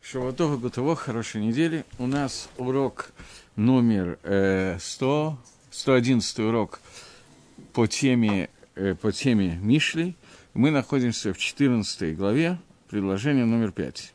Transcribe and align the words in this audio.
Шаватова 0.00 0.56
Гутово, 0.56 0.96
хорошей 0.96 1.40
недели. 1.42 1.84
У 1.98 2.06
нас 2.06 2.48
урок 2.56 3.12
номер 3.56 4.18
э, 4.22 4.78
100, 4.78 5.38
111 5.70 6.38
урок 6.40 6.80
по 7.72 7.86
теме, 7.86 8.48
э, 8.74 8.94
по 8.94 9.12
теме 9.12 9.58
Мишли. 9.60 10.16
Мы 10.54 10.70
находимся 10.70 11.34
в 11.34 11.38
14 11.38 12.16
главе, 12.16 12.58
предложение 12.88 13.44
номер 13.44 13.72
5. 13.72 14.14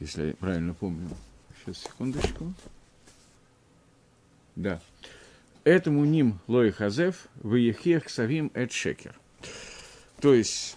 Если 0.00 0.26
я 0.28 0.34
правильно 0.34 0.74
помню. 0.74 1.08
Сейчас, 1.64 1.78
секундочку. 1.82 2.54
Да. 4.56 4.80
Этому 5.64 6.04
ним 6.04 6.40
лой 6.46 6.72
хазев, 6.72 7.26
в 7.36 7.54
ехех 7.54 8.10
савим 8.10 8.50
эт 8.54 8.72
шекер. 8.72 9.18
То 10.20 10.34
есть, 10.34 10.76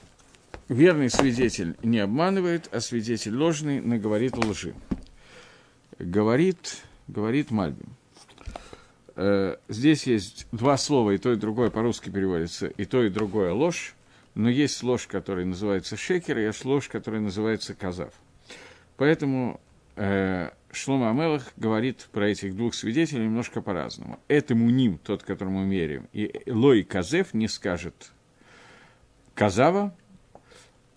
верный 0.68 1.10
свидетель 1.10 1.76
не 1.84 2.00
обманывает, 2.00 2.70
а 2.72 2.80
свидетель 2.80 3.36
ложный 3.36 3.82
наговорит 3.82 4.38
лжи. 4.38 4.74
Говорит, 6.00 6.84
говорит 7.08 7.52
Мальбим. 7.52 7.96
Э, 9.16 9.58
здесь 9.70 10.08
есть 10.08 10.48
два 10.52 10.78
слова, 10.78 11.12
и 11.12 11.18
то, 11.18 11.32
и 11.32 11.36
другое 11.38 11.70
по-русски 11.70 12.10
переводится, 12.10 12.68
и 12.68 12.86
то, 12.86 13.04
и 13.04 13.10
другое 13.10 13.54
ложь, 13.54 13.96
но 14.34 14.50
есть 14.50 14.84
ложь, 14.84 15.08
которая 15.08 15.46
называется 15.46 15.96
шекер, 15.96 16.38
и 16.38 16.44
есть 16.44 16.66
ложь, 16.66 16.90
которая 16.90 17.22
называется 17.22 17.74
казав. 17.74 18.14
Поэтому 18.98 19.62
э, 19.96 20.50
Шлома 20.72 21.10
Амелах 21.10 21.54
говорит 21.56 22.08
про 22.12 22.30
этих 22.30 22.56
двух 22.56 22.74
свидетелей 22.74 23.24
немножко 23.24 23.62
по-разному. 23.62 24.20
Этому 24.28 24.70
ним, 24.70 24.98
тот, 24.98 25.24
которому 25.24 25.66
мы 25.66 25.74
верим, 25.74 26.10
и 26.12 26.42
Лой 26.48 26.84
Казев 26.84 27.34
не 27.34 27.48
скажет 27.48 28.12
Казава, 29.34 29.96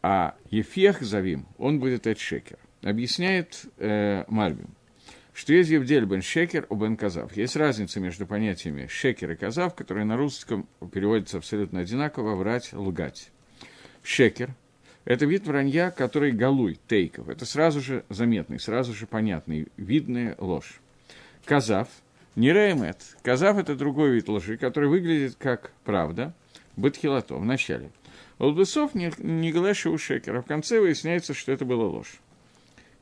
а 0.02 0.36
Ефех 0.50 1.02
Завим, 1.02 1.46
он 1.58 1.80
будет 1.80 2.06
от 2.06 2.18
Шекер. 2.18 2.58
Объясняет 2.82 3.66
э, 3.78 4.24
Мальбим, 4.28 4.70
что 5.32 5.52
есть 5.52 5.70
Евдель 5.70 6.04
бен 6.04 6.22
Шекер 6.22 6.66
у 6.68 6.76
бен 6.76 6.96
Казав. 6.96 7.36
Есть 7.36 7.56
разница 7.56 8.00
между 8.00 8.26
понятиями 8.26 8.86
Шекер 8.88 9.32
и 9.32 9.36
Казав, 9.36 9.74
которые 9.74 10.04
на 10.04 10.16
русском 10.16 10.68
переводятся 10.92 11.38
абсолютно 11.38 11.80
одинаково, 11.80 12.36
врать, 12.36 12.72
лгать. 12.72 13.30
Шекер– 14.02 14.50
это 15.04 15.26
вид 15.26 15.46
вранья, 15.46 15.90
который 15.90 16.32
галуй, 16.32 16.78
тейков. 16.86 17.28
Это 17.28 17.44
сразу 17.44 17.80
же 17.80 18.04
заметный, 18.08 18.60
сразу 18.60 18.94
же 18.94 19.06
понятный, 19.06 19.68
видная 19.76 20.36
ложь. 20.38 20.80
Казав– 21.44 21.88
не 22.36 22.52
реймет. 22.52 23.16
Казав– 23.22 23.58
это 23.58 23.74
другой 23.74 24.12
вид 24.12 24.28
лжи, 24.28 24.56
который 24.56 24.88
выглядит 24.88 25.34
как 25.36 25.72
правда, 25.82 26.32
бытхилато, 26.76 27.34
в 27.34 27.44
начале. 27.44 27.90
Олбесов 28.38 28.94
не, 28.94 29.12
не 29.18 29.52
глэша 29.52 29.90
у 29.90 29.98
шекера. 29.98 30.42
В 30.42 30.46
конце 30.46 30.80
выясняется, 30.80 31.34
что 31.34 31.52
это 31.52 31.64
была 31.64 31.86
ложь. 31.86 32.20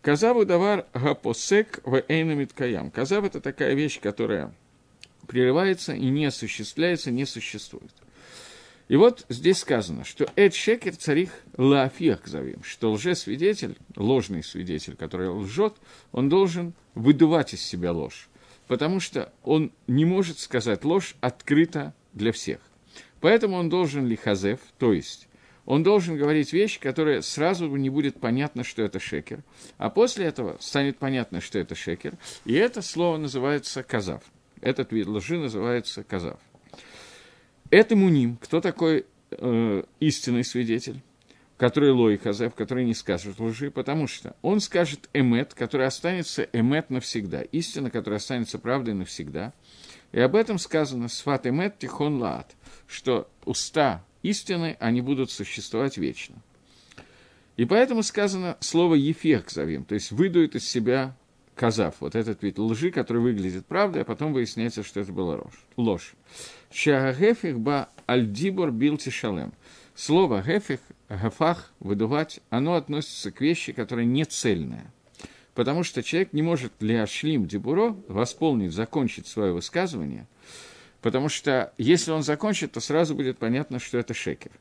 Казаву 0.01 0.45
давар 0.45 0.87
гапосек 0.95 1.81
в 1.84 2.03
эйнамит 2.09 2.53
каям. 2.53 2.91
Казав– 2.91 3.25
это 3.27 3.41
такая 3.41 3.75
вещь, 3.75 4.01
которая 4.01 4.55
прерывается 5.27 5.95
и 5.95 6.06
не 6.06 6.27
осуществляется, 6.27 7.11
не 7.11 7.27
существует. 7.27 7.93
И 8.89 8.95
вот 8.95 9.27
здесь 9.28 9.59
сказано, 9.59 10.05
что 10.05 10.28
Эд 10.37 10.55
Шекер 10.55 10.95
царих 10.95 11.31
лафех 11.56 12.25
завим, 12.27 12.62
что 12.62 12.93
лжесвидетель, 12.93 13.77
ложный 13.97 14.45
свидетель, 14.45 14.95
который 14.95 15.28
лжет, 15.28 15.75
он 16.12 16.28
должен 16.28 16.73
выдувать 16.95 17.53
из 17.53 17.62
себя 17.62 17.91
ложь, 17.91 18.28
потому 18.69 19.00
что 19.00 19.33
он 19.43 19.73
не 19.89 20.05
может 20.05 20.39
сказать 20.39 20.84
ложь 20.84 21.17
открыто 21.21 21.95
для 22.12 22.31
всех. 22.31 22.61
Поэтому 23.27 23.57
он 23.57 23.69
должен 23.69 24.07
лихазев, 24.07 24.61
то 24.79 24.93
есть 24.93 25.27
он 25.65 25.83
должен 25.83 26.17
говорить 26.17 26.53
вещь, 26.53 26.79
которая 26.79 27.23
сразу 27.23 27.67
не 27.75 27.91
будет 27.91 28.21
понятно, 28.21 28.63
что 28.63 28.83
это 28.83 29.01
шекер, 29.01 29.43
а 29.79 29.91
после 29.91 30.27
этого 30.27 30.57
станет 30.61 30.99
понятно, 30.99 31.41
что 31.41 31.59
это 31.59 31.75
шекер, 31.75 32.15
и 32.45 32.55
это 32.55 32.83
слово 32.83 33.17
называется 33.17 33.83
казав. 33.83 34.23
Этот 34.61 34.93
вид 34.93 35.09
лжи 35.09 35.39
называется 35.39 36.05
казав. 36.05 36.39
Это 37.71 37.97
муним. 37.97 38.37
Кто 38.37 38.61
такой 38.61 39.06
э, 39.33 39.83
истинный 39.99 40.45
свидетель? 40.45 41.03
который 41.56 41.91
лой 41.91 42.19
хазев, 42.19 42.55
который 42.55 42.84
не 42.84 42.95
скажет 42.95 43.41
лжи, 43.41 43.71
потому 43.71 44.06
что 44.06 44.37
он 44.43 44.61
скажет 44.61 45.09
эмет, 45.15 45.55
который 45.55 45.87
останется 45.87 46.49
эмет 46.53 46.91
навсегда, 46.91 47.43
истина, 47.43 47.91
которая 47.91 48.19
останется 48.19 48.59
правдой 48.59 48.95
навсегда. 48.95 49.53
И 50.12 50.21
об 50.21 50.34
этом 50.34 50.59
сказано 50.59 51.09
«Сфат 51.09 51.47
эмет 51.47 51.78
тихон 51.78 52.21
лаат», 52.21 52.55
что 52.87 53.28
уста 53.44 54.05
истины, 54.22 54.77
они 54.81 55.00
будут 55.00 55.31
существовать 55.31 55.99
вечно. 55.99 56.37
И 57.56 57.65
поэтому 57.65 58.03
сказано 58.03 58.56
слово 58.61 58.94
«ефех» 58.94 59.50
зовем, 59.50 59.84
то 59.84 59.94
есть 59.94 60.12
выдует 60.12 60.55
из 60.55 60.69
себя 60.69 61.17
казав, 61.56 61.97
вот 62.00 62.15
этот 62.15 62.43
вид 62.43 62.59
лжи, 62.59 62.91
который 62.91 63.22
выглядит 63.22 63.67
правдой, 63.67 64.03
а 64.03 64.05
потом 64.05 64.33
выясняется, 64.33 64.84
что 64.84 65.00
это 65.00 65.12
была 65.12 65.41
ложь. 65.77 66.15
Шагагефих 66.71 67.59
ба 67.59 67.88
альдибор 68.06 68.71
билти 68.71 69.09
шалем. 69.09 69.53
Слово 69.94 70.43
гефих, 70.43 70.81
гафах, 71.09 71.73
выдувать, 71.81 72.41
оно 72.50 72.75
относится 72.75 73.33
к 73.33 73.41
вещи, 73.41 73.73
которая 73.73 74.05
не 74.05 74.25
цельная. 74.25 74.93
Потому 75.56 75.84
что 75.84 76.03
человек 76.03 76.34
не 76.34 76.43
может 76.43 76.75
для 76.78 77.06
шлим 77.06 77.47
дебуро 77.47 77.97
восполнить, 78.09 78.75
закончить 78.75 79.27
свое 79.27 79.55
высказывание, 79.55 80.28
потому 81.00 81.31
что 81.31 81.72
если 81.78 82.11
он 82.11 82.22
закончит, 82.22 82.72
то 82.72 82.81
сразу 82.81 83.15
будет 83.15 83.39
понятно, 83.39 83.78
что 83.78 83.97
это 83.97 84.12
шекер. 84.12 84.53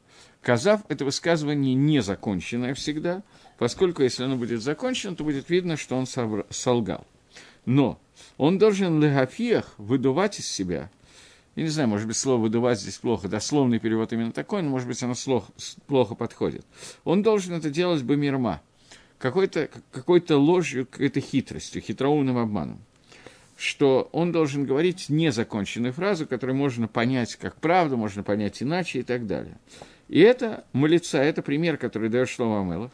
Казав– 0.41 0.83
это 0.87 1.03
высказывание 1.03 1.75
незаконченное 1.75 2.73
всегда, 2.73 3.23
поскольку 3.57 4.03
если 4.03 4.23
оно 4.23 4.37
будет 4.37 4.61
закончено, 4.61 5.17
то 5.17 5.25
будет 5.25 5.49
видно, 5.49 5.75
что 5.75 5.97
он 5.97 6.07
солгал. 6.49 7.05
Но 7.65 7.99
он 8.37 8.57
должен 8.57 9.03
легафиях 9.03 9.73
выдувать 9.77 10.39
из 10.39 10.47
себя– 10.47 10.89
я 11.55 11.63
не 11.63 11.69
знаю, 11.69 11.87
может 11.87 12.05
быть, 12.05 12.17
слово 12.17 12.41
«выдувать» 12.41 12.81
здесь 12.81 12.97
плохо, 12.97 13.29
дословный 13.29 13.79
перевод 13.79 14.11
именно 14.11 14.33
такой, 14.33 14.61
но, 14.61 14.69
может 14.69 14.89
быть, 14.89 15.01
оно 15.01 15.13
плохо 15.87 16.13
подходит. 16.13 16.65
Он 17.05 17.23
должен 17.23 17.53
это 17.53 17.69
делать 17.69 18.03
бы 18.03 18.17
мирма, 18.17 18.61
какой-то 19.17 19.69
какой 19.91 20.23
ложью, 20.29 20.85
какой-то 20.85 21.19
хитростью, 21.19 21.81
хитроумным 21.81 22.37
обманом. 22.37 22.79
Что 23.57 24.09
он 24.11 24.31
должен 24.31 24.65
говорить 24.65 25.07
незаконченную 25.07 25.93
фразу, 25.93 26.27
которую 26.27 26.57
можно 26.57 26.87
понять 26.87 27.35
как 27.35 27.55
правду, 27.55 27.95
можно 27.95 28.21
понять 28.21 28.61
иначе 28.61 28.99
и 28.99 29.03
так 29.03 29.27
далее. 29.27 29.57
И 30.09 30.19
это 30.19 30.65
молится, 30.73 31.19
это 31.19 31.41
пример, 31.41 31.77
который 31.77 32.09
дает 32.09 32.29
Шлома 32.29 32.61
Амелов, 32.61 32.91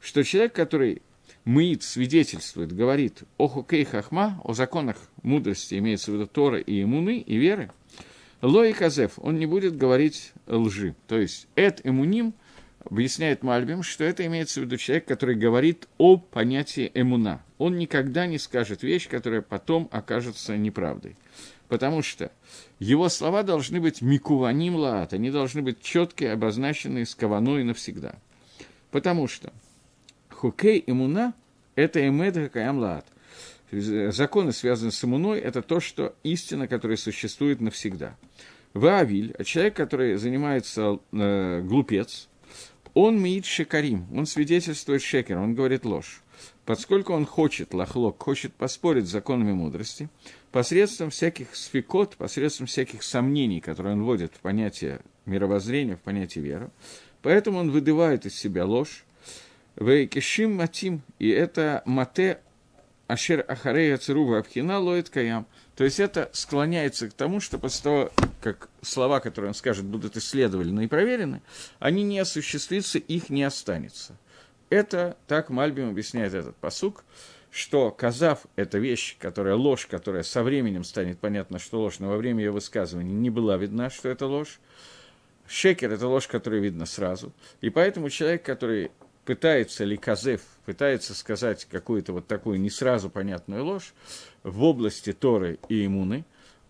что 0.00 0.22
человек, 0.22 0.54
который 0.54 1.02
мыит, 1.44 1.82
свидетельствует, 1.82 2.72
говорит 2.72 3.24
о 3.38 3.48
хукей 3.48 3.84
хахма, 3.84 4.40
о 4.44 4.54
законах 4.54 4.96
мудрости, 5.22 5.74
имеется 5.74 6.10
в 6.10 6.14
виду 6.14 6.26
Тора 6.26 6.58
и 6.58 6.82
иммуны, 6.82 7.18
и 7.18 7.36
веры– 7.36 7.70
Лои 8.44 8.72
Казев, 8.72 9.12
он 9.16 9.38
не 9.38 9.46
будет 9.46 9.76
говорить 9.78 10.32
лжи. 10.46 10.94
То 11.08 11.18
есть, 11.18 11.46
эт 11.56 11.80
эмуним, 11.82 12.34
объясняет 12.88 13.42
Мальбим, 13.42 13.82
что 13.82 14.04
это 14.04 14.24
имеется 14.26 14.60
в 14.60 14.64
виду 14.64 14.76
человек, 14.76 15.06
который 15.06 15.34
говорит 15.34 15.88
о 15.98 16.16
понятии 16.16 16.90
эмуна. 16.94 17.42
Он 17.58 17.76
никогда 17.76 18.26
не 18.26 18.38
скажет 18.38 18.82
вещь, 18.82 19.08
которая 19.08 19.42
потом 19.42 19.88
окажется 19.90 20.56
неправдой. 20.56 21.16
Потому 21.68 22.02
что 22.02 22.30
его 22.78 23.08
слова 23.08 23.42
должны 23.42 23.80
быть 23.80 24.02
микуваним 24.02 24.76
лаат, 24.76 25.12
они 25.14 25.30
должны 25.30 25.62
быть 25.62 25.80
четкие, 25.80 26.32
обозначенные 26.32 27.06
с 27.06 27.16
навсегда. 27.16 28.16
Потому 28.90 29.26
что 29.26 29.52
хукей 30.30 30.84
эмуна– 30.86 31.34
это 31.74 32.06
эмед 32.06 32.34
хакаям 32.34 32.78
лаат. 32.78 33.06
Законы, 33.72 34.52
связанные 34.52 34.92
с 34.92 35.02
иммуной, 35.04 35.40
это 35.40 35.62
то, 35.62 35.80
что 35.80 36.14
истина, 36.22 36.68
которая 36.68 36.96
существует 36.96 37.60
навсегда. 37.60 38.16
Ваавиль, 38.72 39.34
человек, 39.44 39.74
который 39.74 40.16
занимается 40.16 40.98
э, 41.12 41.60
глупец, 41.62 42.28
он 42.94 43.20
миит 43.20 43.44
шекарим, 43.44 44.06
он 44.16 44.26
свидетельствует 44.26 45.02
шекер, 45.02 45.38
он 45.38 45.54
говорит 45.54 45.84
ложь. 45.84 46.22
Поскольку 46.64 47.12
он 47.12 47.26
хочет, 47.26 47.74
лохлок, 47.74 48.22
хочет 48.22 48.54
поспорить 48.54 49.06
с 49.06 49.10
законами 49.10 49.52
мудрости, 49.52 50.08
посредством 50.50 51.10
всяких 51.10 51.54
сфикот, 51.54 52.16
посредством 52.16 52.66
всяких 52.66 53.02
сомнений, 53.02 53.60
которые 53.60 53.94
он 53.94 54.04
вводит 54.04 54.32
в 54.34 54.40
понятие 54.40 55.00
мировоззрения, 55.26 55.96
в 55.96 56.00
понятие 56.00 56.42
веры, 56.42 56.70
поэтому 57.22 57.58
он 57.58 57.70
выдывает 57.70 58.26
из 58.26 58.34
себя 58.34 58.64
ложь, 58.64 59.04
Вейкишим 59.76 60.54
матим, 60.54 61.02
и 61.18 61.28
это 61.28 61.82
мате 61.84 62.38
Ашер 63.08 63.44
Ахарея 63.48 63.98
Цирува 63.98 64.38
Абхина 64.38 64.78
Лоид 64.78 65.10
Каям. 65.10 65.46
То 65.76 65.84
есть 65.84 65.98
это 65.98 66.30
склоняется 66.32 67.08
к 67.08 67.14
тому, 67.14 67.40
что 67.40 67.58
после 67.58 67.82
того, 67.82 68.12
как 68.40 68.68
слова, 68.82 69.20
которые 69.20 69.48
он 69.48 69.54
скажет, 69.54 69.84
будут 69.84 70.16
исследованы 70.16 70.84
и 70.84 70.88
проверены, 70.88 71.42
они 71.80 72.04
не 72.04 72.18
осуществятся, 72.20 72.98
их 72.98 73.28
не 73.28 73.42
останется. 73.42 74.16
Это, 74.70 75.16
так 75.26 75.50
Мальбим 75.50 75.90
объясняет 75.90 76.34
этот 76.34 76.56
посук, 76.56 77.04
что 77.50 77.90
казав– 77.90 78.46
это 78.56 78.78
вещь, 78.78 79.16
которая 79.18 79.54
ложь, 79.54 79.86
которая 79.86 80.22
со 80.22 80.42
временем 80.42 80.84
станет 80.84 81.18
понятно, 81.20 81.58
что 81.58 81.80
ложь, 81.80 81.98
но 81.98 82.08
во 82.08 82.16
время 82.16 82.44
ее 82.44 82.50
высказывания 82.50 83.12
не 83.12 83.30
была 83.30 83.56
видна, 83.56 83.90
что 83.90 84.08
это 84.08 84.26
ложь. 84.26 84.58
Шекер– 85.46 85.92
это 85.92 86.08
ложь, 86.08 86.26
которая 86.26 86.60
видна 86.60 86.86
сразу. 86.86 87.32
И 87.60 87.70
поэтому 87.70 88.10
человек, 88.10 88.44
который 88.44 88.90
пытается 89.24 89.84
ли 89.84 89.96
Казев, 89.96 90.42
пытается 90.64 91.14
сказать 91.14 91.64
какую-то 91.64 92.12
вот 92.12 92.26
такую 92.26 92.60
не 92.60 92.70
сразу 92.70 93.10
понятную 93.10 93.64
ложь 93.64 93.94
в 94.42 94.62
области 94.62 95.12
Торы 95.12 95.58
и 95.68 95.86
Имуны, 95.86 96.24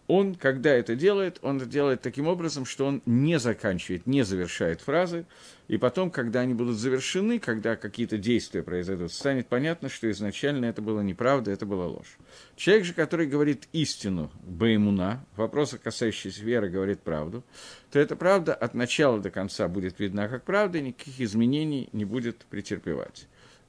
он, 0.06 0.34
когда 0.34 0.70
это 0.70 0.94
делает, 0.96 1.38
он 1.42 1.56
это 1.56 1.66
делает 1.66 2.02
таким 2.02 2.26
образом, 2.26 2.66
что 2.66 2.86
он 2.86 3.02
не 3.06 3.38
заканчивает, 3.38 4.06
не 4.06 4.22
завершает 4.22 4.82
фразы, 4.82 5.24
и 5.66 5.78
потом, 5.78 6.10
когда 6.10 6.40
они 6.40 6.52
будут 6.52 6.76
завершены, 6.76 7.38
когда 7.38 7.74
какие-то 7.74 8.18
действия 8.18 8.62
произойдут, 8.62 9.12
станет 9.12 9.46
понятно, 9.46 9.88
что 9.88 10.10
изначально 10.10 10.66
это 10.66 10.82
было 10.82 11.00
неправда, 11.00 11.50
это 11.50 11.64
была 11.64 11.86
ложь. 11.86 12.18
Человек 12.54 12.84
же, 12.84 12.92
который 12.92 13.26
говорит 13.26 13.66
истину, 13.72 14.30
Баимуна, 14.42 15.24
в 15.36 15.38
вопросах, 15.38 15.80
касающихся 15.80 16.44
веры, 16.44 16.68
говорит 16.68 17.00
правду, 17.00 17.42
то 17.90 17.98
эта 17.98 18.14
правда 18.14 18.54
от 18.54 18.74
начала 18.74 19.18
до 19.20 19.30
конца 19.30 19.68
будет 19.68 19.98
видна 19.98 20.28
как 20.28 20.44
правда, 20.44 20.78
и 20.78 20.82
никаких 20.82 21.18
изменений 21.20 21.88
не 21.92 22.04
будет 22.04 22.44
претерпевать. 22.50 23.26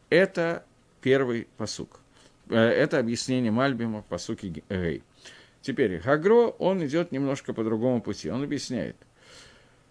Это 0.09 0.65
первый 1.01 1.47
посук. 1.57 2.01
Э, 2.49 2.57
это 2.57 2.99
объяснение 2.99 3.51
Мальбима 3.51 4.01
в 4.01 4.05
посуке 4.05 4.49
Гей. 4.69 5.03
Теперь 5.65 5.97
Гагро, 5.97 6.49
он 6.59 6.85
идет 6.85 7.11
немножко 7.11 7.51
по 7.51 7.63
другому 7.63 7.99
пути. 7.99 8.29
Он 8.29 8.43
объясняет, 8.43 8.95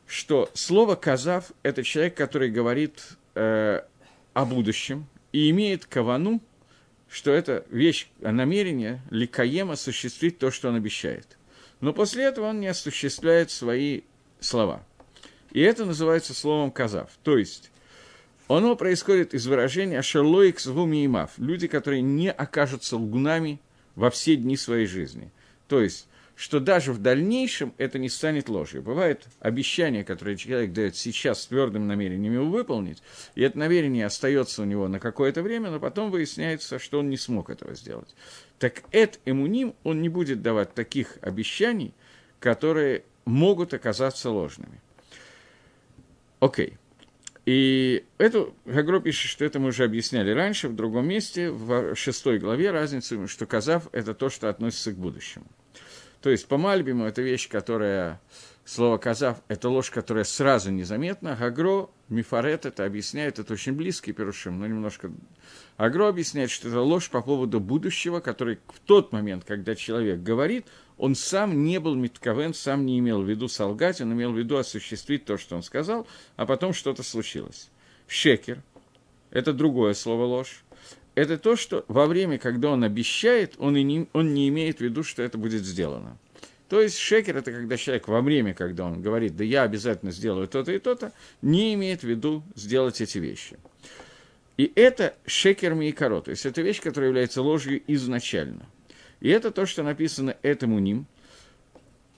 что 0.07 0.49
слово 0.55 0.95
«казав»– 0.95 1.51
это 1.65 1.83
человек, 1.83 2.15
который 2.15 2.49
говорит 2.49 3.03
э, 3.35 3.81
о 4.35 4.45
будущем 4.45 5.09
и 5.33 5.51
имеет 5.51 5.85
кавану, 5.87 6.41
что 7.11 7.33
это 7.33 7.67
вещь, 7.71 8.07
намерение 8.21 9.03
ликаем 9.11 9.73
осуществить 9.73 10.39
то, 10.39 10.53
что 10.53 10.69
он 10.69 10.77
обещает. 10.77 11.39
Но 11.81 11.93
после 11.93 12.23
этого 12.23 12.51
он 12.51 12.61
не 12.61 12.69
осуществляет 12.69 13.51
свои 13.51 14.03
слова. 14.39 14.87
И 15.51 15.61
это 15.61 15.85
называется 15.85 16.35
словом 16.35 16.71
«казав». 16.71 17.11
То 17.25 17.37
есть, 17.37 17.73
оно 18.47 18.77
происходит 18.77 19.35
из 19.35 19.45
выражения 19.49 20.03
«шерлоик 20.03 20.61
звуми 20.61 21.05
имав»– 21.05 21.33
люди, 21.37 21.67
которые 21.67 22.01
не 22.01 22.31
окажутся 22.31 22.97
лгунами 22.97 23.61
во 23.97 24.11
все 24.11 24.37
дни 24.37 24.57
своей 24.57 24.87
жизни– 24.87 25.33
то 25.69 25.81
есть, 25.81 26.09
что 26.37 26.61
даже 26.61 26.93
в 26.93 26.99
дальнейшем 27.01 27.75
это 27.79 27.99
не 27.99 28.09
станет 28.09 28.49
ложью. 28.49 28.83
Бывает 28.83 29.25
обещание, 29.41 30.05
которое 30.05 30.37
человек 30.37 30.73
дает 30.73 30.97
сейчас 30.97 31.43
с 31.43 31.47
твердым 31.47 31.87
намерением 31.87 32.33
его 32.33 32.47
выполнить, 32.47 33.03
и 33.35 33.43
это 33.43 33.59
намерение 33.59 34.07
остается 34.07 34.63
у 34.63 34.65
него 34.65 34.89
на 34.89 34.99
какое-то 34.99 35.43
время, 35.43 35.71
но 35.71 35.79
потом 35.79 36.11
выясняется, 36.11 36.79
что 36.79 36.99
он 36.99 37.09
не 37.09 37.17
смог 37.17 37.51
этого 37.51 37.75
сделать. 37.75 38.15
Так 38.59 38.83
Эд 38.91 39.21
Эмуним, 39.25 39.75
он 39.85 40.03
не 40.03 40.09
будет 40.09 40.43
давать 40.43 40.75
таких 40.75 41.19
обещаний, 41.21 41.95
которые 42.41 43.05
могут 43.25 43.73
оказаться 43.73 44.31
ложными. 44.31 44.81
Окей. 46.41 46.75
И 47.47 48.05
эту 48.17 48.55
Гагро 48.65 49.01
пишет, 49.01 49.31
что 49.31 49.45
это 49.45 49.61
мы 49.61 49.69
уже 49.69 49.85
объясняли 49.85 50.31
раньше, 50.31 50.69
в 50.69 50.75
другом 50.75 51.07
месте, 51.07 51.51
в 51.51 51.95
шестой 51.95 52.39
главе, 52.39 52.71
разницу, 52.71 53.29
что 53.29 53.47
казав– 53.47 53.89
это 53.93 54.15
то, 54.15 54.31
что 54.31 54.49
относится 54.49 54.93
к 54.93 54.97
будущему. 54.97 55.47
То 56.23 56.31
есть 56.31 56.49
по 56.49 56.57
Мальбиму 56.57 57.05
это 57.05 57.21
вещь, 57.21 57.51
которая, 57.51 58.19
слово 58.65 58.99
казав, 58.99 59.43
это 59.49 59.69
ложь, 59.69 59.91
которая 59.91 60.25
сразу 60.25 60.71
незаметна. 60.71 61.37
Гагро, 61.39 61.89
Мифарет 62.09 62.67
это 62.67 62.85
объясняет, 62.85 63.39
это 63.39 63.53
очень 63.53 63.73
близкий 63.73 64.13
перушим, 64.13 64.59
но 64.59 64.67
немножко... 64.67 65.11
Агро 65.77 66.09
объясняет, 66.09 66.51
что 66.51 66.69
это 66.69 66.81
ложь 66.81 67.11
по 67.11 67.21
поводу 67.21 67.59
будущего, 67.59 68.21
который 68.21 68.61
в 68.69 68.79
тот 68.81 69.13
момент, 69.13 69.45
когда 69.45 69.75
человек 69.75 70.23
говорит, 70.23 70.67
он 70.99 71.15
сам 71.17 71.65
не 71.65 71.81
был 71.81 71.95
Митковен, 71.97 72.55
сам 72.55 72.87
не 72.87 72.99
имел 73.01 73.23
в 73.23 73.29
виду 73.29 73.49
солгать, 73.49 74.01
он 74.01 74.13
имел 74.13 74.33
в 74.33 74.39
виду 74.39 74.57
осуществить 74.57 75.25
то, 75.25 75.37
что 75.37 75.57
он 75.57 75.63
сказал, 75.63 76.07
а 76.37 76.47
потом 76.47 76.73
что-то 76.73 77.03
случилось. 77.03 77.71
Шекер– 78.07 78.63
это 79.31 79.53
другое 79.53 79.95
слово 79.95 80.25
ложь. 80.25 80.63
Это 81.17 81.39
то, 81.39 81.57
что 81.57 81.85
во 81.89 82.07
время, 82.07 82.39
когда 82.39 82.71
он 82.71 82.85
обещает, 82.85 83.55
он, 83.59 83.77
и 83.77 83.83
не, 83.83 84.09
он 84.13 84.35
не 84.35 84.49
имеет 84.49 84.79
в 84.79 84.81
виду, 84.81 85.03
что 85.03 85.23
это 85.23 85.39
будет 85.39 85.65
сделано. 85.65 86.19
То 86.75 86.81
есть 86.81 86.99
шекер– 86.99 87.37
это 87.39 87.53
когда 87.53 87.77
человек 87.77 88.09
во 88.09 88.21
время, 88.21 88.53
когда 88.53 88.85
он 88.85 89.01
говорит, 89.01 89.37
да 89.37 89.45
я 89.45 89.63
обязательно 89.63 90.11
сделаю 90.11 90.49
то-то 90.49 90.73
и 90.73 90.81
то-то, 90.81 91.13
не 91.41 91.73
имеет 91.75 92.01
в 92.01 92.05
виду 92.09 92.43
сделать 92.57 93.01
эти 93.01 93.19
вещи. 93.19 93.59
И 94.57 94.73
это 94.75 95.15
шекер 95.25 95.75
миикаро, 95.75 96.21
то 96.21 96.33
есть 96.33 96.45
это 96.45 96.63
вещь, 96.63 96.81
которая 96.81 97.11
является 97.11 97.43
ложью 97.43 97.81
изначально. 97.87 98.67
И 99.21 99.29
это 99.29 99.53
то, 99.53 99.67
что 99.67 99.85
написано 99.85 100.37
этому 100.43 100.81
ним, 100.81 101.07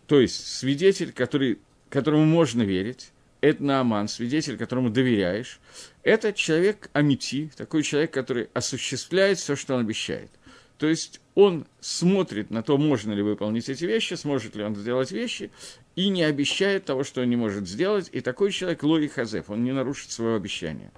то 0.07 0.21
есть 0.21 0.47
свидетель, 0.47 1.13
который, 1.13 1.59
которому 1.91 2.25
можно 2.25 2.63
верить, 2.63 3.13
это 3.43 3.63
Нааман, 3.63 4.09
свидетель, 4.09 4.57
которому 4.57 4.89
доверяешь, 4.89 5.61
это 6.03 6.33
человек 6.33 6.89
Амити, 6.95 7.51
такой 7.59 7.83
человек, 7.83 8.11
который 8.11 8.49
осуществляет 8.55 9.37
все, 9.37 9.55
что 9.55 9.75
он 9.75 9.83
обещает. 9.83 10.31
То 10.79 10.87
есть 10.87 11.21
он 11.35 11.67
смотрит 11.81 12.51
на 12.51 12.63
то, 12.63 12.79
можно 12.79 13.13
ли 13.13 13.23
выполнить 13.23 13.69
эти 13.69 13.85
вещи, 13.85 14.15
сможет 14.15 14.57
ли 14.57 14.65
он 14.65 14.75
сделать 14.77 15.11
вещи, 15.11 15.51
и 15.95 16.09
не 16.09 16.23
обещает 16.23 16.85
того, 16.85 17.05
что 17.05 17.23
он 17.23 17.31
не 17.31 17.37
может 17.37 17.69
сделать. 17.69 18.09
И 18.13 18.21
такой 18.21 18.53
человек 18.53 18.83
Лои 18.83 19.07
Хазеф, 19.07 19.51
он 19.51 19.65
не 19.65 19.73
нарушит 19.73 20.11
своего 20.11 20.37
обещания. 20.37 20.93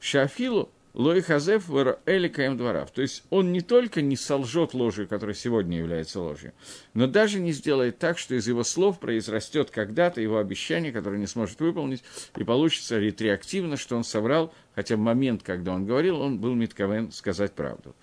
Шафилу 0.00 0.70
Лой 0.94 1.20
Хазеф 1.20 1.70
Эли 2.06 2.26
Каем 2.26 2.56
Дворав. 2.56 2.90
То 2.90 3.02
есть 3.02 3.22
он 3.30 3.52
не 3.52 3.60
только 3.60 4.02
не 4.02 4.16
солжет 4.16 4.74
ложью, 4.74 5.06
которая 5.06 5.34
сегодня 5.34 5.78
является 5.78 6.20
ложью, 6.20 6.52
но 6.92 7.06
даже 7.06 7.38
не 7.38 7.52
сделает 7.52 7.98
так, 7.98 8.18
что 8.18 8.34
из 8.34 8.48
его 8.48 8.64
слов 8.64 8.98
произрастет 8.98 9.70
когда-то 9.70 10.20
его 10.20 10.38
обещание, 10.38 10.90
которое 10.90 11.18
не 11.18 11.28
сможет 11.28 11.60
выполнить, 11.60 12.02
и 12.36 12.42
получится 12.42 12.98
ретреактивно, 12.98 13.76
что 13.76 13.96
он 13.96 14.02
соврал, 14.02 14.52
хотя 14.74 14.96
в 14.96 15.00
момент, 15.00 15.42
когда 15.44 15.72
он 15.72 15.86
говорил, 15.86 16.20
он 16.20 16.38
был 16.38 16.54
Митковен 16.54 17.12
сказать 17.12 17.52
правду. 17.52 17.94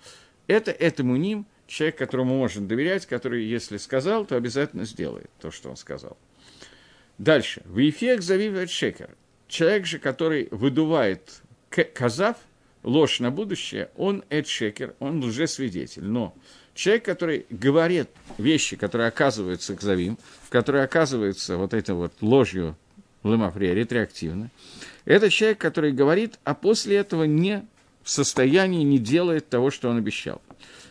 Это 0.46 0.70
этому 0.70 1.16
ним 1.16 1.46
человек, 1.66 1.96
которому 1.96 2.36
можно 2.36 2.66
доверять, 2.66 3.06
который, 3.06 3.44
если 3.44 3.76
сказал, 3.76 4.24
то 4.24 4.36
обязательно 4.36 4.84
сделает 4.84 5.30
то, 5.40 5.50
что 5.50 5.70
он 5.70 5.76
сказал. 5.76 6.16
Дальше. 7.18 7.62
В 7.64 7.78
эффект 7.88 8.22
завивает 8.22 8.70
шекер. 8.70 9.10
Человек 9.48 9.86
же, 9.86 9.98
который 9.98 10.48
выдувает 10.50 11.42
казав– 11.94 12.36
ложь 12.86 13.20
на 13.20 13.30
будущее, 13.30 13.90
он 13.96 14.24
эдшекер, 14.30 14.94
он 15.00 15.22
лжесвидетель. 15.22 16.04
Но 16.04 16.34
человек, 16.74 17.04
который 17.04 17.44
говорит 17.50 18.08
вещи, 18.38 18.76
которые 18.76 19.08
оказываются 19.08 19.74
кзавим, 19.74 20.16
которые 20.48 20.84
оказываются 20.84 21.58
вот 21.58 21.74
этой 21.74 21.94
вот 21.94 22.12
ложью 22.22 22.76
лымафрия 23.24 23.74
ретроактивно, 23.74 24.50
это 25.04 25.28
человек, 25.30 25.58
который 25.58 25.92
говорит, 25.92 26.38
а 26.44 26.54
после 26.54 26.96
этого 26.96 27.24
не 27.24 27.66
в 28.06 28.10
состоянии, 28.10 28.84
не 28.84 29.00
делает 29.00 29.48
того, 29.48 29.72
что 29.72 29.90
он 29.90 29.96
обещал. 29.96 30.40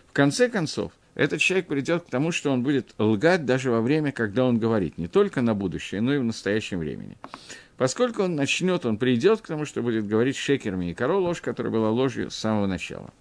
В 0.05 0.11
конце 0.11 0.49
концов, 0.49 0.91
этот 1.13 1.39
человек 1.39 1.67
придет 1.67 2.03
к 2.03 2.09
тому, 2.09 2.33
что 2.33 2.51
он 2.51 2.61
будет 2.61 2.93
лгать 2.97 3.45
даже 3.45 3.71
во 3.71 3.79
время, 3.79 4.11
когда 4.11 4.43
он 4.43 4.59
говорит, 4.59 4.97
не 4.97 5.07
только 5.07 5.41
на 5.41 5.55
будущее, 5.55 6.01
но 6.01 6.13
и 6.13 6.17
в 6.17 6.25
настоящем 6.25 6.79
времени. 6.79 7.17
Поскольку 7.77 8.23
он 8.23 8.35
начнет, 8.35 8.85
он 8.85 8.97
придет 8.97 9.39
к 9.39 9.47
тому, 9.47 9.63
что 9.63 9.81
будет 9.81 10.05
говорить 10.05 10.35
шекерами 10.35 10.91
и 10.91 10.93
коро 10.93 11.15
ложь, 11.15 11.39
которая 11.39 11.71
была 11.71 11.89
ложью 11.89 12.29
с 12.29 12.35
самого 12.35 12.67
начала. 12.67 13.13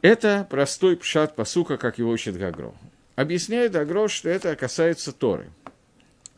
Это 0.00 0.46
простой 0.48 0.96
пшат 0.96 1.34
посука, 1.34 1.76
как 1.76 1.98
его 1.98 2.12
учит 2.12 2.36
Гагро. 2.36 2.72
Объясняет 3.16 3.72
Гагро, 3.72 4.06
что 4.06 4.28
это 4.28 4.54
касается 4.54 5.10
Торы. 5.10 5.50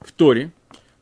В 0.01 0.13
Торе 0.13 0.51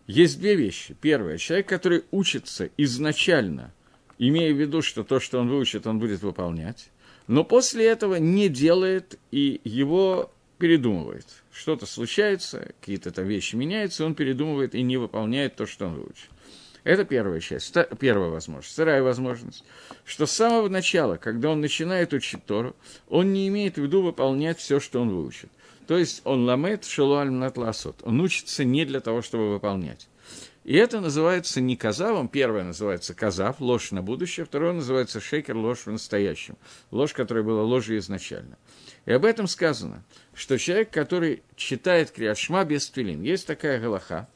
есть 0.09 0.41
две 0.41 0.57
вещи. 0.57 0.97
Первое, 1.01 1.39
человек, 1.39 1.69
который 1.69 2.03
учится 2.11 2.69
изначально, 2.77 3.73
имея 4.19 4.53
в 4.53 4.61
виду, 4.61 4.83
что 4.83 5.05
то, 5.05 5.21
что 5.21 5.39
он 5.39 5.49
выучит, 5.49 5.87
он 5.87 5.99
будет 5.99 6.23
выполнять, 6.23 6.91
но 7.27 7.45
после 7.45 7.87
этого 7.87 8.17
не 8.17 8.49
делает, 8.49 9.19
и 9.31 9.61
его 9.65 10.31
передумывает. 10.59 11.27
Что-то 11.53 11.87
случается, 11.87 12.73
какие-то 12.81 13.11
там 13.11 13.27
вещи 13.27 13.55
меняются, 13.55 14.05
он 14.05 14.15
передумывает 14.15 14.75
и 14.75 14.83
не 14.83 14.97
выполняет 14.97 15.57
то, 15.57 15.67
что 15.67 15.87
он 15.87 15.95
выучил. 15.95 16.29
Это 16.85 17.05
первая 17.05 17.41
часть, 17.41 17.75
первая 17.99 18.31
возможность. 18.31 18.73
Вторая 18.73 19.03
возможность, 19.03 19.65
что 20.05 20.27
с 20.27 20.33
самого 20.33 20.69
начала, 20.69 21.17
когда 21.17 21.51
он 21.51 21.61
начинает 21.61 22.13
учить 22.13 22.45
Тору, 22.47 22.75
он 23.09 23.33
не 23.33 23.49
имеет 23.49 23.75
в 23.75 23.83
виду 23.83 24.03
выполнять 24.03 24.59
все, 24.59 24.81
что 24.81 25.01
он 25.01 25.11
выучит. 25.11 25.51
То 25.87 25.99
есть 25.99 26.23
он 26.25 26.45
ламет 26.45 26.85
шелуаль 26.85 27.31
натласот. 27.31 27.97
Он 28.03 28.21
учится 28.21 28.65
не 28.65 28.85
для 28.85 29.01
того, 29.01 29.23
чтобы 29.23 29.51
выполнять. 29.51 30.09
И 30.69 30.75
это 30.75 31.01
называется 31.01 31.63
не 31.63 31.79
казавом. 31.79 32.29
Первое 32.29 32.63
называется 32.63 33.15
казав, 33.15 33.59
ложь 33.59 33.91
на 33.91 34.03
будущее. 34.03 34.45
Второе 34.45 34.75
называется 34.75 35.19
шейкер, 35.19 35.57
ложь 35.57 35.87
в 35.87 35.91
настоящем. 35.91 36.59
Ложь, 36.91 37.15
которая 37.15 37.43
была 37.43 37.63
ложью 37.63 37.97
изначально. 37.97 38.59
И 39.07 39.13
об 39.13 39.25
этом 39.25 39.47
сказано, 39.47 40.05
что 40.35 40.59
человек, 40.59 40.91
который 40.91 41.43
читает 41.57 42.11
Криашма 42.11 42.67
без 42.67 42.87
твилин, 42.91 43.23
есть 43.23 43.47
такая 43.47 43.81
галаха, 43.81 44.29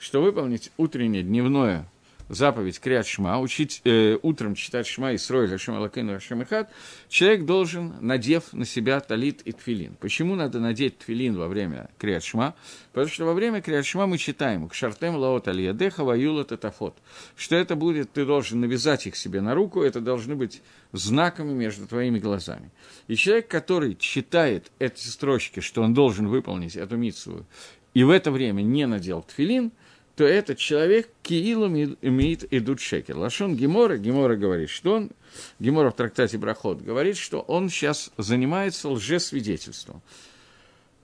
что 0.00 0.20
выполнить 0.20 0.72
утреннее, 0.78 1.22
дневное 1.22 1.88
заповедь 2.28 2.80
Криат 2.80 3.06
Шма, 3.06 3.38
учить, 3.40 3.80
э, 3.84 4.18
утром 4.22 4.54
читать 4.54 4.86
Шма 4.86 5.12
и 5.12 5.18
Срой 5.18 5.48
Гашем 5.48 5.74
Алакейну 5.74 6.12
Гашем 6.12 6.42
Ихат, 6.42 6.70
человек 7.08 7.44
должен, 7.44 7.94
надев 8.00 8.52
на 8.52 8.64
себя 8.64 9.00
талит 9.00 9.42
и 9.42 9.52
тфилин. 9.52 9.96
Почему 9.96 10.34
надо 10.34 10.60
надеть 10.60 10.98
тфилин 10.98 11.36
во 11.36 11.48
время 11.48 11.90
Криат 11.98 12.22
Шма? 12.22 12.54
Потому 12.92 13.08
что 13.12 13.24
во 13.24 13.34
время 13.34 13.62
Криат 13.62 13.86
Шма 13.86 14.06
мы 14.06 14.18
читаем 14.18 14.68
«Кшартем 14.68 15.16
лаот 15.16 15.48
алиядеха 15.48 16.04
ваюла 16.04 16.44
татафот», 16.44 16.96
что 17.36 17.56
это 17.56 17.76
будет, 17.76 18.12
ты 18.12 18.24
должен 18.24 18.60
навязать 18.60 19.06
их 19.06 19.16
себе 19.16 19.40
на 19.40 19.54
руку, 19.54 19.82
это 19.82 20.00
должны 20.00 20.34
быть 20.34 20.62
знаками 20.92 21.52
между 21.52 21.86
твоими 21.86 22.18
глазами. 22.18 22.70
И 23.06 23.16
человек, 23.16 23.48
который 23.48 23.96
читает 23.96 24.70
эти 24.78 25.06
строчки, 25.06 25.60
что 25.60 25.82
он 25.82 25.94
должен 25.94 26.28
выполнить 26.28 26.76
эту 26.76 26.96
митсу, 26.96 27.46
и 27.94 28.04
в 28.04 28.10
это 28.10 28.30
время 28.30 28.62
не 28.62 28.86
надел 28.86 29.22
тфилин– 29.22 29.72
то 30.18 30.24
этот 30.24 30.58
человек 30.58 31.08
киилом 31.22 31.76
имеет 32.02 32.52
идут 32.52 32.80
шекер. 32.80 33.16
Лашон 33.16 33.54
Гемора, 33.54 33.98
Гемора 33.98 34.34
говорит, 34.34 34.68
что 34.68 34.94
он, 34.94 35.12
Гемора 35.60 35.92
в 35.92 35.94
трактате 35.94 36.38
Брахот 36.38 36.82
говорит, 36.82 37.16
что 37.16 37.38
он 37.38 37.68
сейчас 37.68 38.10
занимается 38.16 38.88
лжесвидетельством. 38.88 40.02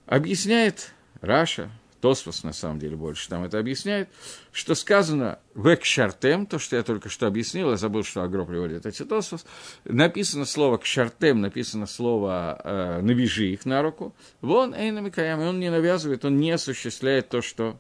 Объясняет 0.07 0.91
Раша, 1.21 1.71
Тосфос 2.01 2.43
на 2.43 2.53
самом 2.53 2.81
деле 2.81 2.97
больше 2.97 3.29
там 3.29 3.45
это 3.45 3.61
объясняет, 3.61 4.09
что 4.51 4.75
сказано 4.75 5.39
в 5.55 5.77
кшартем, 5.77 6.45
то, 6.45 6.59
что 6.59 6.75
я 6.75 6.83
только 6.83 7.09
что 7.09 7.29
объяснил, 7.29 7.71
я 7.71 7.77
забыл, 7.77 8.03
что 8.03 8.25
Агро 8.25 8.45
приводит 8.45 8.85
эти 8.85 9.05
Тосфос, 9.05 9.47
написано 9.85 10.45
слово 10.45 10.79
кшартем, 10.79 11.41
написано 11.41 11.87
слово 11.87 12.61
э, 12.65 13.01
навяжи 13.01 13.47
их 13.47 13.65
на 13.65 13.81
руку, 13.81 14.13
вон 14.41 14.75
эйнами 14.75 15.11
каями, 15.11 15.45
он 15.45 15.61
не 15.61 15.71
навязывает, 15.71 16.25
он 16.25 16.37
не 16.41 16.51
осуществляет 16.51 17.29
то, 17.29 17.43
что 17.43 17.79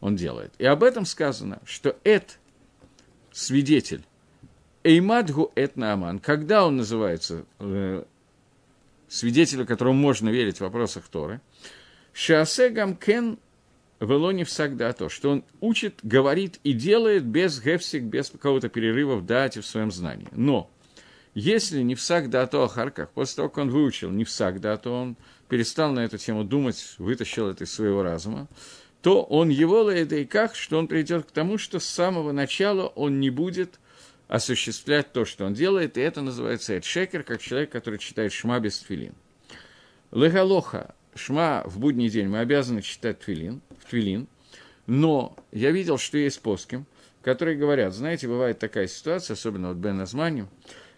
он 0.00 0.16
делает. 0.16 0.52
И 0.58 0.64
об 0.64 0.82
этом 0.82 1.04
сказано, 1.04 1.60
что 1.64 1.96
Эд, 2.04 2.38
свидетель, 3.32 4.04
Эймадгу 4.84 5.52
Эт 5.56 5.76
Нааман, 5.76 6.18
когда 6.18 6.66
он 6.66 6.76
называется 6.76 7.44
э, 7.58 8.04
свидетелю, 9.08 9.66
которому 9.66 9.98
можно 9.98 10.28
верить 10.28 10.58
в 10.58 10.60
вопросах 10.60 11.08
Торы, 11.08 11.40
Шаасе 12.12 12.70
Гамкен 12.70 13.38
Велони 14.00 14.44
всегда 14.44 14.92
то, 14.92 15.08
что 15.08 15.30
он 15.30 15.44
учит, 15.60 16.00
говорит 16.02 16.60
и 16.64 16.72
делает 16.72 17.24
без 17.24 17.60
гефсик, 17.62 18.02
без 18.02 18.30
какого-то 18.30 18.68
перерыва 18.68 19.16
в 19.16 19.24
дате 19.24 19.60
в 19.60 19.66
своем 19.66 19.90
знании. 19.90 20.28
Но 20.32 20.70
если 21.34 21.82
не 21.82 21.94
всегда 21.94 22.46
то 22.46 22.62
Ахарках, 22.62 23.10
после 23.10 23.36
того, 23.36 23.48
как 23.48 23.58
он 23.58 23.70
выучил 23.70 24.10
не 24.10 24.24
всегда, 24.24 24.76
то 24.76 24.92
он 24.92 25.16
перестал 25.48 25.92
на 25.92 26.00
эту 26.00 26.18
тему 26.18 26.44
думать, 26.44 26.94
вытащил 26.98 27.48
это 27.48 27.64
из 27.64 27.72
своего 27.72 28.02
разума, 28.02 28.48
то 29.06 29.22
он 29.22 29.50
его 29.50 29.84
лаэдайках, 29.84 30.56
что 30.56 30.80
он 30.80 30.88
придет 30.88 31.26
к 31.26 31.30
тому, 31.30 31.58
что 31.58 31.78
с 31.78 31.84
самого 31.84 32.32
начала 32.32 32.88
он 32.88 33.20
не 33.20 33.30
будет 33.30 33.78
осуществлять 34.26 35.12
то, 35.12 35.24
что 35.24 35.44
он 35.44 35.54
делает, 35.54 35.96
и 35.96 36.00
это 36.00 36.22
называется 36.22 36.76
эдшекер, 36.76 37.22
как 37.22 37.40
человек, 37.40 37.70
который 37.70 38.00
читает 38.00 38.32
шма 38.32 38.58
без 38.58 38.80
твилин. 38.80 39.14
Легалоха, 40.10 40.96
шма 41.14 41.62
в 41.66 41.78
будний 41.78 42.08
день 42.08 42.26
мы 42.26 42.40
обязаны 42.40 42.82
читать 42.82 43.20
твилин, 43.20 43.62
твилин, 43.88 44.26
но 44.88 45.36
я 45.52 45.70
видел, 45.70 45.98
что 45.98 46.18
есть 46.18 46.40
поским, 46.40 46.84
которые 47.22 47.56
говорят, 47.56 47.94
знаете, 47.94 48.26
бывает 48.26 48.58
такая 48.58 48.88
ситуация, 48.88 49.34
особенно 49.34 49.68
вот 49.68 49.76
Бен 49.76 50.00
Азмани, 50.00 50.46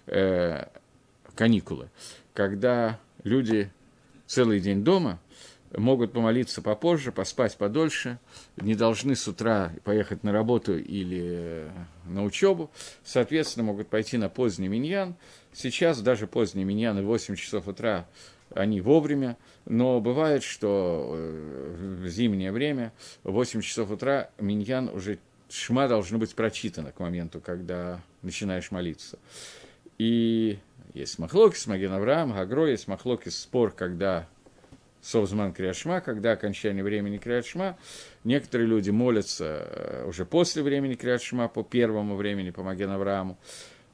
э, 0.06 0.64
каникулы, 1.34 1.90
когда 2.32 2.98
люди 3.22 3.70
целый 4.26 4.60
день 4.60 4.82
дома– 4.82 5.20
могут 5.76 6.12
помолиться 6.12 6.62
попозже, 6.62 7.12
поспать 7.12 7.56
подольше, 7.56 8.18
не 8.56 8.74
должны 8.74 9.14
с 9.14 9.26
утра 9.28 9.72
поехать 9.84 10.22
на 10.24 10.32
работу 10.32 10.78
или 10.78 11.20
э, 11.22 11.70
на 12.06 12.24
учебу, 12.24 12.70
соответственно, 13.04 13.66
могут 13.66 13.88
пойти 13.88 14.16
на 14.16 14.28
поздний 14.28 14.68
миньян. 14.68 15.14
Сейчас 15.52 16.00
даже 16.00 16.26
поздние 16.26 16.64
миньяны 16.64 17.02
8 17.02 17.36
часов 17.36 17.68
утра, 17.68 18.06
они 18.54 18.80
вовремя, 18.80 19.36
но 19.66 20.00
бывает, 20.00 20.42
что 20.42 21.14
э, 21.14 21.98
в 22.02 22.08
зимнее 22.08 22.52
время, 22.52 22.92
в 23.24 23.32
8 23.32 23.60
часов 23.60 23.90
утра, 23.90 24.30
миньян 24.38 24.88
уже 24.88 25.18
шма 25.50 25.88
должно 25.88 26.18
быть 26.18 26.34
прочитано 26.34 26.92
к 26.92 27.00
моменту, 27.00 27.40
когда 27.40 28.00
начинаешь 28.22 28.70
молиться. 28.70 29.18
И 29.98 30.58
есть 30.94 31.18
махлокис, 31.18 31.66
Маген 31.66 31.92
Авраам, 31.92 32.32
Гагро, 32.32 32.66
есть 32.66 32.88
махлокис, 32.88 33.38
спор, 33.38 33.72
когда 33.72 34.28
Совзман 35.08 35.54
Криашма, 35.54 36.02
когда 36.02 36.32
окончание 36.32 36.84
времени 36.84 37.16
Криашма, 37.16 37.78
некоторые 38.24 38.68
люди 38.68 38.90
молятся 38.90 39.66
э, 39.70 40.04
уже 40.06 40.26
после 40.26 40.62
времени 40.62 40.96
Криашма, 40.96 41.48
по 41.48 41.62
первому 41.62 42.14
времени, 42.14 42.50
по 42.50 42.62
Маген 42.62 42.90
Аврааму, 42.90 43.38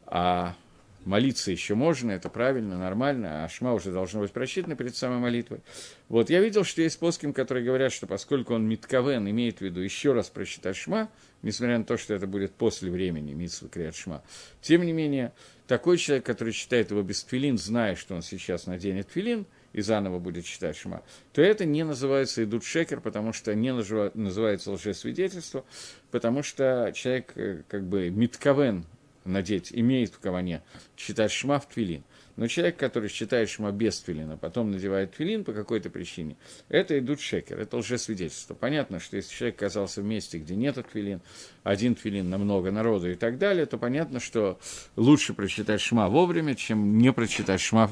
а 0.07 0.57
молиться 1.05 1.53
еще 1.53 1.77
можно, 1.77 2.11
это 2.11 2.29
правильно, 2.29 2.79
нормально, 2.79 3.45
а 3.45 3.49
шма 3.49 3.75
уже 3.75 3.93
должно 3.93 4.23
быть 4.23 4.33
прочитано 4.33 4.75
перед 4.75 4.97
самой 4.97 5.19
молитвой. 5.19 5.61
Вот 6.09 6.31
я 6.31 6.41
видел, 6.41 6.65
что 6.65 6.83
есть 6.83 6.99
плоским, 6.99 7.33
которые 7.33 7.65
говорят, 7.65 7.93
что 7.93 8.09
поскольку 8.09 8.55
он 8.55 8.69
митковен, 8.69 9.31
имеет 9.31 9.59
в 9.59 9.61
виду 9.61 9.83
еще 9.83 10.15
раз 10.15 10.31
прочитать 10.31 10.77
шма, 10.77 11.09
несмотря 11.43 11.79
на 11.79 11.85
то, 11.85 11.97
что 11.97 12.15
это 12.15 12.27
будет 12.27 12.55
после 12.55 12.91
времени 12.91 13.35
митсвы 13.35 13.69
криат 13.69 13.95
шма, 13.95 14.25
тем 14.61 14.85
не 14.85 14.93
менее, 14.93 15.33
такой 15.69 15.97
человек, 15.97 16.27
который 16.27 16.53
читает 16.53 16.91
его 16.91 17.03
без 17.03 17.23
твилин, 17.23 17.57
зная, 17.57 17.95
что 17.95 18.17
он 18.17 18.23
сейчас 18.23 18.67
наденет 18.67 19.11
твилин, 19.11 19.47
и 19.75 19.83
заново 19.83 20.19
будет 20.19 20.47
читать 20.47 20.77
Шма, 20.77 21.03
то 21.33 21.43
это 21.43 21.67
не 21.67 21.85
называется 21.85 22.45
идут 22.45 22.65
шекер, 22.65 23.01
потому 23.01 23.35
что 23.35 23.55
не 23.55 23.73
называется 23.73 24.71
лжесвидетельство, 24.71 25.65
потому 26.11 26.43
что 26.43 26.93
человек 26.95 27.33
э, 27.35 27.63
как 27.69 27.85
бы 27.85 28.09
митковен 28.09 28.87
надеть, 29.25 29.71
имеет 29.73 30.15
в 30.15 30.21
каване 30.21 30.63
читать 30.97 31.33
Шма 31.33 31.59
в 31.59 31.69
Твилин. 31.69 32.05
Но 32.37 32.49
человек, 32.49 32.77
который 32.77 33.09
считает 33.09 33.49
шма 33.49 33.71
без 33.71 34.01
твилина, 34.01 34.37
потом 34.37 34.73
надевает 34.73 35.13
твилин 35.13 35.45
по 35.45 35.53
какой-то 35.53 35.89
причине, 35.89 36.37
это 36.69 36.99
идут 36.99 37.21
шекер, 37.21 37.61
это 37.61 37.77
лжесвидетельство. 37.77 38.55
Понятно, 38.55 38.99
что 38.99 39.17
если 39.17 39.33
человек 39.33 39.57
оказался 39.57 40.03
в 40.03 40.05
месте, 40.05 40.39
где 40.39 40.57
нет 40.57 40.75
твилин, 40.91 41.21
один 41.63 41.95
твилин 41.95 42.29
на 42.29 42.39
много 42.39 42.73
народу 42.73 43.11
и 43.11 43.15
так 43.15 43.39
далее, 43.39 43.67
то 43.67 43.79
понятно, 43.79 44.19
что 44.19 44.59
лучше 44.97 45.33
прочитать 45.33 45.81
шма 45.81 46.09
вовремя, 46.09 46.57
чем 46.57 46.99
не 46.99 47.13
прочитать 47.13 47.61
шма 47.61 47.91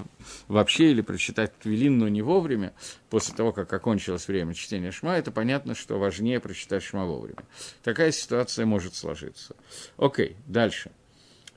вообще 0.48 0.90
или 0.90 1.02
прочитать 1.02 1.56
твилин, 1.60 1.98
но 1.98 2.08
не 2.08 2.22
вовремя, 2.22 2.72
после 3.10 3.36
того, 3.36 3.52
как 3.52 3.72
окончилось 3.72 4.26
время 4.26 4.54
чтения 4.54 4.90
шма, 4.90 5.16
это 5.16 5.30
понятно, 5.30 5.76
что 5.76 5.98
важнее 5.98 6.40
прочитать 6.40 6.82
шма 6.82 7.04
вовремя. 7.04 7.44
Такая 7.84 8.10
ситуация 8.10 8.66
может 8.66 8.96
сложиться. 8.96 9.54
Окей, 9.96 10.36
дальше. 10.46 10.90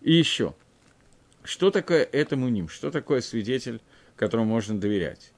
И 0.01 0.13
еще– 0.13 0.54
что 1.45 1.71
такое 1.71 2.03
этому 2.03 2.49
ним? 2.49 2.69
Что 2.69 2.91
такое 2.91 3.21
свидетель, 3.21 3.81
которому 4.15 4.49
можно 4.49 4.79
доверять? 4.79 5.31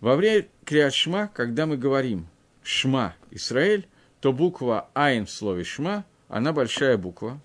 Во 0.00 0.16
время 0.16 0.48
Криат 0.64 0.94
Шма, 0.94 1.30
когда 1.32 1.66
мы 1.66 1.76
говорим 1.76 2.26
Шма 2.62 3.14
Израиль, 3.30 3.86
то 4.20 4.32
буква 4.32 4.88
Айн 4.94 5.26
в 5.26 5.30
слове 5.30 5.64
Шма, 5.64 6.04
она 6.28 6.52
большая 6.52 6.96
буква. 6.96 7.40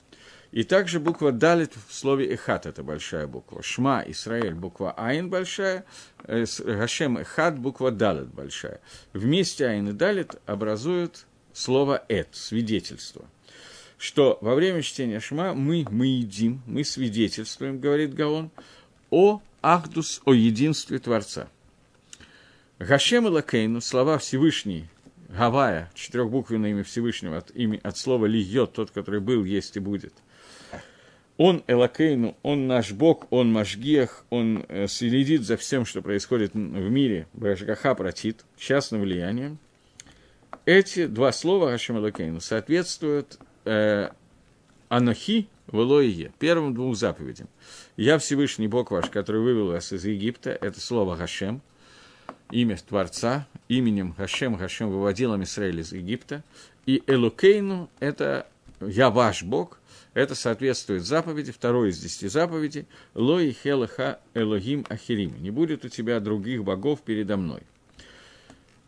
И 0.51 0.63
также 0.63 0.99
буква 0.99 1.31
Далит 1.31 1.73
в 1.87 1.93
слове 1.93 2.33
Эхат– 2.33 2.65
это 2.65 2.81
большая 2.81 3.27
буква. 3.27 3.61
Шма 3.61 4.03
Израиль– 4.07 4.53
буква 4.55 4.93
Айн 4.97 5.29
большая, 5.29 5.85
э, 6.23 6.45
Гашем 6.63 7.17
Эхат– 7.17 7.59
буква 7.59 7.91
Далит 7.91 8.27
большая. 8.27 8.79
Вместе 9.13 9.67
Айн 9.67 9.89
и 9.89 9.91
Далит 9.91 10.35
образуют 10.45 11.25
слово 11.53 12.03
Эт– 12.07 12.29
свидетельство– 12.31 13.25
что 13.97 14.37
во 14.41 14.55
время 14.55 14.81
чтения 14.81 15.19
Шма 15.19 15.53
мы, 15.53 15.85
мы 15.89 16.07
едим, 16.07 16.61
мы 16.65 16.83
свидетельствуем, 16.83 17.79
говорит 17.79 18.13
Гаон, 18.13 18.51
о 19.09 19.41
Ахдус, 19.61 20.21
о 20.25 20.33
единстве 20.33 20.99
Творца. 20.99 21.47
Гашем 22.79 23.27
и 23.27 23.29
Лакейну, 23.29 23.81
слова 23.81 24.19
Всевышний, 24.19 24.85
Гавая, 25.29 25.91
четырехбуквенное 25.95 26.71
имя 26.71 26.83
Всевышнего, 26.83 27.37
от, 27.37 27.51
имя, 27.55 27.79
от 27.83 27.97
слова 27.97 28.25
Льет, 28.27 28.73
тот, 28.73 28.91
который 28.91 29.19
был, 29.19 29.43
есть 29.43 29.75
и 29.75 29.79
будет. 29.79 30.13
Он 31.37 31.63
Элакейну, 31.67 32.35
он 32.41 32.67
наш 32.67 32.91
Бог, 32.91 33.27
он 33.31 33.51
Машгиах, 33.51 34.25
он 34.31 34.65
э, 34.69 34.87
следит 34.87 35.43
за 35.43 35.55
всем, 35.55 35.85
что 35.85 36.01
происходит 36.01 36.53
в 36.53 36.57
мире, 36.57 37.27
Башгаха 37.33 37.93
протит, 37.93 38.43
частным 38.57 39.01
влиянием. 39.01 39.59
Эти 40.65 41.05
два 41.05 41.31
слова 41.31 41.69
Гашем 41.69 41.97
Элакейну 41.97 42.41
соответствуют 42.41 43.37
э, 43.67 44.09
Анохи 44.89 45.47
Велоие, 45.71 46.31
первым 46.39 46.73
двум 46.73 46.95
заповедям. 46.95 47.49
Я 47.97 48.17
Всевышний 48.17 48.67
Бог 48.67 48.91
ваш, 48.91 49.09
который 49.09 49.41
вывел 49.41 49.67
вас 49.67 49.91
из 49.91 50.05
Египта, 50.05 50.51
это 50.51 50.79
слово 50.79 51.15
Гашем, 51.15 51.61
имя 52.51 52.77
Творца, 52.77 53.47
именем 53.67 54.15
Гашем, 54.17 54.55
Гашем 54.55 54.89
выводил 54.89 55.35
Израиль 55.43 55.81
из 55.81 55.91
Египта, 55.91 56.43
и 56.85 57.03
Элукейну– 57.05 57.89
это 57.99 58.47
«Я 58.79 59.09
ваш 59.09 59.43
Бог», 59.43 59.79
это 60.13 60.35
соответствует 60.35 61.03
заповеди, 61.03 61.51
второй 61.51 61.89
из 61.89 61.99
десяти 61.99 62.29
заповедей, 62.29 62.87
«Лои 63.13 63.51
хелаха 63.51 64.19
элогим 64.33 64.85
ахирим»– 64.87 65.35
«Не 65.41 65.51
будет 65.51 65.83
у 65.83 65.89
тебя 65.89 66.21
других 66.21 66.63
богов 66.63 67.01
передо 67.01 67.35
мной». 67.35 67.61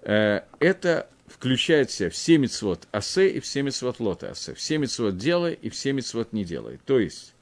Э, 0.01 0.41
это 0.59 1.09
включает 1.29 1.89
в 1.89 1.93
себя 1.93 2.09
все 2.09 2.37
мецвод 2.37 2.87
асе 2.91 3.29
и 3.29 3.39
все 3.39 3.61
мецвод 3.61 3.99
лота 3.99 4.31
асе. 4.31 4.53
Все 4.53 4.77
мецвод 4.77 5.17
делай 5.17 5.53
и 5.53 5.69
все 5.69 5.93
мецвод 5.93 6.33
не 6.33 6.43
делай. 6.43 6.79
То 6.85 6.99
есть, 6.99 7.33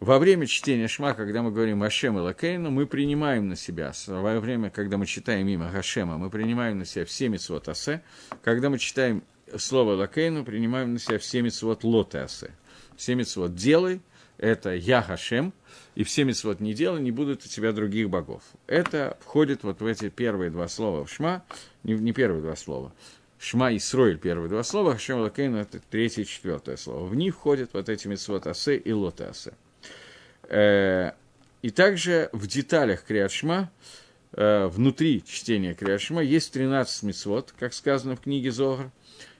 во 0.00 0.18
время 0.18 0.46
чтения 0.46 0.88
Шма, 0.88 1.14
когда 1.14 1.42
мы 1.42 1.50
говорим 1.50 1.82
Ашем 1.82 2.18
и 2.18 2.20
Лакейну, 2.20 2.70
мы 2.70 2.86
принимаем 2.86 3.48
на 3.48 3.56
себя, 3.56 3.92
во 4.06 4.40
время, 4.40 4.70
когда 4.70 4.98
мы 4.98 5.06
читаем 5.06 5.48
имя 5.48 5.70
Хашема, 5.70 6.18
мы 6.18 6.30
принимаем 6.30 6.78
на 6.78 6.84
себя 6.84 7.04
все 7.04 7.28
мецвод 7.28 7.68
асе. 7.68 8.02
Когда 8.42 8.68
мы 8.68 8.78
читаем 8.78 9.22
слово 9.56 9.94
Лакейну, 9.94 10.44
принимаем 10.44 10.92
на 10.92 10.98
себя 10.98 11.18
все 11.18 11.40
мецвод 11.40 11.84
лота 11.84 12.24
асе. 12.24 12.50
Все 12.96 13.14
мецвод 13.14 13.54
делай, 13.54 14.00
это 14.36 14.74
Я 14.74 15.00
Хашем, 15.00 15.52
и 15.94 16.04
все 16.04 16.24
мецвод 16.24 16.60
не 16.60 16.74
делай, 16.74 17.00
не 17.00 17.10
будут 17.10 17.44
у 17.44 17.48
тебя 17.48 17.72
других 17.72 18.10
богов. 18.10 18.42
Это 18.66 19.16
входит 19.20 19.62
вот 19.62 19.80
в 19.80 19.86
эти 19.86 20.08
первые 20.08 20.50
два 20.50 20.68
слова 20.68 21.04
в 21.04 21.10
Шма, 21.10 21.44
не, 21.82 21.94
не 21.94 22.12
первые 22.12 22.42
два 22.42 22.56
слова. 22.56 22.92
Шма 23.38 23.72
и 23.72 23.78
Сроиль 23.78 24.18
первые 24.18 24.48
два 24.48 24.62
слова, 24.62 24.92
Хашем 24.92 25.20
Лакейну 25.20 25.58
это 25.58 25.78
третье 25.90 26.22
и 26.22 26.26
четвертое 26.26 26.76
слово. 26.76 27.06
В 27.06 27.14
них 27.14 27.34
входят 27.34 27.70
вот 27.74 27.88
эти 27.88 28.08
мецвод 28.08 28.46
асе 28.46 28.76
и 28.76 28.92
лота 28.92 29.30
асе. 29.30 29.52
Э, 30.48 31.12
и 31.62 31.70
также 31.70 32.30
в 32.32 32.46
деталях 32.46 33.04
Криашма, 33.04 33.70
э, 34.32 34.66
внутри 34.66 35.22
чтения 35.24 35.74
Криашма, 35.74 36.22
есть 36.22 36.52
13 36.52 37.02
мецвод, 37.04 37.54
как 37.58 37.74
сказано 37.74 38.16
в 38.16 38.20
книге 38.20 38.50
Зогар. 38.50 38.90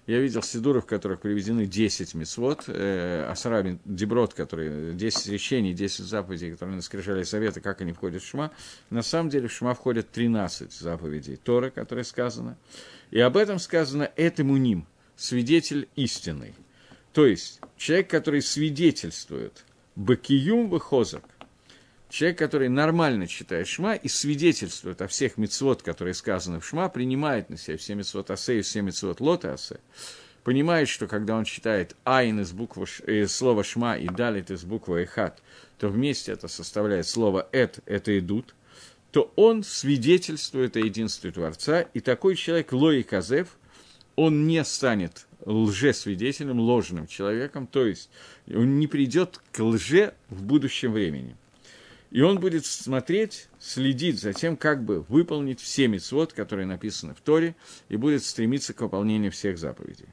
Я 0.06 0.20
видел 0.20 0.42
сидуров, 0.42 0.84
в 0.84 0.87
которых 0.87 1.20
приведены 1.20 1.64
10 1.64 2.14
мецвод, 2.14 2.64
э, 2.66 3.26
Асараби 3.30 3.78
Деброд, 3.87 4.34
которые 4.34 4.92
10 4.92 5.28
речений, 5.28 5.73
10 5.73 6.04
заповедей, 6.04 6.52
которые 6.52 6.76
нас 6.76 6.84
скрижали 6.84 7.23
советы, 7.23 7.62
как 7.62 7.80
они 7.80 7.92
входят 7.92 8.23
в 8.23 8.26
Шма. 8.26 8.50
На 8.90 9.02
самом 9.02 9.30
деле 9.30 9.49
в 9.49 9.52
Шма 9.52 9.75
входят 9.75 10.11
13 10.11 10.73
заповедей 10.73 11.37
Торы, 11.37 11.70
которые 11.70 12.04
сказано. 12.04 12.58
И 13.11 13.18
об 13.18 13.38
этом 13.38 13.58
сказано 13.58 14.11
этому 14.16 14.58
ним, 14.58 14.87
свидетель 15.16 15.88
истинный. 15.96 16.54
То 17.14 17.25
есть 17.25 17.61
человек, 17.78 18.11
который 18.11 18.42
свидетельствует 18.42 19.64
Бакиюм 19.96 20.68
Вахозак. 20.68 21.25
Человек, 22.14 22.38
который 22.38 22.68
нормально 22.68 23.26
читает 23.26 23.66
Шма 23.66 23.97
и 23.97 24.06
свидетельствует 24.06 25.02
о 25.02 25.09
всех 25.09 25.37
мецвод, 25.37 25.83
которые 25.83 26.14
сказаны 26.14 26.61
в 26.61 26.64
Шма, 26.64 26.88
принимает 26.88 27.50
на 27.50 27.56
себя 27.56 27.76
все 27.76 27.97
мецвод 27.97 28.30
Асе 28.30 28.61
и 28.61 28.62
все 28.62 28.83
мецвод 28.83 29.21
Лота 29.21 29.54
Асе, 29.54 29.80
понимает, 30.44 30.88
что 30.88 31.09
когда 31.09 31.37
он 31.37 31.42
читает 31.42 31.97
Айн 32.04 32.38
из 32.38 32.52
буквы, 32.52 32.87
из 33.09 33.35
слова 33.35 33.64
Шма 33.64 33.97
и 33.97 34.06
Далит 34.06 34.52
из 34.52 34.62
буквы 34.62 35.02
Эхат, 35.02 35.42
то 35.76 35.88
вместе 35.88 36.30
это 36.30 36.47
составляет 36.47 37.09
слово 37.09 37.49
Эт, 37.50 37.80
это 37.85 38.16
идут, 38.16 38.54
то 39.11 39.33
он 39.35 39.64
свидетельствует 39.64 40.76
о 40.76 40.78
единстве 40.78 41.33
Творца, 41.33 41.80
и 41.80 41.99
такой 41.99 42.37
человек, 42.37 42.73
Лои 42.73 43.02
Казев, 43.02 43.49
он 44.14 44.47
не 44.47 44.64
станет 44.64 45.26
лжесвидетелем, 45.44 46.61
ложным 46.61 47.09
человеком, 47.09 47.66
то 47.66 47.85
есть 47.85 48.09
он 48.47 48.78
не 48.78 48.87
придет 48.87 49.40
к 49.50 49.59
лже 49.59 50.14
в 50.28 50.44
будущем 50.44 50.92
времени. 50.92 51.35
И 52.14 52.23
он 52.23 52.38
будет 52.38 52.64
смотреть, 52.64 53.49
следить 53.59 54.21
за 54.21 54.33
тем, 54.33 54.56
как 54.56 54.85
бы 54.85 55.00
выполнить 55.09 55.61
все 55.61 55.88
мецвод, 55.88 56.33
которые 56.33 56.64
написаны 56.64 57.12
в 57.12 57.21
Торе, 57.21 57.56
и 57.88 57.97
будет 57.97 58.23
стремиться 58.23 58.73
к 58.73 58.83
выполнению 58.83 59.33
всех 59.33 59.59
заповедей. 59.59 60.06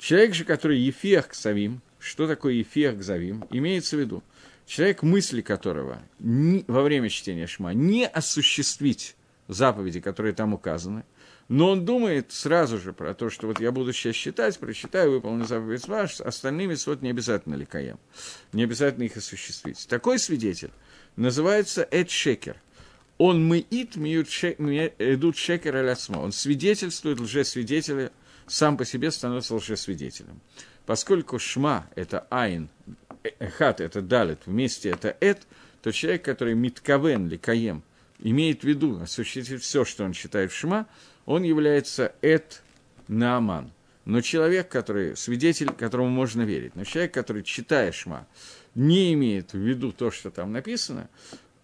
Человек 0.00 0.34
же, 0.34 0.44
который 0.44 0.80
ефех 0.80 1.28
к 1.28 1.34
Савим, 1.34 1.82
что 2.00 2.26
такое 2.26 2.54
ефех 2.54 2.98
к 2.98 3.02
Завим, 3.02 3.44
имеется 3.50 3.96
в 3.96 4.00
виду, 4.00 4.24
человек, 4.66 5.04
мысли 5.04 5.40
которого 5.40 6.02
не, 6.18 6.64
во 6.66 6.82
время 6.82 7.10
чтения 7.10 7.46
Шма 7.46 7.74
не 7.74 8.04
осуществить 8.04 9.14
заповеди, 9.46 10.00
которые 10.00 10.34
там 10.34 10.52
указаны, 10.52 11.04
но 11.52 11.68
он 11.68 11.84
думает 11.84 12.32
сразу 12.32 12.78
же 12.78 12.94
про 12.94 13.12
то, 13.12 13.28
что 13.28 13.46
вот 13.46 13.60
я 13.60 13.72
буду 13.72 13.92
сейчас 13.92 14.16
считать, 14.16 14.58
прочитаю, 14.58 15.10
выполню 15.10 15.44
заповедь 15.44 15.86
ваш, 15.86 16.18
остальными 16.22 16.74
вот 16.86 17.02
не 17.02 17.10
обязательно 17.10 17.56
ликаем, 17.56 17.98
не 18.54 18.64
обязательно 18.64 19.02
их 19.02 19.18
осуществить. 19.18 19.86
Такой 19.86 20.18
свидетель 20.18 20.70
называется 21.16 21.86
Эд 21.90 22.08
Шекер. 22.08 22.56
Он 23.18 23.46
мыит, 23.46 23.98
идут 23.98 25.36
шекер 25.36 25.76
алясма. 25.76 26.20
Он 26.20 26.32
свидетельствует 26.32 27.20
лжесвидетеля, 27.20 28.12
сам 28.46 28.78
по 28.78 28.86
себе 28.86 29.10
становится 29.10 29.54
лжесвидетелем. 29.54 30.40
Поскольку 30.86 31.38
шма– 31.38 31.86
это 31.94 32.26
айн, 32.30 32.70
эхат– 33.38 33.80
это 33.82 34.00
далит, 34.00 34.38
вместе 34.46 34.88
это 34.88 35.18
эд, 35.20 35.42
то 35.82 35.92
человек, 35.92 36.24
который 36.24 36.54
миткавен, 36.54 37.28
ликаем, 37.28 37.82
имеет 38.20 38.62
в 38.62 38.64
виду 38.64 39.02
осуществить 39.02 39.60
все, 39.60 39.84
что 39.84 40.04
он 40.04 40.14
считает 40.14 40.50
в 40.50 40.56
шма– 40.56 40.86
он 41.32 41.44
является 41.44 42.14
эт 42.20 42.62
нааман. 43.08 43.72
Но 44.04 44.20
человек, 44.20 44.68
который, 44.68 45.16
свидетель, 45.16 45.70
которому 45.70 46.10
можно 46.10 46.42
верить, 46.42 46.76
но 46.76 46.84
человек, 46.84 47.14
который, 47.14 47.42
читая 47.42 47.90
шма, 47.90 48.26
не 48.74 49.14
имеет 49.14 49.54
в 49.54 49.58
виду 49.58 49.92
то, 49.92 50.10
что 50.10 50.30
там 50.30 50.52
написано, 50.52 51.08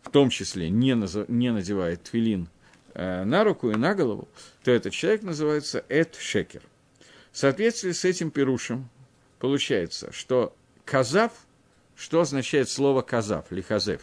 в 0.02 0.11
том 0.11 0.31
числе 0.31 0.70
не, 0.70 0.94
наз... 0.94 1.18
не 1.28 1.52
надевает 1.52 2.02
твилин 2.04 2.48
э, 2.94 3.24
на 3.24 3.44
руку 3.44 3.70
и 3.70 3.76
на 3.76 3.94
голову, 3.94 4.28
то 4.64 4.70
этот 4.70 4.94
человек 4.94 5.22
называется 5.22 5.85
эт 5.90 6.14
шекер. 6.14 6.62
В 7.31 7.37
соответствии 7.37 7.92
с 7.92 8.07
этим 8.07 8.31
пирушем 8.31 8.88
получается, 9.38 10.12
что 10.12 10.57
казав, 10.87 11.33
что 11.94 12.22
означает 12.22 12.70
слово 12.70 13.02
казав, 13.02 13.46
лихазев, 13.50 14.00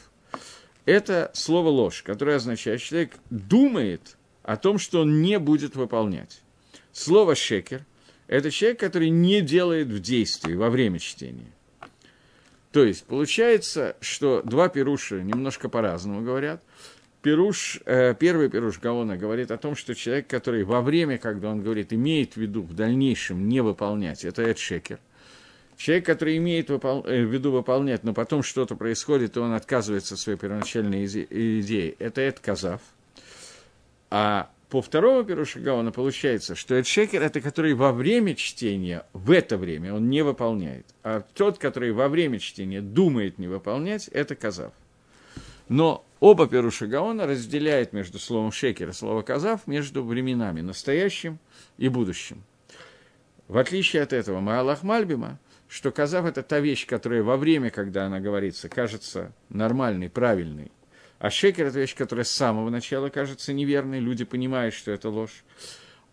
это 0.85 1.31
слово 1.33 1.69
ложь, 1.69 2.03
которое 2.03 2.35
означает, 2.35 2.81
что 2.81 2.89
человек 2.89 3.13
думает, 3.31 4.17
о 4.45 4.57
том, 4.57 4.77
что 4.77 5.01
он 5.01 5.21
не 5.21 5.39
будет 5.39 5.75
выполнять. 5.75 6.41
Слово 6.93 7.35
«шекер»– 7.35 7.83
это 8.27 8.51
человек, 8.51 8.79
который 8.79 9.09
не 9.09 9.41
делает 9.41 9.87
в 9.87 9.99
действии 9.99 10.53
во 10.53 10.69
время 10.69 10.99
чтения. 10.99 11.51
То 12.71 12.83
есть, 12.83 13.05
получается, 13.05 13.95
что 14.01 14.41
два 14.43 14.69
пируша 14.69 15.21
немножко 15.21 15.67
по-разному 15.67 16.21
говорят. 16.21 16.61
Пируш, 17.21 17.79
э, 17.85 18.13
первый 18.13 18.49
пируш 18.49 18.79
Гаона 18.79 19.17
говорит 19.17 19.49
о 19.49 19.57
том, 19.57 19.75
что 19.75 19.95
человек, 19.95 20.27
который 20.27 20.63
во 20.63 20.81
время, 20.81 21.17
когда 21.17 21.49
он 21.49 21.63
говорит, 21.63 21.91
имеет 21.91 22.33
в 22.33 22.37
виду 22.37 22.61
в 22.61 22.75
дальнейшем 22.75 23.49
не 23.49 23.61
выполнять, 23.61 24.23
это 24.25 24.43
Эд 24.43 24.59
Шекер. 24.59 24.99
Человек, 25.75 26.05
который 26.05 26.37
имеет 26.37 26.69
выпол... 26.69 27.03
э, 27.07 27.23
в 27.25 27.33
виду 27.33 27.51
выполнять, 27.51 28.03
но 28.03 28.13
потом 28.13 28.43
что-то 28.43 28.75
происходит, 28.75 29.37
и 29.37 29.39
он 29.39 29.53
отказывается 29.53 30.13
от 30.13 30.19
своей 30.19 30.37
первоначальной 30.37 31.05
идеи, 31.05 31.95
это 31.97 32.21
Эд 32.21 32.39
Казав– 32.39 32.81
а 34.09 34.49
по 34.69 34.81
второму 34.81 35.23
Пируша 35.23 35.59
Гаона 35.59 35.91
получается, 35.91 36.55
что 36.55 36.75
это 36.75 36.87
шекер– 36.87 37.21
это 37.23 37.39
который 37.39 37.73
во 37.73 37.91
время 37.91 38.35
чтения, 38.35 39.05
в 39.13 39.31
это 39.31 39.57
время 39.57 39.93
он 39.93 40.09
не 40.09 40.21
выполняет. 40.21 40.85
А 41.03 41.23
тот, 41.33 41.59
который 41.59 41.91
во 41.91 42.09
время 42.09 42.39
чтения 42.39 42.81
думает 42.81 43.37
не 43.37 43.47
выполнять, 43.47 44.07
это 44.09 44.35
казав. 44.35 44.73
Но 45.69 46.05
оба 46.19 46.47
Пируша 46.47 46.87
Гаона 46.87 47.25
разделяют 47.25 47.93
между 47.93 48.19
словом 48.19 48.51
шекер 48.51 48.89
и 48.89 48.93
словом 48.93 49.23
казав 49.23 49.65
между 49.67 50.03
временами, 50.03 50.61
настоящим 50.61 51.39
и 51.77 51.87
будущим. 51.87 52.43
В 53.47 53.57
отличие 53.57 54.01
от 54.01 54.13
этого 54.13 54.39
Маалах 54.39 54.83
Мальбима, 54.83 55.39
что 55.67 55.91
казав– 55.91 56.25
это 56.27 56.43
та 56.43 56.59
вещь, 56.59 56.85
которая 56.85 57.23
во 57.23 57.37
время, 57.37 57.69
когда 57.69 58.05
она 58.05 58.19
говорится, 58.19 58.69
кажется 58.69 59.31
нормальной, 59.49 60.09
правильной, 60.09 60.71
а 61.19 61.29
шекер– 61.29 61.65
это 61.67 61.79
вещь, 61.79 61.95
которая 61.95 62.25
с 62.25 62.31
самого 62.31 62.69
начала 62.69 63.09
кажется 63.09 63.53
неверной, 63.53 63.99
люди 63.99 64.25
понимают, 64.25 64.73
что 64.73 64.91
это 64.91 65.09
ложь. 65.09 65.43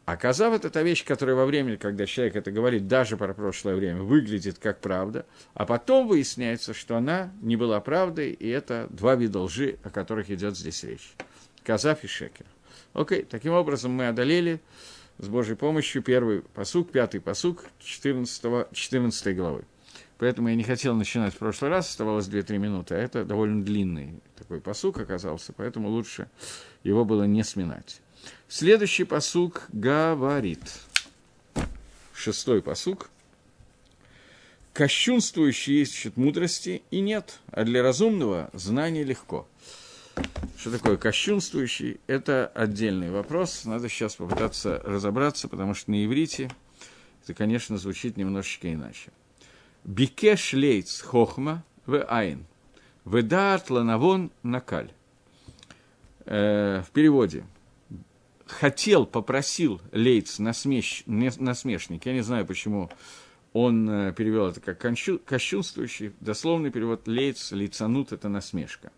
А 0.05 0.17
казав– 0.17 0.55
это 0.65 0.83
вещь, 0.83 1.05
которая 1.05 1.37
во 1.37 1.47
время, 1.47 1.77
когда 1.77 2.07
человек 2.07 2.37
это 2.37 2.51
говорит, 2.51 2.89
даже 2.89 3.17
про 3.17 3.35
прошлое 3.35 3.75
время, 3.75 4.03
выглядит 4.03 4.59
как 4.59 4.81
правда, 4.81 5.27
а 5.55 5.65
потом 5.65 6.09
выясняется, 6.09 6.75
что 6.75 6.97
она 6.97 7.33
не 7.41 7.57
была 7.57 7.81
правдой, 7.81 8.31
и 8.31 8.49
это 8.49 8.89
два 8.91 9.15
вида 9.15 9.41
лжи, 9.41 9.79
о 9.85 9.91
которых 9.91 10.31
идет 10.31 10.57
здесь 10.57 10.83
речь. 10.83 11.15
Казав 11.63 12.03
и 12.03 12.09
шекер. 12.09 12.47
Окей, 12.95 13.23
таким 13.23 13.53
образом 13.53 13.93
мы 13.93 14.09
одолели 14.09 14.61
с 15.19 15.29
Божьей 15.29 15.55
помощью 15.55 16.03
первый 16.03 16.43
посук, 16.43 16.91
пятый 16.91 17.21
посук 17.21 17.65
14, 17.79 18.73
14 18.73 19.37
главы. 19.37 19.65
Поэтому 20.23 20.51
я 20.51 20.55
не 20.55 20.63
хотел 20.63 20.95
начинать 20.95 21.35
в 21.35 21.39
прошлый 21.39 21.69
раз, 21.69 21.89
оставалось 21.89 22.29
2-3 22.29 22.57
минуты, 22.57 22.95
а 22.95 22.99
это 22.99 23.25
довольно 23.25 23.65
длинный 23.65 24.21
такой 24.39 24.61
посук 24.61 24.99
оказался, 24.99 25.53
поэтому 25.53 25.89
лучше 25.89 26.29
его 26.85 27.05
было 27.05 27.25
не 27.25 27.43
сминать. 27.43 28.01
Следующий 28.47 29.03
посук 29.03 29.65
говорит, 29.73 30.61
шестой 32.15 32.63
посук, 32.63 33.11
«Кощунствующий 34.73 35.83
ищет 35.83 36.17
мудрости 36.17 36.83
и 36.93 37.01
нет, 37.01 37.41
а 37.51 37.65
для 37.65 37.83
разумного 37.83 38.49
знание 38.53 39.03
легко». 39.03 39.49
Что 40.57 40.71
такое 40.71 40.99
кощунствующий? 40.99 41.99
Это 42.07 42.47
отдельный 42.55 43.11
вопрос. 43.11 43.65
Надо 43.65 43.89
сейчас 43.89 44.15
попытаться 44.15 44.81
разобраться, 44.85 45.49
потому 45.49 45.75
что 45.75 45.91
на 45.91 46.05
иврите 46.05 46.49
это, 47.25 47.35
конечно, 47.35 47.77
звучит 47.77 48.17
немножечко 48.17 48.73
иначе. 48.73 49.11
Бикеш 49.85 50.53
лейц 50.53 51.01
хохма 51.01 51.65
в 51.87 52.03
айн. 52.05 52.47
Ведаат 53.05 53.71
ланавон 53.71 54.31
накаль. 54.43 54.93
Э, 56.25 56.83
в 56.83 56.91
переводе. 56.91 57.45
хотел, 58.47 59.07
попросил 59.07 59.81
Лейц 59.93 60.39
насмеш, 60.39 61.05
насмешник, 61.07 62.07
я 62.07 62.13
не 62.13 62.21
знаю, 62.21 62.47
почему 62.47 62.91
он 63.53 63.89
э, 63.89 64.13
перевел 64.13 64.49
это 64.49 64.61
как 64.61 64.79
кощунствующий, 64.79 66.13
дословный 66.21 66.71
перевод 66.71 67.09
Лейц, 67.09 67.53
Лейцанут– 67.53 68.13
это 68.13 68.29
насмешка. 68.29 68.93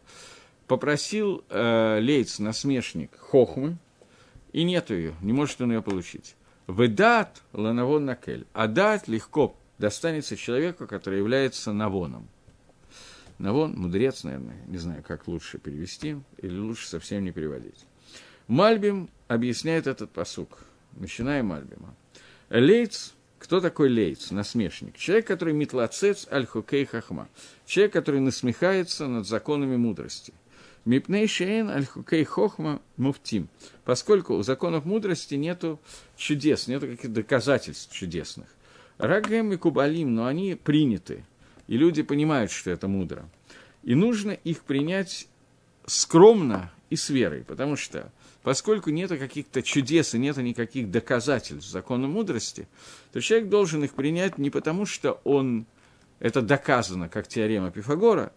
Попросил 0.67 1.45
э, 1.49 1.99
Лейц, 2.01 2.39
насмешник, 2.39 3.17
хохмы, 3.19 3.77
и 4.53 4.65
нету 4.65 4.95
ее, 4.95 5.15
не 5.21 5.33
может 5.33 5.61
он 5.61 5.73
ее 5.73 5.83
получить. 5.83 6.37
Ведат 6.67 7.43
ланавон 7.53 8.07
накель. 8.07 8.47
А 8.53 8.69
дат 8.69 9.09
легко 9.09 9.55
достанется 9.79 10.37
человеку, 10.37 10.87
который 10.87 11.19
является 11.19 11.73
навоном. 11.73 12.29
Навон, 13.39 13.75
мудрец, 13.77 14.23
наверное, 14.25 14.63
не 14.67 14.79
знаю, 14.79 15.03
как 15.03 15.27
лучше 15.27 15.59
перевести, 15.59 16.17
или 16.39 16.57
лучше 16.57 16.89
совсем 16.89 17.25
не 17.25 17.33
переводить. 17.33 17.85
Мальбим 18.47 19.09
объясняет 19.27 19.87
этот 19.87 20.11
посук. 20.11 20.59
Начинаем 20.93 21.47
Мальбима. 21.47 21.95
Лейц, 22.51 23.15
кто 23.39 23.61
такой 23.61 23.89
лейц, 23.89 24.31
насмешник? 24.31 24.97
Человек, 24.97 25.27
который 25.27 25.55
митлацец 25.55 26.29
аль-хукей 26.31 26.85
хахма. 26.85 27.29
Человек, 27.67 27.93
который 27.93 28.21
насмехается 28.21 29.07
над 29.09 29.27
законами 29.27 29.77
мудрости. 29.77 30.33
Мипней 30.85 31.27
шейн 31.27 31.71
аль-хукей 31.71 32.25
хохма 32.25 32.81
муфтим. 32.97 33.49
Поскольку 33.85 34.35
у 34.35 34.43
законов 34.43 34.85
мудрости 34.85 35.35
нету 35.35 35.81
чудес, 36.17 36.69
нету 36.69 36.87
каких-то 36.87 37.09
доказательств 37.09 37.93
чудесных. 37.93 38.47
Рагем 38.99 39.53
и 39.53 39.57
кубалим, 39.57 40.15
но 40.15 40.27
они 40.27 40.55
приняты. 40.55 41.25
И 41.67 41.77
люди 41.77 42.03
понимают, 42.03 42.51
что 42.51 42.71
это 42.71 42.89
мудро. 42.89 43.29
И 43.83 43.95
нужно 43.95 44.31
их 44.31 44.63
принять 44.63 45.29
скромно 45.87 46.73
и 46.91 46.97
с 46.97 47.11
верой, 47.11 47.45
потому 47.45 47.77
что 47.77 48.13
поскольку 48.43 48.91
нет 48.91 49.11
каких-то 49.11 49.63
чудес 49.63 50.15
и 50.15 50.19
нет 50.19 50.37
никаких 50.37 50.91
доказательств 50.91 51.71
закона 51.71 52.07
мудрости, 52.07 52.69
то 53.13 53.21
человек 53.21 53.49
должен 53.49 53.85
их 53.85 53.95
принять 53.95 54.39
не 54.39 54.51
потому, 54.51 54.87
что 54.87 55.21
он 55.25 55.67
это 56.21 56.41
доказано, 56.43 57.09
как 57.09 57.27
теорема 57.27 57.71
Пифагора, 57.71 58.33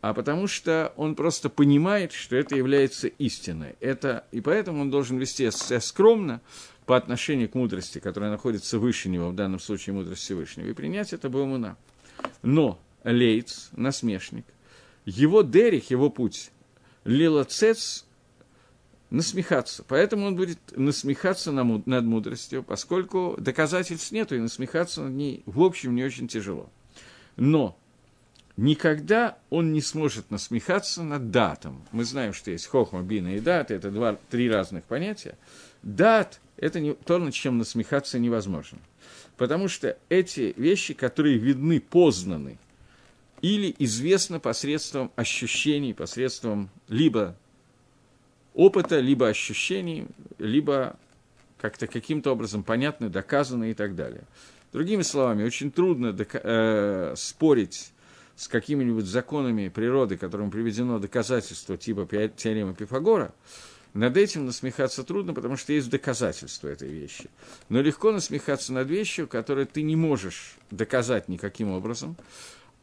а 0.00 0.14
потому 0.14 0.46
что 0.46 0.92
он 0.96 1.14
просто 1.14 1.48
понимает, 1.48 2.12
что 2.12 2.36
это 2.36 2.54
является 2.54 3.08
истиной. 3.08 3.74
Это, 3.80 4.24
и 4.32 4.40
поэтому 4.40 4.82
он 4.82 4.90
должен 4.90 5.18
вести 5.18 5.50
себя 5.50 5.80
скромно 5.80 6.40
по 6.84 6.96
отношению 6.96 7.48
к 7.48 7.54
мудрости, 7.54 7.98
которая 7.98 8.30
находится 8.30 8.78
выше 8.78 9.08
него, 9.08 9.30
в 9.30 9.34
данном 9.34 9.58
случае 9.58 9.94
мудрость 9.94 10.22
Всевышнего, 10.22 10.68
и 10.68 10.72
принять 10.72 11.12
это 11.12 11.28
Баумуна. 11.28 11.76
Но 12.42 12.80
Лейц, 13.04 13.70
насмешник, 13.72 14.44
его 15.04 15.42
дерих, 15.42 15.90
его 15.90 16.10
путь, 16.10 16.50
лилоцец 17.04 18.04
насмехаться. 19.10 19.84
Поэтому 19.86 20.26
он 20.26 20.36
будет 20.36 20.58
насмехаться 20.76 21.52
над 21.52 22.04
мудростью, 22.04 22.62
поскольку 22.62 23.36
доказательств 23.38 24.12
нету, 24.12 24.34
и 24.36 24.40
насмехаться 24.40 25.02
над 25.02 25.14
ней, 25.14 25.42
в 25.46 25.62
общем, 25.62 25.94
не 25.94 26.04
очень 26.04 26.28
тяжело. 26.28 26.70
Но 27.36 27.78
никогда 28.56 29.38
он 29.50 29.72
не 29.72 29.80
сможет 29.80 30.30
насмехаться 30.30 31.02
над 31.02 31.30
датом. 31.30 31.84
Мы 31.92 32.04
знаем, 32.04 32.32
что 32.32 32.50
есть 32.50 32.66
хохма, 32.66 33.02
бина 33.02 33.36
и 33.36 33.40
дат, 33.40 33.70
это 33.70 33.90
два, 33.90 34.18
три 34.30 34.50
разных 34.50 34.84
понятия. 34.84 35.36
Дат– 35.82 36.40
это 36.56 36.80
не, 36.80 36.94
то, 36.94 37.18
над 37.18 37.34
чем 37.34 37.58
насмехаться 37.58 38.18
невозможно. 38.18 38.78
Потому 39.36 39.68
что 39.68 39.98
эти 40.08 40.54
вещи, 40.56 40.94
которые 40.94 41.36
видны, 41.36 41.80
познаны, 41.80 42.58
или 43.42 43.74
известно 43.78 44.40
посредством 44.40 45.12
ощущений, 45.14 45.92
посредством 45.92 46.70
либо 46.88 47.36
опыта, 48.54 48.98
либо 48.98 49.28
ощущений, 49.28 50.06
либо 50.38 50.96
как-то 51.60 51.86
каким-то 51.86 52.32
образом 52.32 52.62
понятны, 52.62 53.10
доказаны 53.10 53.70
и 53.70 53.74
так 53.74 53.94
далее. 53.94 54.24
Другими 54.72 55.02
словами, 55.02 55.44
очень 55.44 55.70
трудно 55.70 56.12
дока- 56.12 56.40
э, 56.42 57.14
спорить 57.16 57.92
с 58.36 58.48
какими-нибудь 58.48 59.06
законами 59.06 59.68
природы, 59.68 60.16
которым 60.16 60.50
приведено 60.50 60.98
доказательство 60.98 61.76
типа 61.76 62.06
теоремы 62.28 62.74
Пифагора, 62.74 63.34
над 63.94 64.16
этим 64.18 64.44
насмехаться 64.44 65.04
трудно, 65.04 65.32
потому 65.32 65.56
что 65.56 65.72
есть 65.72 65.88
доказательство 65.88 66.68
этой 66.68 66.90
вещи. 66.90 67.30
Но 67.70 67.80
легко 67.80 68.12
насмехаться 68.12 68.74
над 68.74 68.88
вещью, 68.88 69.26
которую 69.26 69.66
ты 69.66 69.82
не 69.82 69.96
можешь 69.96 70.56
доказать 70.70 71.28
никаким 71.28 71.70
образом, 71.70 72.14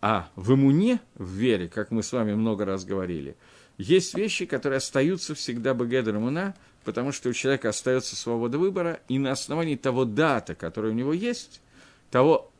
а 0.01 0.29
в 0.35 0.53
иммуне, 0.53 0.99
в 1.15 1.29
вере, 1.29 1.69
как 1.69 1.91
мы 1.91 2.01
с 2.01 2.11
вами 2.11 2.33
много 2.33 2.65
раз 2.65 2.83
говорили, 2.83 3.37
есть 3.77 4.15
вещи, 4.15 4.45
которые 4.45 4.77
остаются 4.77 5.35
всегда 5.35 5.73
бегедер 5.73 6.15
иммуна, 6.15 6.55
потому 6.83 7.11
что 7.11 7.29
у 7.29 7.33
человека 7.33 7.69
остается 7.69 8.15
свобода 8.15 8.57
выбора, 8.57 8.99
и 9.07 9.19
на 9.19 9.31
основании 9.31 9.75
того 9.75 10.05
дата, 10.05 10.55
который 10.55 10.91
у 10.91 10.95
него 10.95 11.13
есть, 11.13 11.61
того 12.09 12.51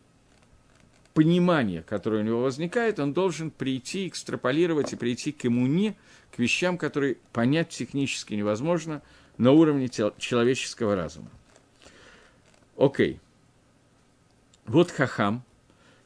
понимания, 1.13 1.84
которое 1.84 2.21
у 2.21 2.26
него 2.26 2.41
возникает, 2.41 2.99
он 2.99 3.13
должен 3.13 3.52
прийти, 3.52 4.08
экстраполировать 4.08 4.93
и 4.93 4.95
прийти 4.95 5.32
к 5.32 5.45
иммуне, 5.45 5.95
к 6.36 6.39
вещам, 6.39 6.78
которые 6.78 7.17
понять 7.32 7.69
технически 7.69 8.34
невозможно 8.34 9.02
на 9.38 9.52
уровне 9.52 9.89
человеческого 9.89 10.95
разума. 10.95 11.30
Окей. 12.78 13.19
Вот 14.65 14.91
хахам. 14.91 15.43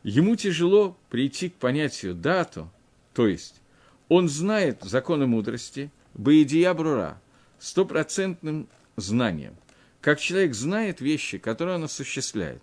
Ему 0.03 0.35
тяжело 0.35 0.97
прийти 1.09 1.49
к 1.49 1.55
понятию 1.55 2.13
дату, 2.15 2.69
то 3.13 3.27
есть 3.27 3.61
он 4.09 4.29
знает 4.29 4.83
законы 4.83 5.27
мудрости, 5.27 5.91
Баидия 6.13 6.73
Брура, 6.73 7.19
стопроцентным 7.59 8.67
знанием. 8.95 9.55
Как 10.01 10.19
человек 10.19 10.53
знает 10.53 11.01
вещи, 11.01 11.37
которые 11.37 11.75
он 11.75 11.83
осуществляет, 11.83 12.61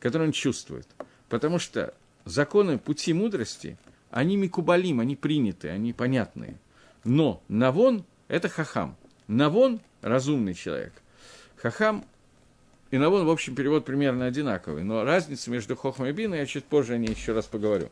которые 0.00 0.28
он 0.28 0.32
чувствует. 0.32 0.88
Потому 1.28 1.58
что 1.58 1.94
законы 2.24 2.78
пути 2.78 3.12
мудрости, 3.12 3.76
они 4.10 4.36
микубалим, 4.36 5.00
они 5.00 5.16
приняты, 5.16 5.68
они 5.68 5.92
понятные. 5.92 6.56
Но 7.04 7.42
Навон– 7.48 8.04
это 8.28 8.48
хахам. 8.48 8.96
Навон– 9.26 9.80
разумный 10.02 10.54
человек. 10.54 10.92
Хахам 11.56 12.04
и 12.90 12.98
Навон, 12.98 13.26
в 13.26 13.30
общем, 13.30 13.56
перевод 13.56 13.84
примерно 13.84 14.26
одинаковый, 14.26 14.84
но 14.84 15.02
разница 15.02 15.50
между 15.50 15.74
Хохом 15.74 16.06
и 16.06 16.12
Биной, 16.12 16.38
я 16.38 16.46
чуть 16.46 16.64
позже 16.64 16.94
о 16.94 16.96
ней 16.96 17.08
еще 17.08 17.32
раз 17.32 17.46
поговорю. 17.46 17.90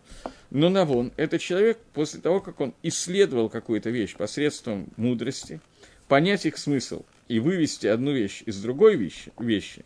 Но 0.50 0.68
Навон– 0.68 1.10
это 1.16 1.40
человек, 1.40 1.78
после 1.92 2.20
того, 2.20 2.40
как 2.40 2.60
он 2.60 2.72
исследовал 2.84 3.48
какую-то 3.48 3.90
вещь 3.90 4.14
посредством 4.14 4.86
мудрости, 4.96 5.60
понять 6.06 6.46
их 6.46 6.56
смысл 6.56 7.04
и 7.26 7.40
вывести 7.40 7.88
одну 7.88 8.12
вещь 8.12 8.44
из 8.46 8.62
другой 8.62 8.94
вещи, 8.94 9.32
вещи 9.40 9.84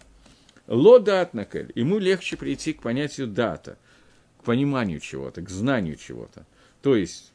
Ло 0.66 0.98
датнакель, 0.98 1.72
ему 1.74 1.98
легче 1.98 2.36
прийти 2.36 2.72
к 2.72 2.82
понятию 2.82 3.26
дата, 3.26 3.78
к 4.38 4.44
пониманию 4.44 5.00
чего-то, 5.00 5.42
к 5.42 5.48
знанию 5.48 5.96
чего-то. 5.96 6.46
То 6.82 6.96
есть 6.96 7.32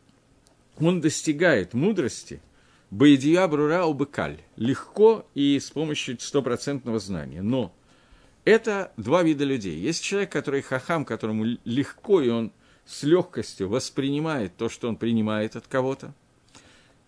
он 0.77 1.01
достигает 1.01 1.73
мудрости– 1.73 2.41
Баидия 2.91 3.47
Брура 3.47 3.85
Убыкаль. 3.85 4.41
Легко 4.57 5.25
и 5.33 5.57
с 5.57 5.71
помощью 5.71 6.19
стопроцентного 6.19 6.99
знания. 6.99 7.41
Но 7.41 7.73
это 8.43 8.91
два 8.97 9.23
вида 9.23 9.45
людей. 9.45 9.79
Есть 9.79 10.03
человек, 10.03 10.29
который 10.33 10.61
хахам, 10.61 11.05
которому 11.05 11.45
легко, 11.63 12.21
и 12.21 12.27
он 12.27 12.51
с 12.85 13.03
легкостью 13.03 13.69
воспринимает 13.69 14.57
то, 14.57 14.67
что 14.67 14.89
он 14.89 14.97
принимает 14.97 15.55
от 15.55 15.67
кого-то. 15.67 16.13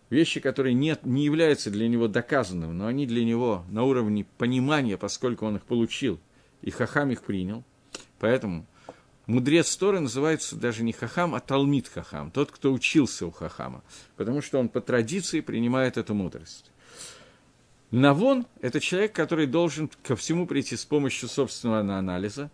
Вещи, 0.09 0.39
которые 0.39 0.73
нет, 0.73 1.05
не 1.05 1.25
являются 1.25 1.71
для 1.71 1.87
него 1.87 2.07
доказанными, 2.07 2.71
но 2.71 2.87
они 2.87 3.07
для 3.07 3.23
него 3.23 3.65
на 3.69 3.83
уровне 3.83 4.25
понимания, 4.37 4.97
поскольку 4.97 5.45
он 5.45 5.55
их 5.55 5.63
получил, 5.63 6.19
и 6.61 6.69
хахам 6.69 7.11
их 7.11 7.23
принял. 7.23 7.63
Поэтому 8.19 8.65
Мудрец 9.25 9.75
Торы 9.77 10.01
называется 10.01 10.57
даже 10.57 10.83
не 10.83 10.91
Хахам, 10.91 11.33
а 11.33 11.39
Талмит 11.39 11.87
Хахам, 11.87 12.29
тот, 12.29 12.51
кто 12.51 12.73
учился 12.73 13.25
у 13.25 13.31
Хахама, 13.31 13.81
потому 14.17 14.41
что 14.41 14.59
он 14.59 14.67
по 14.67 14.81
традиции 14.81 15.39
принимает 15.39 15.97
эту 15.97 16.13
мудрость. 16.13 16.71
Навон– 17.91 18.45
это 18.61 18.79
человек, 18.81 19.13
который 19.13 19.47
должен 19.47 19.89
ко 20.03 20.15
всему 20.15 20.45
прийти 20.45 20.75
с 20.75 20.83
помощью 20.83 21.29
собственного 21.29 21.79
анализа, 21.97 22.51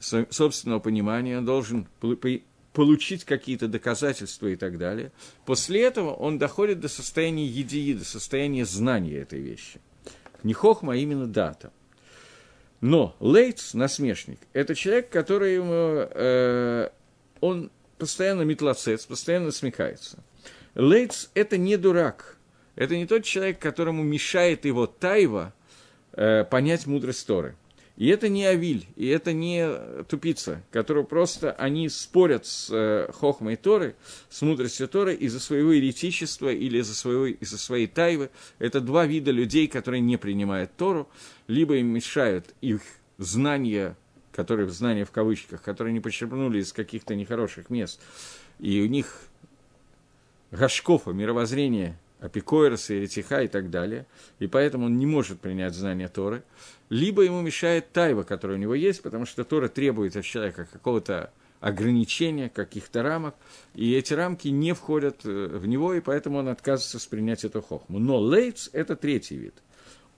собственного 0.00 0.80
понимания, 0.80 1.38
он 1.38 1.46
должен 1.46 1.86
получить 2.72 3.24
какие-то 3.24 3.68
доказательства 3.68 4.46
и 4.46 4.56
так 4.56 4.78
далее. 4.78 5.12
После 5.44 5.82
этого 5.82 6.12
он 6.12 6.38
доходит 6.38 6.80
до 6.80 6.88
состояния 6.88 7.46
едии, 7.46 7.94
до 7.94 8.04
состояния 8.04 8.64
знания 8.64 9.18
этой 9.18 9.40
вещи. 9.40 9.80
Не 10.42 10.54
хохма, 10.54 10.94
а 10.94 10.96
именно 10.96 11.26
дата– 11.26 11.72
но 12.82 13.14
Лейтс, 13.20 13.74
насмешник, 13.74 14.40
это 14.52 14.74
человек, 14.74 15.08
который 15.08 15.54
ему, 15.54 16.08
э, 16.10 16.88
он 17.40 17.70
постоянно 17.96 18.42
метлоцец, 18.42 19.06
постоянно 19.06 19.52
смехается. 19.52 20.18
Лейтс– 20.74 21.30
это 21.34 21.56
не 21.56 21.76
дурак, 21.76 22.38
это 22.74 22.96
не 22.96 23.06
тот 23.06 23.22
человек, 23.22 23.60
которому 23.60 24.02
мешает 24.02 24.64
его 24.64 24.88
тайва 24.88 25.54
э, 26.14 26.42
понять 26.42 26.88
мудрость 26.88 27.24
Торы. 27.24 27.54
И 28.02 28.08
это 28.08 28.28
не 28.28 28.44
Авиль, 28.44 28.84
и 28.96 29.06
это 29.06 29.32
не 29.32 30.02
тупица, 30.08 30.64
которую 30.72 31.06
просто 31.06 31.52
они 31.52 31.88
спорят 31.88 32.44
с 32.46 32.68
э, 32.68 33.12
Хохмой 33.12 33.54
Торы, 33.54 33.94
с 34.28 34.42
мудростью 34.42 34.88
Торы 34.88 35.14
из-за 35.14 35.38
своего 35.38 35.70
еретичества 35.70 36.48
или 36.48 36.78
из-за, 36.78 36.96
своего, 36.96 37.26
из-за 37.26 37.58
своей 37.58 37.86
тайвы. 37.86 38.30
Это 38.58 38.80
два 38.80 39.06
вида 39.06 39.30
людей, 39.30 39.68
которые 39.68 40.00
не 40.00 40.16
принимают 40.16 40.72
Тору, 40.76 41.08
либо 41.46 41.76
им 41.76 41.94
мешают 41.94 42.52
их 42.60 42.82
знания, 43.18 43.96
которые, 44.32 44.68
знания 44.70 45.04
в 45.04 45.12
кавычках, 45.12 45.62
которые 45.62 45.92
они 45.92 46.00
почерпнули 46.00 46.58
из 46.58 46.72
каких-то 46.72 47.14
нехороших 47.14 47.70
мест, 47.70 48.00
и 48.58 48.80
у 48.80 48.86
них 48.86 49.16
Гашкофа, 50.50 51.12
мировоззрение 51.12 51.96
Апикойроса, 52.22 52.94
Еретиха 52.94 53.42
и 53.42 53.48
так 53.48 53.68
далее, 53.68 54.06
и 54.38 54.46
поэтому 54.46 54.86
он 54.86 54.96
не 54.96 55.06
может 55.06 55.40
принять 55.40 55.74
знания 55.74 56.08
Торы, 56.08 56.44
либо 56.88 57.22
ему 57.22 57.40
мешает 57.40 57.90
тайва, 57.92 58.22
которая 58.22 58.56
у 58.56 58.60
него 58.60 58.76
есть, 58.76 59.02
потому 59.02 59.26
что 59.26 59.42
Тора 59.42 59.68
требует 59.68 60.16
от 60.16 60.24
человека 60.24 60.68
какого-то 60.72 61.32
ограничения, 61.58 62.48
каких-то 62.48 63.02
рамок, 63.02 63.34
и 63.74 63.94
эти 63.94 64.14
рамки 64.14 64.48
не 64.48 64.72
входят 64.72 65.24
э, 65.24 65.46
в 65.46 65.66
него, 65.66 65.94
и 65.94 66.00
поэтому 66.00 66.38
он 66.38 66.48
отказывается 66.48 66.98
воспринять 66.98 67.44
эту 67.44 67.60
хохму. 67.60 67.98
Но 67.98 68.18
лейц– 68.20 68.70
это 68.72 68.94
третий 68.94 69.36
вид. 69.36 69.54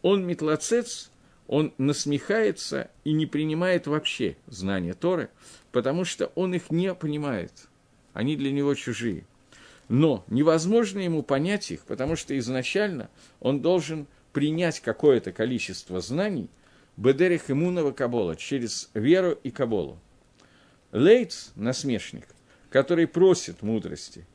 Он 0.02 0.26
метлоцец, 0.26 1.10
он 1.46 1.72
насмехается 1.78 2.90
и 3.04 3.12
не 3.12 3.24
принимает 3.24 3.86
вообще 3.86 4.36
знания 4.46 4.92
Торы, 4.92 5.30
потому 5.72 6.04
что 6.04 6.26
он 6.34 6.54
их 6.54 6.70
не 6.70 6.94
понимает. 6.94 7.52
Они 8.12 8.36
для 8.36 8.52
него 8.52 8.74
чужие. 8.74 9.24
Но 9.88 10.24
невозможно 10.28 11.00
ему 11.00 11.22
понять 11.22 11.70
их, 11.70 11.84
потому 11.84 12.16
что 12.16 12.36
изначально 12.38 13.10
он 13.40 13.60
должен 13.60 14.06
принять 14.32 14.80
какое-то 14.80 15.32
количество 15.32 16.00
знаний 16.00 16.48
Бедерих 16.96 17.50
Имунова 17.50 17.92
Кабола 17.92 18.36
через 18.36 18.90
веру 18.94 19.38
и 19.42 19.50
Каболу. 19.50 19.98
Лейтс, 20.92 21.50
насмешник, 21.56 22.26
который 22.70 23.06
просит 23.06 23.62
мудрости, 23.62 24.26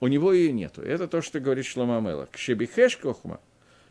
у 0.00 0.06
него 0.06 0.32
ее 0.32 0.52
нету. 0.52 0.80
Это 0.80 1.08
то, 1.08 1.22
что 1.22 1.40
говорит 1.40 1.66
Шломамела. 1.66 2.28
Кшебихеш 2.30 2.96
Кохма, 2.96 3.40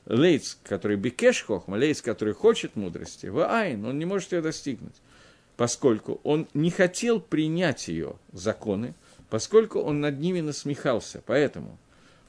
Лейтс, 0.06 0.58
который 0.64 0.96
бикеш 0.96 1.44
Кохма, 1.44 1.76
Лейтс, 1.76 2.02
который 2.02 2.34
хочет 2.34 2.78
мудрости, 2.78 3.28
в 3.28 3.46
Айн, 3.46 3.86
он 3.86 4.00
не 4.00 4.06
может 4.06 4.32
ее 4.32 4.42
достигнуть, 4.42 4.96
поскольку 5.58 6.22
он 6.24 6.48
не 6.54 6.72
хотел 6.72 7.20
принять 7.20 7.90
ее 7.90 8.16
законы, 8.32 8.94
поскольку 9.30 9.80
он 9.80 10.02
над 10.02 10.20
ними 10.20 10.42
насмехался. 10.42 11.22
Поэтому 11.26 11.78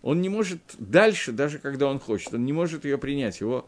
он 0.03 0.21
не 0.21 0.29
может 0.29 0.61
дальше, 0.79 1.33
даже 1.33 1.59
когда 1.59 1.87
он 1.87 2.01
хочет, 2.01 2.35
он 2.35 2.45
не 2.45 2.53
может 2.53 2.85
ее 2.85 2.99
принять. 2.99 3.41
Его 3.41 3.67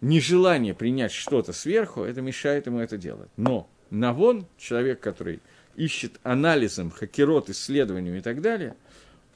нежелание 0.00 0.74
принять 0.74 1.12
что-то 1.12 1.52
сверху, 1.52 2.02
это 2.02 2.20
мешает 2.20 2.66
ему 2.66 2.80
это 2.80 2.96
делать. 2.96 3.30
Но 3.36 3.68
Навон, 3.90 4.46
человек, 4.56 5.00
который 5.00 5.40
ищет 5.76 6.12
анализом, 6.22 6.90
хакерот, 6.90 7.50
исследованием 7.50 8.16
и 8.16 8.20
так 8.20 8.40
далее, 8.40 8.76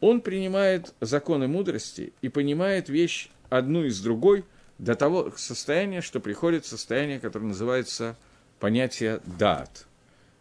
он 0.00 0.20
принимает 0.20 0.94
законы 1.00 1.48
мудрости 1.48 2.12
и 2.20 2.28
понимает 2.28 2.88
вещь 2.88 3.30
одну 3.48 3.84
из 3.84 4.00
другой 4.00 4.44
до 4.78 4.94
того 4.94 5.32
состояния, 5.36 6.00
что 6.00 6.20
приходит 6.20 6.66
состояние, 6.66 7.20
которое 7.20 7.46
называется 7.46 8.16
понятие 8.58 9.20
дат. 9.38 9.86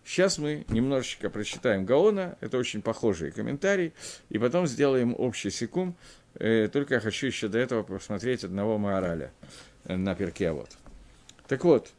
Сейчас 0.05 0.37
мы 0.37 0.65
немножечко 0.67 1.29
прочитаем 1.29 1.85
Гаона, 1.85 2.37
это 2.41 2.57
очень 2.57 2.81
похожий 2.81 3.31
комментарий, 3.31 3.93
и 4.29 4.37
потом 4.37 4.67
сделаем 4.67 5.15
общий 5.17 5.49
секум. 5.49 5.95
Э, 6.35 6.67
только 6.67 6.95
я 6.95 6.99
хочу 6.99 7.27
еще 7.27 7.47
до 7.47 7.57
этого 7.57 7.83
посмотреть 7.83 8.43
одного 8.43 8.77
Маораля 8.77 9.31
на 9.85 10.13
перке 10.15 10.51
вот. 10.51 10.71
Так 11.47 11.63
вот, 11.63 11.91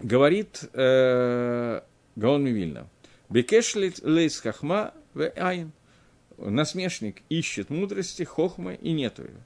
говорит 0.00 0.64
э, 0.72 1.80
Гаон 2.16 2.44
Мивильна, 2.44 2.88
Бекеш 3.28 3.74
лейс 3.74 4.40
хахма 4.40 4.94
в 5.12 5.28
айн. 5.36 5.72
Насмешник 6.38 7.20
ищет 7.28 7.68
мудрости, 7.68 8.22
хохма 8.22 8.72
и 8.72 8.92
нету 8.92 9.24
ее. 9.24 9.36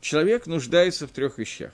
Человек 0.00 0.46
нуждается 0.46 1.08
в 1.08 1.10
трех 1.10 1.38
вещах. 1.38 1.72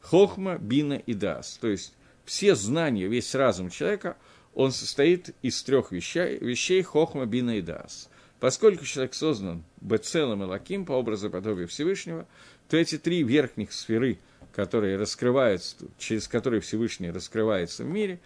Хохма, 0.00 0.58
бина 0.58 0.94
и 0.94 1.14
дас. 1.14 1.58
То 1.60 1.68
есть 1.68 1.94
все 2.24 2.56
знания, 2.56 3.06
весь 3.06 3.36
разум 3.36 3.70
человека– 3.70 4.16
он 4.54 4.72
состоит 4.72 5.34
из 5.42 5.62
трех 5.62 5.92
вещей, 5.92 6.38
вещей 6.38 6.82
хохма, 6.82 7.26
бина 7.26 7.58
и 7.58 7.62
дас. 7.62 8.08
Поскольку 8.40 8.84
человек 8.84 9.14
создан 9.14 9.64
бецелом 9.80 10.42
и 10.42 10.46
лаким 10.46 10.86
по 10.86 10.92
образу 10.92 11.28
и 11.28 11.30
подобию 11.30 11.68
Всевышнего, 11.68 12.26
то 12.68 12.76
эти 12.76 12.96
три 12.98 13.22
верхних 13.22 13.72
сферы, 13.72 14.18
которые 14.52 14.96
раскрываются, 14.96 15.76
через 15.98 16.26
которые 16.26 16.60
Всевышний 16.60 17.10
раскрывается 17.10 17.84
в 17.84 17.88
мире, 17.88 18.18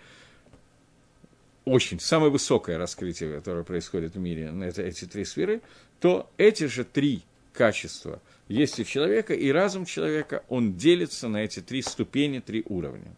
очень, 1.65 1.99
самое 1.99 2.31
высокое 2.31 2.79
раскрытие, 2.79 3.35
которое 3.35 3.65
происходит 3.65 4.15
в 4.15 4.19
мире, 4.19 4.53
это, 4.63 4.83
эти 4.83 5.07
три 5.07 5.25
сферы, 5.25 5.63
то 5.99 6.31
эти 6.37 6.65
же 6.65 6.85
три 6.85 7.23
качества 7.53 8.21
есть 8.49 8.79
у 8.79 8.85
человека, 8.85 9.33
и 9.33 9.51
разум 9.51 9.87
человека, 9.87 10.45
он 10.49 10.75
делится 10.75 11.29
на 11.29 11.39
эти 11.39 11.61
три 11.61 11.83
ступени, 11.83 12.41
три 12.41 12.63
уровня. 12.69 13.15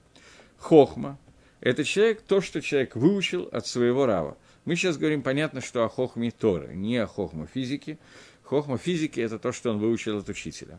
Хохма, 0.59 1.19
это 1.66 1.83
человек, 1.83 2.22
то, 2.22 2.40
что 2.40 2.62
человек 2.62 2.94
выучил 2.94 3.48
от 3.50 3.66
своего 3.66 4.07
рава. 4.07 4.37
Мы 4.64 4.76
сейчас 4.76 4.98
говорим, 4.98 5.22
понятно, 5.22 5.61
что 5.61 5.83
о 5.85 5.88
хохме 5.88 6.31
Торы, 6.31 6.76
не 6.76 6.96
о 6.98 7.09
хохме 7.09 7.48
физики. 7.52 7.98
Хохма 8.44 8.79
физики– 8.79 9.18
это 9.26 9.40
то, 9.40 9.50
что 9.50 9.70
он 9.70 9.79
выучил 9.79 10.18
от 10.18 10.29
учителя. 10.29 10.79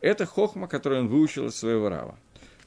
Это 0.00 0.26
хохма, 0.26 0.68
которую 0.68 1.00
он 1.00 1.08
выучил 1.08 1.46
от 1.46 1.56
своего 1.56 1.88
рава. 1.88 2.16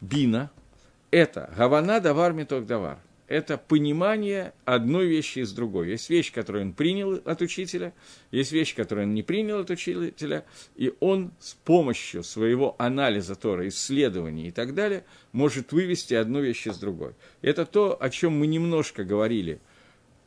Бина– 0.01 0.51
это 1.11 1.53
гавана 1.55 2.01
давар 2.01 2.33
меток 2.33 2.65
давар– 2.65 2.99
это 3.31 3.57
понимание 3.57 4.53
одной 4.65 5.07
вещи 5.07 5.39
из 5.39 5.53
другой. 5.53 5.91
Есть 5.91 6.09
вещь, 6.09 6.33
которую 6.33 6.65
он 6.65 6.73
принял 6.73 7.13
от 7.13 7.41
учителя, 7.41 7.93
есть 8.29 8.51
вещь, 8.51 8.75
которую 8.75 9.07
он 9.07 9.13
не 9.13 9.23
принял 9.23 9.59
от 9.59 9.69
учителя, 9.69 10.43
и 10.75 10.93
он 10.99 11.31
с 11.39 11.53
помощью 11.53 12.23
своего 12.23 12.75
анализа 12.77 13.35
Тора, 13.35 13.69
исследований 13.69 14.49
и 14.49 14.51
так 14.51 14.73
далее, 14.73 15.05
может 15.31 15.71
вывести 15.71 16.13
одну 16.13 16.41
вещь 16.41 16.67
из 16.67 16.77
другой. 16.77 17.13
Это 17.41 17.65
то, 17.65 17.97
о 17.97 18.09
чем 18.09 18.37
мы 18.37 18.47
немножко 18.47 19.05
говорили, 19.05 19.61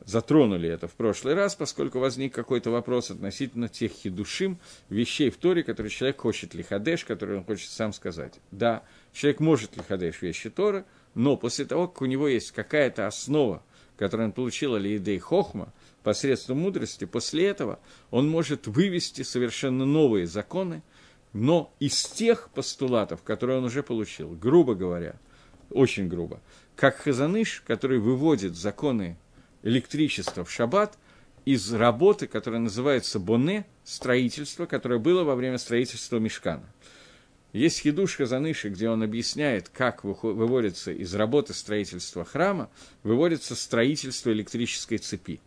затронули 0.03 0.67
это 0.67 0.87
в 0.87 0.93
прошлый 0.93 1.35
раз, 1.35 1.53
поскольку 1.53 1.99
возник 1.99 2.33
какой-то 2.33 2.71
вопрос 2.71 3.11
относительно 3.11 3.69
тех 3.69 3.91
хидушим, 3.91 4.57
вещей 4.89 5.29
в 5.29 5.37
Торе, 5.37 5.61
которые 5.61 5.91
человек 5.91 6.21
хочет 6.21 6.55
лихадеш, 6.55 7.05
которые 7.05 7.37
он 7.37 7.45
хочет 7.45 7.69
сам 7.69 7.93
сказать. 7.93 8.33
Да, 8.49 8.81
человек 9.13 9.41
может 9.41 9.77
лихадеш 9.77 10.23
вещи 10.23 10.49
Тора, 10.49 10.85
но 11.15 11.37
после 11.37 11.65
того, 11.65 11.87
как 11.87 12.01
у 12.01 12.05
него 12.05 12.27
есть 12.27 12.51
какая-то 12.51 13.07
основа, 13.07 13.63
которую 13.97 14.27
он 14.27 14.33
получил 14.33 14.75
Алиидей 14.75 15.17
Хохма, 15.17 15.73
посредством 16.03 16.59
мудрости, 16.59 17.05
после 17.05 17.47
этого 17.47 17.79
он 18.11 18.29
может 18.29 18.67
вывести 18.67 19.23
совершенно 19.23 19.85
новые 19.85 20.27
законы, 20.27 20.83
но 21.33 21.73
из 21.79 22.05
тех 22.05 22.49
постулатов, 22.53 23.23
которые 23.23 23.57
он 23.57 23.65
уже 23.65 23.81
получил, 23.81 24.29
грубо 24.29 24.75
говоря, 24.75 25.15
очень 25.71 26.07
грубо, 26.07 26.41
как 26.75 26.97
Хазаныш, 26.97 27.63
который 27.65 27.99
выводит 27.99 28.55
законы 28.55 29.17
электричества 29.63 30.43
в 30.43 30.51
шаббат 30.51 30.97
из 31.45 31.73
работы, 31.73 32.27
которая 32.27 32.59
называется 32.59 33.19
Боне, 33.19 33.65
строительство, 33.83 34.65
которое 34.65 34.99
было 34.99 35.23
во 35.23 35.35
время 35.35 35.57
строительства 35.57 36.17
Мешкана. 36.17 36.65
Есть 37.55 37.83
хидуш 37.83 38.17
Хазаныши, 38.17 38.67
где 38.67 38.89
он 38.89 39.01
объясняет, 39.01 39.69
как 39.69 40.03
выводится 40.03 40.91
из 40.91 41.15
работы 41.15 41.53
строительства 41.53 42.25
храма, 42.25 42.69
выводится 43.01 43.55
строительство 43.55 44.29
электрической 44.33 44.97
цепи. 44.97 45.39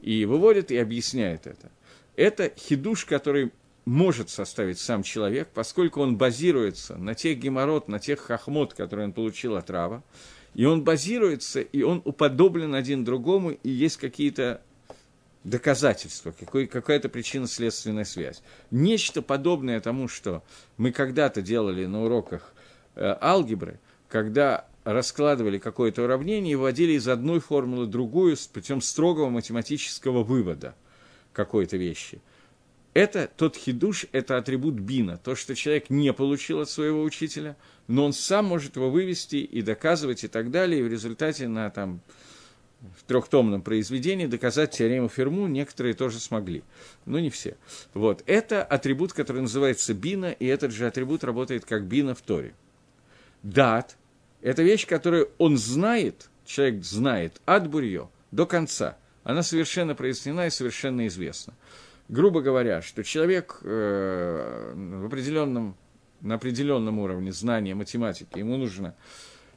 И 0.00 0.24
выводит 0.24 0.70
и 0.70 0.76
объясняет 0.76 1.48
это. 1.48 1.72
Это 2.14 2.52
хидуш, 2.56 3.06
который 3.06 3.50
может 3.86 4.30
составить 4.30 4.78
сам 4.78 5.02
человек, 5.02 5.48
поскольку 5.52 6.00
он 6.00 6.16
базируется 6.16 6.96
на 6.96 7.16
тех 7.16 7.40
геморрот, 7.40 7.88
на 7.88 7.98
тех 7.98 8.20
хахмот, 8.20 8.74
которые 8.74 9.06
он 9.06 9.12
получил 9.12 9.56
от 9.56 9.68
Рава, 9.68 10.04
и 10.54 10.64
он 10.64 10.84
базируется, 10.84 11.60
и 11.60 11.82
он 11.82 12.02
уподоблен 12.04 12.76
один 12.76 13.04
другому, 13.04 13.50
и 13.50 13.68
есть 13.68 13.96
какие-то 13.96 14.62
доказательство, 15.44 16.32
какой, 16.32 16.66
какая-то 16.66 17.08
причинно-следственная 17.08 18.04
связь. 18.04 18.42
Нечто 18.70 19.22
подобное 19.22 19.80
тому, 19.80 20.08
что 20.08 20.42
мы 20.76 20.92
когда-то 20.92 21.42
делали 21.42 21.86
на 21.86 22.04
уроках 22.04 22.52
э, 22.94 23.16
алгебры, 23.20 23.78
когда 24.08 24.66
раскладывали 24.84 25.58
какое-то 25.58 26.02
уравнение 26.02 26.52
и 26.52 26.56
вводили 26.56 26.92
из 26.92 27.08
одной 27.08 27.40
формулы 27.40 27.86
другую 27.86 28.36
с 28.36 28.46
путем 28.46 28.80
строгого 28.80 29.28
математического 29.28 30.22
вывода 30.22 30.74
какой-то 31.32 31.76
вещи. 31.76 32.20
Это 32.94 33.30
тот 33.36 33.54
хидуш, 33.54 34.06
это 34.12 34.38
атрибут 34.38 34.74
бина, 34.74 35.18
то, 35.18 35.36
что 35.36 35.54
человек 35.54 35.90
не 35.90 36.12
получил 36.12 36.60
от 36.60 36.70
своего 36.70 37.02
учителя, 37.02 37.56
но 37.86 38.06
он 38.06 38.12
сам 38.12 38.46
может 38.46 38.76
его 38.76 38.90
вывести 38.90 39.36
и 39.36 39.62
доказывать 39.62 40.24
и 40.24 40.28
так 40.28 40.50
далее, 40.50 40.80
и 40.80 40.82
в 40.82 40.88
результате 40.88 41.48
на 41.48 41.70
там, 41.70 42.00
в 42.96 43.04
трехтомном 43.04 43.62
произведении 43.62 44.26
доказать 44.26 44.72
теорему 44.72 45.08
Ферму 45.08 45.46
некоторые 45.48 45.94
тоже 45.94 46.20
смогли, 46.20 46.62
но 47.06 47.18
не 47.18 47.30
все. 47.30 47.56
Вот. 47.94 48.22
Это 48.26 48.62
атрибут, 48.62 49.12
который 49.12 49.42
называется 49.42 49.94
бина, 49.94 50.30
и 50.30 50.46
этот 50.46 50.72
же 50.72 50.86
атрибут 50.86 51.24
работает 51.24 51.64
как 51.64 51.84
бина 51.84 52.14
в 52.14 52.22
Торе. 52.22 52.54
Дат 53.42 53.96
Это 54.40 54.62
вещь, 54.62 54.86
которую 54.86 55.30
он 55.38 55.56
знает, 55.56 56.28
человек 56.44 56.84
знает 56.84 57.40
от 57.44 57.68
бурье 57.68 58.08
до 58.30 58.46
конца. 58.46 58.96
Она 59.24 59.42
совершенно 59.42 59.94
прояснена 59.94 60.46
и 60.46 60.50
совершенно 60.50 61.06
известна. 61.08 61.54
Грубо 62.08 62.40
говоря, 62.40 62.80
что 62.80 63.02
человек 63.02 63.58
э, 63.62 64.72
в 64.74 65.06
определенном, 65.06 65.76
на 66.20 66.36
определенном 66.36 67.00
уровне 67.00 67.32
знания 67.32 67.74
математики, 67.74 68.38
ему 68.38 68.56
нужно 68.56 68.94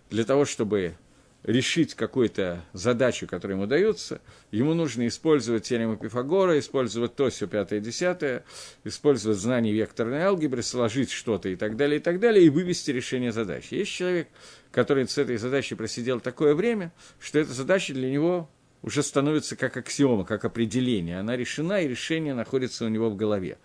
для 0.10 0.26
того, 0.26 0.46
чтобы 0.46 0.96
решить 1.44 1.96
какую-то 1.96 2.64
задачу, 2.74 3.28
которая 3.28 3.58
ему 3.58 3.68
дается, 3.68 4.22
ему 4.52 4.74
нужно 4.74 5.08
использовать 5.08 5.64
теорему 5.64 5.98
Пифагора, 5.98 6.60
использовать 6.60 7.16
то, 7.16 7.30
все 7.30 7.48
пятое, 7.48 7.80
десятое, 7.80 8.44
использовать 8.84 9.38
знания 9.38 9.72
векторной 9.72 10.22
алгебры, 10.22 10.62
сложить 10.62 11.12
что-то 11.12 11.50
и 11.50 11.56
так 11.56 11.76
далее, 11.76 12.00
и 12.00 12.02
так 12.02 12.20
далее, 12.20 12.46
и 12.46 12.50
вывести 12.50 12.92
решение 12.92 13.32
задачи. 13.32 13.74
Есть 13.74 13.92
человек, 13.92 14.28
который 14.72 15.08
с 15.08 15.18
этой 15.18 15.38
задачей 15.38 15.76
просидел 15.76 16.20
такое 16.20 16.54
время, 16.54 16.92
что 17.20 17.40
эта 17.40 17.54
задача 17.54 17.94
для 17.94 18.10
него 18.10 18.50
уже 18.84 19.04
становится 19.04 19.56
как 19.56 19.78
аксиома, 19.78 20.26
как 20.26 20.46
определение. 20.46 21.20
Она 21.20 21.36
решена, 21.36 21.82
и 21.82 21.88
решение 21.88 22.34
находится 22.34 22.86
у 22.86 22.88
него 22.88 23.10
в 23.10 23.16
голове. 23.16 23.58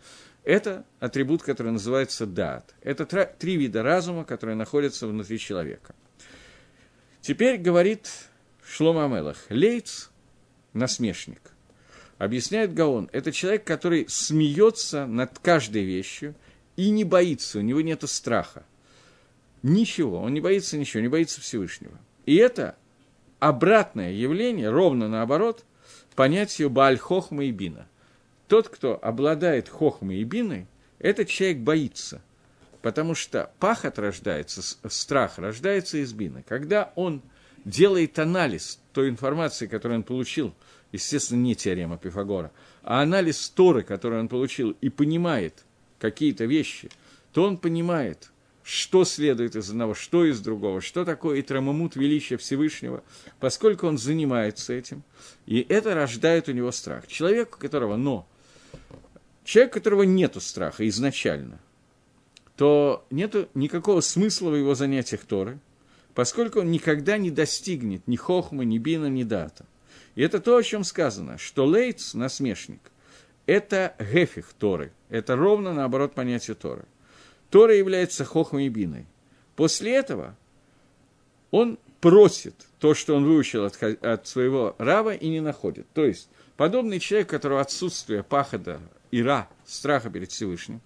Это 0.45 0.85
атрибут, 1.01 1.43
который 1.43 1.73
называется 1.73 2.25
дат. 2.25 2.75
Это 2.81 3.05
три 3.39 3.57
вида 3.57 3.83
разума, 3.83 4.25
которые 4.25 4.57
находятся 4.57 5.07
внутри 5.07 5.39
человека– 5.39 5.95
Теперь 7.27 7.59
говорит 7.59 8.09
Шлома 8.65 9.07
Амелах, 9.07 9.37
Лейц– 9.51 10.11
насмешник. 10.75 11.41
Объясняет 12.19 12.73
Гаон, 12.73 13.11
это 13.11 13.33
человек, 13.33 13.65
который 13.65 14.07
смеется 14.09 15.07
над 15.07 15.41
каждой 15.41 15.83
вещью 15.83 16.37
и 16.77 16.89
не 16.91 17.03
боится, 17.03 17.59
у 17.59 17.63
него 17.63 17.81
нет 17.81 18.09
страха. 18.09 18.65
Ничего, 19.65 20.21
он 20.21 20.35
не 20.35 20.41
боится 20.41 20.79
ничего, 20.79 21.03
не 21.03 21.09
боится 21.09 21.41
Всевышнего. 21.41 21.99
И 22.27 22.37
это 22.37 22.77
обратное 23.41 24.13
явление, 24.13 24.71
ровно 24.71 25.09
наоборот, 25.09 25.65
понятию 26.15 26.71
Бааль 26.71 26.97
Хохма 26.97 27.47
и 27.47 27.51
Бина. 27.51 27.89
Тот, 28.47 28.69
кто 28.69 29.01
обладает 29.03 29.69
Хохмой 29.69 30.19
и 30.19 30.25
Биной, 30.25 30.69
этот 31.01 31.27
человек 31.27 31.59
боится. 31.59 32.23
Потому 32.87 33.17
что 33.17 33.51
пахот 33.59 33.99
рождается, 33.99 34.63
страх 34.89 35.39
рождается 35.39 35.99
из 35.99 36.13
бины. 36.13 36.45
Когда 36.47 36.93
он 36.95 37.21
делает 37.65 38.17
анализ 38.21 38.79
той 38.93 39.09
информации, 39.09 39.67
которую 39.67 39.99
он 39.99 40.05
получил, 40.05 40.55
естественно, 40.93 41.41
не 41.41 41.57
теорема 41.57 41.99
Пифагора, 41.99 42.53
а 42.85 43.03
анализ 43.03 43.49
Торы, 43.49 43.83
который 43.83 44.21
он 44.21 44.29
получил, 44.29 44.77
и 44.81 44.89
понимает 44.89 45.65
какие-то 45.99 46.45
вещи, 46.45 46.89
то 47.33 47.43
он 47.43 47.57
понимает, 47.57 48.31
что 48.63 49.05
следует 49.05 49.57
из 49.57 49.69
одного, 49.69 49.95
что 49.95 50.25
из 50.25 50.39
другого, 50.39 50.81
что 50.81 51.05
такое 51.05 51.41
Итрамамут 51.41 51.97
величия 51.97 52.37
Всевышнего, 52.37 53.03
поскольку 53.41 53.89
он 53.89 53.99
занимается 53.99 54.73
этим, 54.73 55.03
и 55.47 55.67
это 55.69 55.97
рождает 55.97 56.49
у 56.49 56.53
него 56.53 56.71
страх. 56.71 57.09
Человек, 57.09 57.57
у 57.57 57.59
которого, 57.59 57.97
но, 57.97 58.29
человек, 59.43 59.73
у 59.73 59.75
которого 59.75 60.05
нету 60.05 60.41
страха 60.41 60.89
изначально, 60.89 61.59
то 62.57 63.07
нет 63.11 63.49
никакого 63.55 64.01
смысла 64.01 64.51
в 64.51 64.57
его 64.57 64.75
занятиях 64.75 65.25
Торы, 65.25 65.59
поскольку 66.15 66.61
он 66.61 66.71
никогда 66.71 67.19
не 67.19 67.31
достигнет 67.31 68.07
ни 68.09 68.17
хохмы, 68.17 68.65
ни 68.65 68.79
бина, 68.79 69.07
ни 69.07 69.23
дата. 69.23 69.67
И 70.15 70.23
это 70.23 70.41
то, 70.41 70.57
о 70.57 70.63
чем 70.63 70.83
сказано, 70.83 71.37
что 71.37 71.67
Лейц, 71.67 72.15
насмешник, 72.15 72.81
это 73.45 73.95
гефих 74.01 74.53
Торы, 74.59 74.93
это 75.11 75.37
ровно 75.37 75.75
наоборот 75.75 76.15
понятие 76.15 76.55
Торы. 76.57 76.87
Тора 77.51 77.77
является 77.77 78.25
хохмой 78.25 78.67
и 78.67 78.69
биной. 78.69 79.07
После 79.55 79.95
этого 79.95 80.37
он 81.51 81.79
просит 82.01 82.55
то, 82.81 82.95
что 82.95 83.15
он 83.15 83.25
выучил 83.25 83.65
от, 83.65 83.83
от 83.83 84.27
своего 84.27 84.75
рава, 84.79 85.15
и 85.15 85.29
не 85.29 85.41
находит. 85.41 85.87
То 85.95 86.05
есть, 86.05 86.29
подобный 86.57 86.99
человек, 86.99 87.29
у 87.29 87.31
которого 87.31 87.61
отсутствие 87.61 88.23
пахода, 88.23 88.81
ира, 89.19 89.49
страха 89.67 90.11
перед 90.11 90.31
Всевышним, 90.31 90.81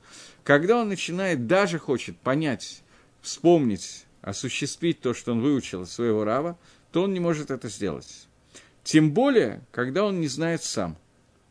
когда 0.44 0.78
он 0.80 0.88
начинает, 0.88 1.46
даже 1.46 1.78
хочет 1.78 2.16
понять, 2.18 2.82
вспомнить, 3.20 4.06
осуществить 4.22 5.00
то, 5.00 5.14
что 5.14 5.32
он 5.32 5.40
выучил 5.40 5.82
от 5.82 5.90
своего 5.90 6.24
рава, 6.24 6.58
то 6.92 7.02
он 7.02 7.12
не 7.12 7.20
может 7.20 7.50
это 7.50 7.68
сделать. 7.68 8.26
Тем 8.82 9.12
более, 9.12 9.62
когда 9.70 10.04
он 10.04 10.20
не 10.20 10.28
знает 10.28 10.62
сам. 10.62 10.96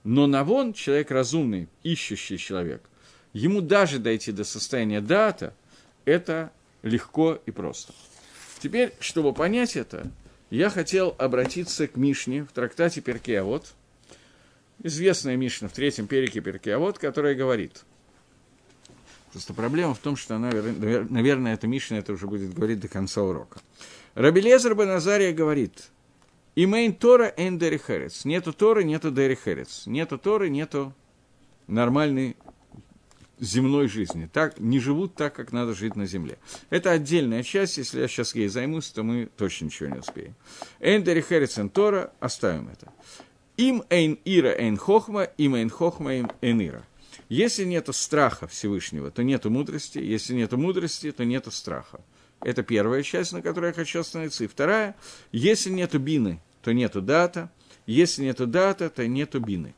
Но 0.03 0.27
Навон, 0.27 0.73
человек 0.73 1.11
разумный, 1.11 1.67
ищущий 1.83 2.37
человек, 2.37 2.81
ему 3.33 3.61
даже 3.61 3.99
дойти 3.99 4.31
до 4.31 4.43
состояния 4.43 5.01
дата, 5.01 5.53
это 6.05 6.51
легко 6.81 7.39
и 7.45 7.51
просто. 7.51 7.93
Теперь, 8.59 8.93
чтобы 8.99 9.33
понять 9.33 9.75
это, 9.75 10.11
я 10.49 10.69
хотел 10.69 11.15
обратиться 11.17 11.87
к 11.87 11.95
Мишне 11.95 12.43
в 12.43 12.51
трактате 12.51 13.01
Перкеавод, 13.01 13.73
известная 14.83 15.37
Мишна 15.37 15.67
в 15.67 15.73
третьем 15.73 16.07
перике 16.07 16.41
Перкеавод, 16.41 16.99
которая 16.99 17.35
говорит– 17.35 17.83
Просто 19.31 19.53
проблема 19.53 19.93
в 19.93 19.99
том, 19.99 20.15
что 20.15 20.35
она, 20.35 20.49
наверное, 20.51 21.53
эта 21.53 21.67
Мишна 21.67 21.99
это 21.99 22.13
уже 22.13 22.25
будет 22.25 22.53
говорить 22.53 22.79
до 22.79 22.87
конца 22.87 23.21
урока. 23.21 23.59
Рабелезер 24.15 24.73
Беназария 24.73 25.33
говорит, 25.33 25.89
имейн 26.55 26.93
Тора 26.95 27.31
эн 27.37 27.59
Дерихерец. 27.59 28.25
Нету 28.25 28.53
Торы, 28.53 28.83
нету 28.83 29.11
Дерихерец. 29.11 29.83
Нету 29.85 30.17
Торы, 30.17 30.49
нету 30.49 30.95
нормальной 31.67 32.37
земной 33.39 33.87
жизни. 33.87 34.27
Так, 34.33 34.59
не 34.59 34.79
живут 34.79 35.13
так, 35.13 35.35
как 35.35 35.51
надо 35.51 35.75
жить 35.75 35.95
на 35.95 36.07
земле. 36.07 36.39
Это 36.71 36.91
отдельная 36.91 37.43
часть, 37.43 37.77
если 37.77 38.01
я 38.01 38.07
сейчас 38.07 38.33
ей 38.33 38.47
займусь, 38.47 38.89
то 38.89 39.03
мы 39.03 39.29
точно 39.37 39.65
ничего 39.65 39.89
не 39.89 39.99
успеем. 39.99 40.35
Эн 40.79 41.03
Дерихерец 41.03 41.57
эн 41.59 41.69
Тора, 41.69 42.11
оставим 42.19 42.69
это. 42.69 42.91
Им 43.59 43.83
эйн 43.89 44.17
ира 44.23 44.53
эйн 44.57 44.77
хохма, 44.77 45.23
им 45.23 45.53
эйн 45.53 45.69
хохма 45.69 46.15
им 46.15 46.31
эйн 46.39 46.61
ира. 46.61 46.83
Если 47.27 47.65
нет 47.65 47.93
страха 47.93 48.47
Всевышнего, 48.47 49.11
то 49.11 49.21
нет 49.21 49.43
мудрости. 49.43 49.97
Если 49.99 50.33
нет 50.33 50.53
мудрости, 50.53 51.11
то 51.11 51.25
нет 51.25 51.45
страха. 51.51 51.99
Это 52.41 52.63
первая 52.63 53.03
часть, 53.03 53.33
на 53.33 53.41
которой 53.41 53.67
я 53.67 53.73
хочу 53.73 53.99
остановиться. 53.99 54.45
И 54.45 54.47
вторая, 54.47 54.95
если 55.33 55.71
нет 55.71 55.93
бины, 55.99 56.41
то 56.61 56.71
нету 56.71 57.01
дата. 57.01 57.51
Если 57.85 58.23
нету 58.23 58.47
дата, 58.47 58.89
то 58.89 59.05
нету 59.05 59.41
бины. 59.41 59.75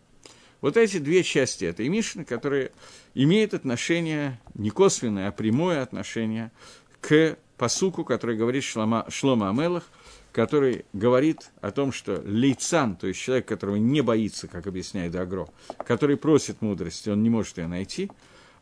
Вот 0.62 0.78
эти 0.78 1.00
две 1.00 1.24
части 1.24 1.65
этой 1.65 1.88
Мишны, 1.88 2.24
которые 2.24 2.74
имеют 3.15 3.56
отношение, 3.56 4.39
не 4.54 4.70
косвенное, 4.70 5.30
а 5.30 5.32
прямое 5.32 5.82
отношение 5.82 6.52
к 7.00 7.36
посуку, 7.58 8.06
который 8.06 8.38
говорит 8.38 8.63
Шлома, 8.63 9.08
Шлома 9.10 9.50
Амелах– 9.50 9.86
который 10.32 10.86
говорит 10.94 11.52
о 11.62 11.72
том, 11.72 11.91
что 11.91 12.22
лейцан, 12.26 12.96
то 12.96 13.08
есть 13.08 13.20
человек, 13.20 13.48
которого 13.48 13.76
не 13.76 14.02
боится, 14.02 14.48
как 14.48 14.67
объясняет 14.67 15.15
Агро, 15.15 15.50
который 15.86 16.17
просит 16.17 16.62
мудрости, 16.62 17.10
он 17.10 17.22
не 17.24 17.30
может 17.30 17.58
ее 17.58 17.67
найти, 17.67 18.10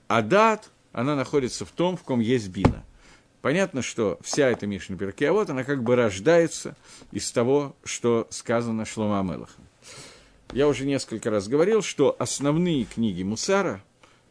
а 0.08 0.22
дат, 0.22 0.72
она 0.92 1.16
находится 1.16 1.66
в 1.66 1.72
том, 1.72 1.96
в 1.96 2.04
ком 2.04 2.20
есть 2.20 2.50
бина. 2.50 2.84
Понятно, 3.42 3.82
что 3.82 4.20
вся 4.22 4.50
эта 4.50 4.68
Мишна 4.68 4.98
вот 5.32 5.50
она 5.50 5.64
как 5.64 5.84
бы 5.84 5.96
рождается 5.96 6.76
из 7.12 7.32
того, 7.32 7.76
что 7.84 8.28
сказано 8.32 8.86
Шлома 8.86 9.20
Амелахом. 9.20 9.66
Я 10.52 10.68
уже 10.68 10.86
несколько 10.86 11.30
раз 11.30 11.48
говорил, 11.48 11.82
что 11.82 12.16
основные 12.20 12.84
книги 12.84 13.24
Мусара, 13.24 13.82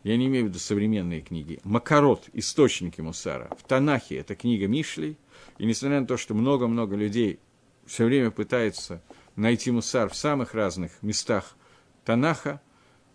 я 0.02 0.16
не 0.16 0.26
имею 0.26 0.46
в 0.46 0.48
виду 0.48 0.58
современные 0.58 1.20
книги, 1.22 1.60
Макарот, 1.62 2.24
источники 2.32 3.00
Мусара, 3.00 3.48
в 3.58 3.66
Танахе 3.66 4.16
это 4.16 4.34
книга 4.34 4.66
Мишлей– 4.66 5.16
и 5.58 5.66
несмотря 5.66 6.00
на 6.00 6.06
то, 6.06 6.16
что 6.16 6.34
много-много 6.34 6.96
людей 6.96 7.40
все 7.86 8.04
время 8.04 8.30
пытается 8.30 9.02
найти 9.36 9.70
мусар 9.70 10.08
в 10.08 10.16
самых 10.16 10.54
разных 10.54 10.92
местах 11.02 11.56
Танаха, 12.04 12.60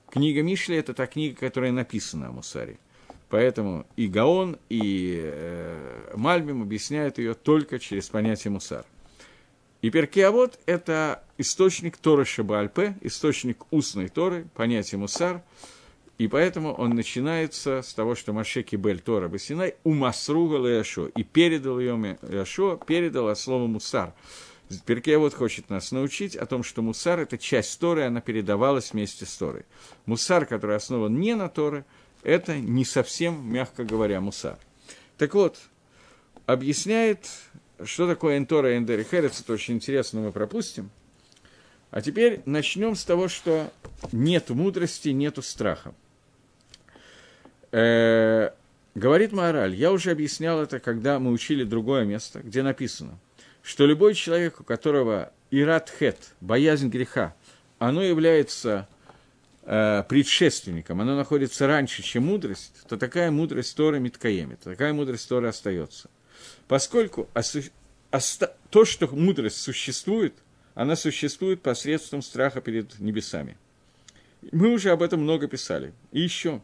книга 0.10 0.43
Мишли– 0.43 0.75
это 0.77 0.93
та 0.93 1.08
книга, 1.08 1.36
которая 1.36 1.71
написана 1.71 2.27
о 2.27 2.32
мусаре. 2.32 2.77
Поэтому 3.29 3.88
и 3.95 4.08
Гаон, 4.08 4.60
и 4.69 5.19
э, 5.23 6.13
Мальбим 6.15 6.62
объясняют 6.62 7.17
ее 7.17 7.34
только 7.34 7.79
через 7.79 8.10
понятие 8.10 8.51
мусар. 8.51 8.86
И 9.82 9.89
Перкеавод– 9.89 10.60
это 10.65 11.23
источник 11.38 11.97
Торы 11.97 12.25
Шабальпе, 12.25 12.95
источник 13.01 13.63
устной 13.71 14.10
Торы, 14.10 14.47
понятие 14.53 14.99
мусар– 14.99 15.41
и 16.23 16.27
поэтому 16.29 16.71
он 16.71 16.91
начинается 16.91 17.81
с 17.81 17.93
того, 17.93 18.15
что 18.15 18.31
Машеки 18.31 18.77
Бель 18.77 19.01
Тора 19.01 19.27
Басинай 19.27 19.75
умасруга 19.83 20.55
Леяшо, 20.55 21.07
и 21.07 21.23
передал 21.23 21.81
ее 21.81 22.17
Леяшо, 22.21 22.77
передал 22.77 23.27
от 23.27 23.38
слова 23.38 23.67
мусар. 23.67 24.13
Перкея 24.86 25.17
вот 25.17 25.33
хочет 25.33 25.69
нас 25.69 25.91
научить 25.91 26.38
о 26.38 26.45
том, 26.45 26.63
что 26.63 26.81
мусар– 26.81 27.19
это 27.21 27.38
часть 27.38 27.77
Торы, 27.77 28.05
она 28.05 28.21
передавалась 28.21 28.93
вместе 28.93 29.25
с 29.25 29.36
Торой. 29.36 29.63
Мусар, 30.05 30.45
который 30.45 30.77
основан 30.77 31.19
не 31.19 31.36
на 31.36 31.49
Торе, 31.49 31.83
это 32.23 32.55
не 32.55 32.86
совсем, 32.86 33.45
мягко 33.45 33.83
говоря, 33.83 34.21
мусар. 34.21 34.57
Так 35.17 35.33
вот, 35.33 35.59
объясняет, 36.45 37.28
что 37.84 38.07
такое 38.07 38.38
Энтора 38.38 38.76
и 38.76 38.78
Эндери 38.78 39.05
это 39.11 39.51
очень 39.51 39.74
интересно, 39.74 40.21
мы 40.21 40.32
пропустим. 40.32 40.89
А 41.91 42.01
теперь 42.01 42.39
начнем 42.45 42.95
с 42.95 43.03
того, 43.03 43.28
что 43.28 43.69
нет 44.13 44.51
мудрости, 44.51 45.09
нету 45.09 45.41
страха. 45.41 45.93
Э, 47.74 48.51
говорит 48.93 49.32
Маораль, 49.32 49.74
я 49.74 49.91
уже 49.91 50.11
объяснял 50.11 50.61
это, 50.61 50.80
когда 50.80 51.17
мы 51.17 51.32
учили 51.32 51.63
другое 51.63 52.05
место, 52.05 52.39
где 52.41 52.61
написано, 52.61 53.17
что 53.63 53.88
любой 53.88 54.13
человек, 54.13 54.61
у 54.61 54.63
которого 54.63 55.34
ират 55.49 55.89
хет, 55.89 56.17
боязнь 56.39 56.89
греха, 56.89 57.34
оно 57.80 58.03
является 58.03 58.88
э, 59.63 60.03
предшественником, 60.07 61.01
оно 61.01 61.17
находится 61.17 61.65
раньше, 61.65 62.03
чем 62.03 62.28
мудрость, 62.28 62.76
то 62.88 62.95
такая 62.95 63.32
мудрость 63.32 63.76
Тора 63.76 63.95
Миткаемит, 63.95 64.59
такая 64.59 64.93
мудрость 64.93 65.28
Тора 65.28 65.49
остается. 65.49 66.11
Поскольку 66.67 67.28
осу... 67.34 67.61
оста... 68.11 68.55
то, 68.69 68.86
что 68.86 69.07
мудрость 69.07 69.57
существует, 69.57 70.36
она 70.76 70.95
существует 70.95 71.63
посредством 71.63 72.21
страха 72.21 72.61
перед 72.61 72.99
небесами. 72.99 73.57
Мы 74.51 74.69
уже 74.69 74.91
об 74.91 75.01
этом 75.01 75.21
много 75.21 75.47
писали. 75.47 75.91
И 76.11 76.21
еще 76.21 76.61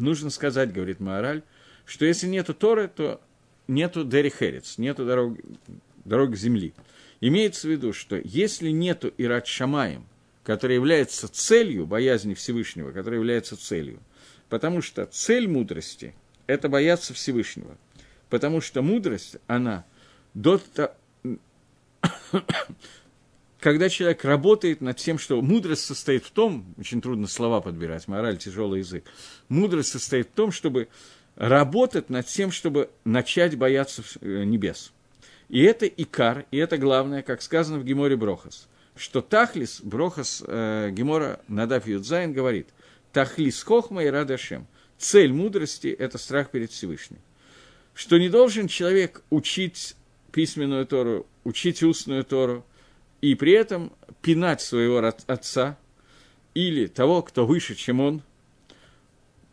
нужно 0.00 0.30
сказать, 0.30 0.72
говорит 0.72 1.00
Маораль, 1.00 1.42
что 1.84 2.04
если 2.04 2.26
нету 2.26 2.54
Торы, 2.54 2.88
то 2.88 3.20
нету 3.68 4.04
Дери 4.04 4.30
Херец, 4.30 4.78
нету 4.78 5.06
дорог, 5.06 5.38
дорог 6.04 6.36
земли. 6.36 6.74
Имеется 7.20 7.66
в 7.66 7.70
виду, 7.70 7.92
что 7.92 8.20
если 8.22 8.70
нету 8.70 9.12
Ират 9.16 9.46
Шамаем, 9.46 10.06
который 10.42 10.76
является 10.76 11.28
целью 11.28 11.86
боязни 11.86 12.34
Всевышнего, 12.34 12.92
который 12.92 13.16
является 13.16 13.56
целью, 13.56 14.00
потому 14.48 14.82
что 14.82 15.06
цель 15.06 15.48
мудрости– 15.48 16.14
это 16.46 16.68
бояться 16.68 17.14
Всевышнего, 17.14 17.76
потому 18.28 18.60
что 18.60 18.82
мудрость, 18.82 19.36
она 19.46 19.84
до 20.34 20.60
когда 23.66 23.88
человек 23.88 24.24
работает 24.24 24.80
над 24.80 24.96
тем, 24.96 25.18
что 25.18 25.42
мудрость 25.42 25.86
состоит 25.86 26.24
в 26.24 26.30
том, 26.30 26.72
очень 26.78 27.02
трудно 27.02 27.26
слова 27.26 27.60
подбирать, 27.60 28.06
мораль, 28.06 28.38
тяжелый 28.38 28.78
язык, 28.78 29.04
мудрость 29.48 29.90
состоит 29.90 30.28
в 30.28 30.30
том, 30.34 30.52
чтобы 30.52 30.86
работать 31.34 32.08
над 32.08 32.28
тем, 32.28 32.52
чтобы 32.52 32.90
начать 33.02 33.58
бояться 33.58 34.04
э, 34.20 34.44
небес. 34.44 34.92
И 35.48 35.64
это 35.64 35.84
икар, 35.88 36.46
и 36.52 36.58
это 36.58 36.78
главное, 36.78 37.22
как 37.22 37.42
сказано 37.42 37.80
в 37.80 37.84
Геморе 37.84 38.14
Брохас, 38.14 38.68
что 38.94 39.20
Тахлис, 39.20 39.80
Брохас 39.82 40.44
э, 40.46 40.90
Гемора 40.92 41.40
Надав 41.48 41.88
Юдзайн 41.88 42.32
говорит, 42.32 42.68
Тахлис 43.12 43.60
Хохма 43.64 44.04
и 44.04 44.06
Радашем. 44.06 44.68
Цель 44.96 45.32
мудрости– 45.32 45.88
это 45.98 46.18
страх 46.18 46.52
перед 46.52 46.70
Всевышним. 46.70 47.18
Что 47.94 48.16
не 48.16 48.28
должен 48.28 48.68
человек 48.68 49.22
учить 49.28 49.96
письменную 50.30 50.86
Тору, 50.86 51.26
учить 51.42 51.82
устную 51.82 52.22
Тору, 52.22 52.64
и 53.26 53.34
при 53.34 53.52
этом 53.54 53.92
пинать 54.22 54.60
своего 54.60 54.98
отца 55.26 55.76
или 56.54 56.86
того, 56.86 57.22
кто 57.22 57.44
выше, 57.44 57.74
чем 57.74 57.98
он, 57.98 58.22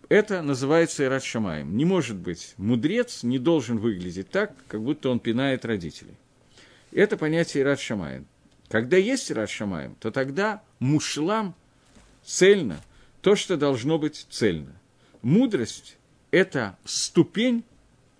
это 0.09 0.43
называется 0.43 1.03
Ират 1.03 1.23
Шамаем. 1.23 1.75
Не 1.75 1.83
может 1.83 2.17
быть, 2.17 2.53
мудрец 2.57 3.23
не 3.23 3.39
должен 3.39 3.79
выглядеть 3.79 4.29
так, 4.29 4.53
как 4.67 4.83
будто 4.83 5.09
он 5.09 5.19
пинает 5.19 5.65
родителей. 5.65 6.13
Это 6.91 7.17
понятие 7.17 7.63
Ират 7.63 7.79
Шамаем. 7.79 8.27
Когда 8.67 8.97
есть 8.97 9.31
Ират 9.31 9.49
Шамаем, 9.49 9.95
то 9.95 10.11
тогда 10.11 10.61
мушлам 10.77 11.55
цельно 12.23 12.79
то, 13.21 13.35
что 13.35 13.57
должно 13.57 13.97
быть 13.97 14.27
цельно. 14.29 14.75
Мудрость– 15.23 15.97
это 16.29 16.77
ступень 16.85 17.63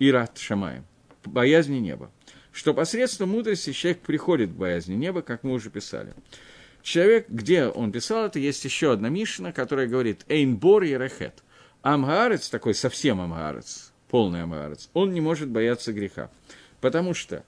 Ират 0.00 0.36
Шамаем, 0.36 0.84
боязни 1.24 1.78
неба 1.78 2.10
что 2.54 2.72
посредством 2.72 3.30
мудрости 3.30 3.72
человек 3.72 4.00
приходит 4.00 4.50
к 4.50 4.54
боязни 4.54 4.94
неба, 4.94 5.22
как 5.22 5.42
мы 5.42 5.52
уже 5.52 5.70
писали. 5.70 6.14
Человек, 6.82 7.28
где 7.28 7.66
он 7.66 7.90
писал 7.90 8.26
это, 8.26 8.38
есть 8.38 8.64
еще 8.64 8.92
одна 8.92 9.08
Мишна, 9.08 9.52
которая 9.52 9.88
говорит 9.88 10.24
«Эйнбор 10.28 10.84
Ерехет». 10.84 11.42
Амгаарец, 11.82 12.48
такой 12.48 12.74
совсем 12.74 13.20
амгаарец, 13.20 13.92
полный 14.08 14.42
амгаарец, 14.42 14.88
он 14.94 15.12
не 15.12 15.20
может 15.20 15.50
бояться 15.50 15.92
греха. 15.92 16.30
Потому 16.80 17.12
что 17.12 17.44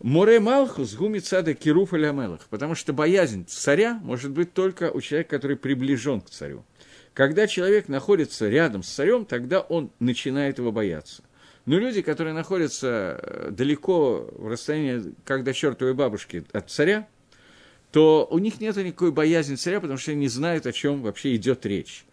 Море 0.00 0.38
Малхус 0.38 0.94
гумицада 0.94 1.54
кируф 1.54 1.94
алямелах, 1.94 2.46
потому 2.50 2.74
что 2.74 2.92
боязнь 2.92 3.46
царя 3.46 3.94
может 4.02 4.30
быть 4.32 4.52
только 4.52 4.90
у 4.90 5.00
человека, 5.00 5.30
который 5.30 5.56
приближен 5.56 6.20
к 6.20 6.28
царю. 6.28 6.64
Когда 7.14 7.46
человек 7.46 7.88
находится 7.88 8.48
рядом 8.48 8.82
с 8.82 8.88
царем, 8.88 9.24
тогда 9.24 9.60
он 9.60 9.90
начинает 9.98 10.58
его 10.58 10.70
бояться. 10.70 11.22
Но 11.66 11.78
люди, 11.78 12.00
которые 12.00 12.32
находятся 12.32 13.18
э, 13.20 13.50
далеко 13.50 14.28
в 14.32 14.46
расстоянии, 14.46 15.12
как 15.24 15.42
до 15.42 15.52
чертовой 15.52 15.94
бабушки 15.94 16.44
от 16.52 16.70
царя, 16.70 17.08
то 17.90 18.26
у 18.30 18.38
них 18.38 18.60
нет 18.60 18.76
никакой 18.76 19.10
боязни 19.10 19.56
царя, 19.56 19.80
потому 19.80 19.98
что 19.98 20.12
они 20.12 20.20
не 20.20 20.28
знают, 20.28 20.66
о 20.66 20.72
чем 20.72 21.02
вообще 21.02 21.34
идет 21.34 21.66
речь. 21.66 22.04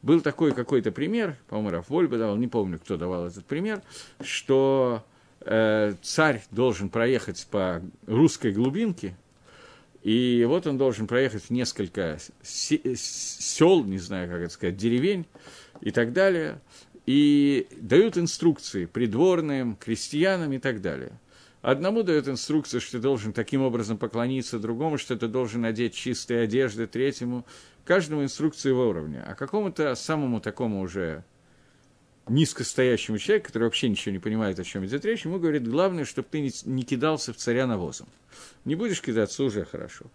Был 0.00 0.22
такой 0.22 0.52
какой-то 0.52 0.92
пример, 0.92 1.36
по-моему, 1.48 1.70
Раф 1.70 1.88
Вольба 1.90 2.16
давал, 2.16 2.36
не 2.36 2.48
помню, 2.48 2.78
кто 2.78 2.96
давал 2.96 3.26
этот 3.26 3.44
пример, 3.44 3.82
что 4.22 5.04
э, 5.40 5.94
царь 6.00 6.42
должен 6.50 6.88
проехать 6.88 7.46
по 7.50 7.82
русской 8.06 8.52
глубинке, 8.52 9.14
и 10.02 10.46
вот 10.48 10.66
он 10.66 10.78
должен 10.78 11.06
проехать 11.06 11.50
несколько 11.50 12.18
сел, 12.42 13.84
не 13.84 13.98
знаю, 13.98 14.30
как 14.30 14.40
это 14.40 14.52
сказать, 14.52 14.76
деревень 14.76 15.26
и 15.80 15.90
так 15.90 16.12
далее 16.12 16.60
и 17.06 17.68
дают 17.80 18.18
инструкции 18.18 18.86
придворным, 18.86 19.76
крестьянам 19.76 20.52
и 20.52 20.58
так 20.58 20.82
далее. 20.82 21.12
Одному 21.62 22.02
дают 22.02 22.28
инструкцию, 22.28 22.80
что 22.80 22.92
ты 22.92 22.98
должен 22.98 23.32
таким 23.32 23.62
образом 23.62 23.96
поклониться, 23.98 24.58
другому, 24.58 24.98
что 24.98 25.16
ты 25.16 25.26
должен 25.26 25.62
надеть 25.62 25.94
чистые 25.94 26.42
одежды, 26.42 26.86
третьему. 26.86 27.44
Каждому 27.84 28.22
инструкции 28.22 28.68
его 28.68 28.88
уровня. 28.88 29.24
А 29.26 29.34
какому-то 29.34 29.94
самому 29.94 30.40
такому 30.40 30.80
уже 30.80 31.24
низкостоящему 32.28 33.18
человеку, 33.18 33.48
который 33.48 33.64
вообще 33.64 33.88
ничего 33.88 34.12
не 34.12 34.18
понимает, 34.18 34.58
о 34.58 34.64
чем 34.64 34.84
идет 34.84 35.04
речь, 35.04 35.24
ему 35.24 35.38
говорит, 35.38 35.66
главное, 35.68 36.04
чтобы 36.04 36.28
ты 36.30 36.52
не 36.64 36.82
кидался 36.82 37.32
в 37.32 37.36
царя 37.36 37.66
навозом. 37.66 38.08
Не 38.64 38.74
будешь 38.74 39.00
кидаться, 39.00 39.44
уже 39.44 39.64
хорошо. 39.64 40.06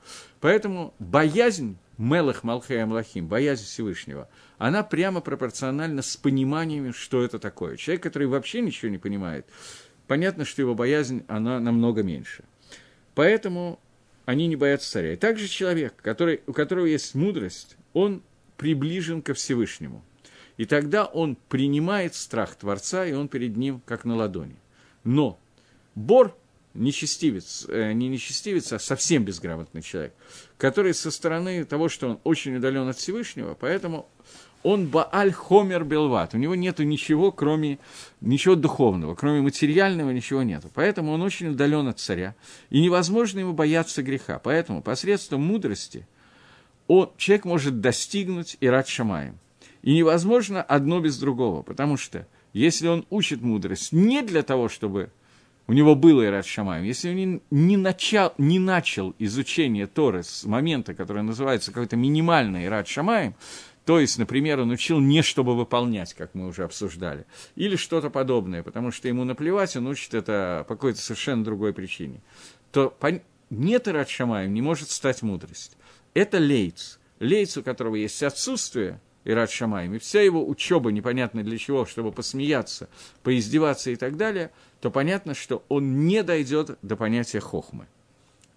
Поэтому 0.42 0.94
боязнь 1.00 1.78
Мелах 1.98 2.44
Малхея 2.44 2.86
Млахим, 2.86 3.28
боязнь 3.28 3.64
Всевышнего, 3.64 4.30
она 4.58 4.84
прямо 4.84 5.22
пропорциональна 5.22 6.02
с 6.02 6.18
пониманием, 6.18 6.94
что 6.94 7.24
это 7.24 7.40
такое. 7.40 7.78
Человек, 7.78 8.04
который 8.04 8.28
вообще 8.28 8.62
ничего 8.62 8.92
не 8.92 8.98
понимает, 8.98 9.46
понятно, 10.08 10.44
что 10.44 10.62
его 10.62 10.76
боязнь, 10.76 11.24
она 11.28 11.60
намного 11.60 12.04
меньше. 12.04 12.44
Поэтому 13.16 13.80
они 14.26 14.48
не 14.48 14.56
боятся 14.56 14.92
царя. 14.92 15.14
И 15.14 15.18
также 15.18 15.48
человек, 15.48 15.94
который, 16.02 16.42
у 16.48 16.54
которого 16.54 16.86
есть 16.86 17.16
мудрость, 17.16 17.78
он 17.94 18.22
приближен 18.58 19.22
ко 19.22 19.34
Всевышнему. 19.34 20.04
И 20.62 20.66
тогда 20.66 21.06
он 21.06 21.38
принимает 21.50 22.14
страх 22.14 22.54
Творца, 22.54 23.04
и 23.04 23.14
он 23.14 23.30
перед 23.30 23.58
ним 23.58 23.82
как 23.84 24.06
на 24.06 24.16
ладони. 24.16 24.58
Но 25.04 25.40
Бор 25.96 26.38
нечестивец, 26.76 27.66
э, 27.68 27.94
не 27.94 28.10
нечестивец, 28.10 28.72
а 28.72 28.78
совсем 28.78 29.24
безграмотный 29.26 29.82
человек, 29.82 30.14
который 30.60 30.94
со 30.94 31.10
стороны 31.10 31.66
того, 31.66 31.90
что 31.90 32.10
он 32.10 32.20
очень 32.24 32.58
удален 32.58 32.88
от 32.88 32.96
Всевышнего, 32.96 33.58
поэтому 33.60 34.08
он 34.62 34.86
Бааль 34.86 35.32
Хомер 35.32 35.84
Белват. 35.84 36.36
У 36.36 36.38
него 36.38 36.54
нет 36.54 36.78
ничего, 36.78 37.32
кроме 37.32 37.80
ничего 38.22 38.54
духовного, 38.54 39.16
кроме 39.16 39.42
материального 39.42 40.12
ничего 40.12 40.44
нет. 40.44 40.64
Поэтому 40.76 41.12
он 41.12 41.24
очень 41.24 41.48
удален 41.48 41.88
от 41.88 42.00
царя. 42.00 42.36
И 42.70 42.82
невозможно 42.82 43.40
ему 43.40 43.54
бояться 43.54 44.04
греха. 44.04 44.38
Поэтому 44.38 44.84
посредством 44.84 45.42
мудрости 45.42 46.06
он, 46.88 47.12
человек 47.18 47.46
может 47.46 47.82
достигнуть 47.82 48.58
и 48.60 48.68
рад 48.68 48.88
Шамаем. 48.88 49.40
И 49.82 49.94
невозможно 49.96 50.62
одно 50.62 51.00
без 51.00 51.18
другого, 51.18 51.64
потому 51.64 51.98
что 51.98 52.28
если 52.54 52.88
он 52.88 53.06
учит 53.10 53.42
мудрость 53.42 53.92
не 53.92 54.22
для 54.22 54.44
того, 54.44 54.70
чтобы 54.70 55.12
у 55.68 55.74
него 55.74 55.96
было 55.96 56.26
Ират 56.26 56.46
Шамаем, 56.46 56.84
если 56.84 57.10
он 57.10 57.42
не, 57.50 57.78
начал, 57.78 58.34
не 58.38 58.60
начал 58.60 59.16
изучение 59.18 59.88
Торы 59.88 60.24
с 60.24 60.44
момента, 60.44 60.94
который 60.94 61.24
называется 61.24 61.72
какой-то 61.72 61.96
минимальный 61.96 62.66
Ират 62.66 62.88
Шамаем, 62.88 63.36
то 63.86 64.00
есть, 64.00 64.20
например, 64.20 64.60
он 64.60 64.70
учил 64.70 65.00
не 65.00 65.24
чтобы 65.24 65.56
выполнять, 65.56 66.14
как 66.14 66.36
мы 66.36 66.48
уже 66.48 66.64
обсуждали, 66.64 67.26
или 67.56 67.76
что-то 67.76 68.12
подобное, 68.12 68.62
потому 68.62 68.92
что 68.92 69.08
ему 69.08 69.24
наплевать, 69.24 69.76
он 69.76 69.88
учит 69.88 70.14
это 70.14 70.66
по 70.68 70.76
какой-то 70.76 71.00
совершенно 71.00 71.44
другой 71.44 71.74
причине, 71.74 72.22
то 72.72 72.96
нет 73.50 73.88
Ират 73.88 74.10
Шамаем, 74.10 74.54
не 74.54 74.62
может 74.62 74.92
стать 74.92 75.24
мудрость. 75.24 75.78
Это 76.14 76.38
лейц. 76.38 77.00
Лейц, 77.20 77.58
у 77.58 77.64
которого 77.64 77.96
есть 77.96 78.22
отсутствие– 78.22 79.00
Ират 79.24 79.52
Шамаем, 79.52 79.94
и 79.94 80.00
вся 80.00 80.22
его 80.22 80.48
учеба 80.48 80.92
непонятно 80.92 81.44
для 81.44 81.58
чего, 81.58 81.86
чтобы 81.86 82.12
посмеяться, 82.12 82.90
поиздеваться 83.24 83.92
и 83.92 83.96
так 83.96 84.18
далее, 84.18 84.52
то 84.80 84.90
понятно, 84.90 85.36
что 85.36 85.64
он 85.70 86.08
не 86.08 86.24
дойдет 86.24 86.78
до 86.82 86.96
понятия 86.96 87.40
хохмы. 87.40 87.88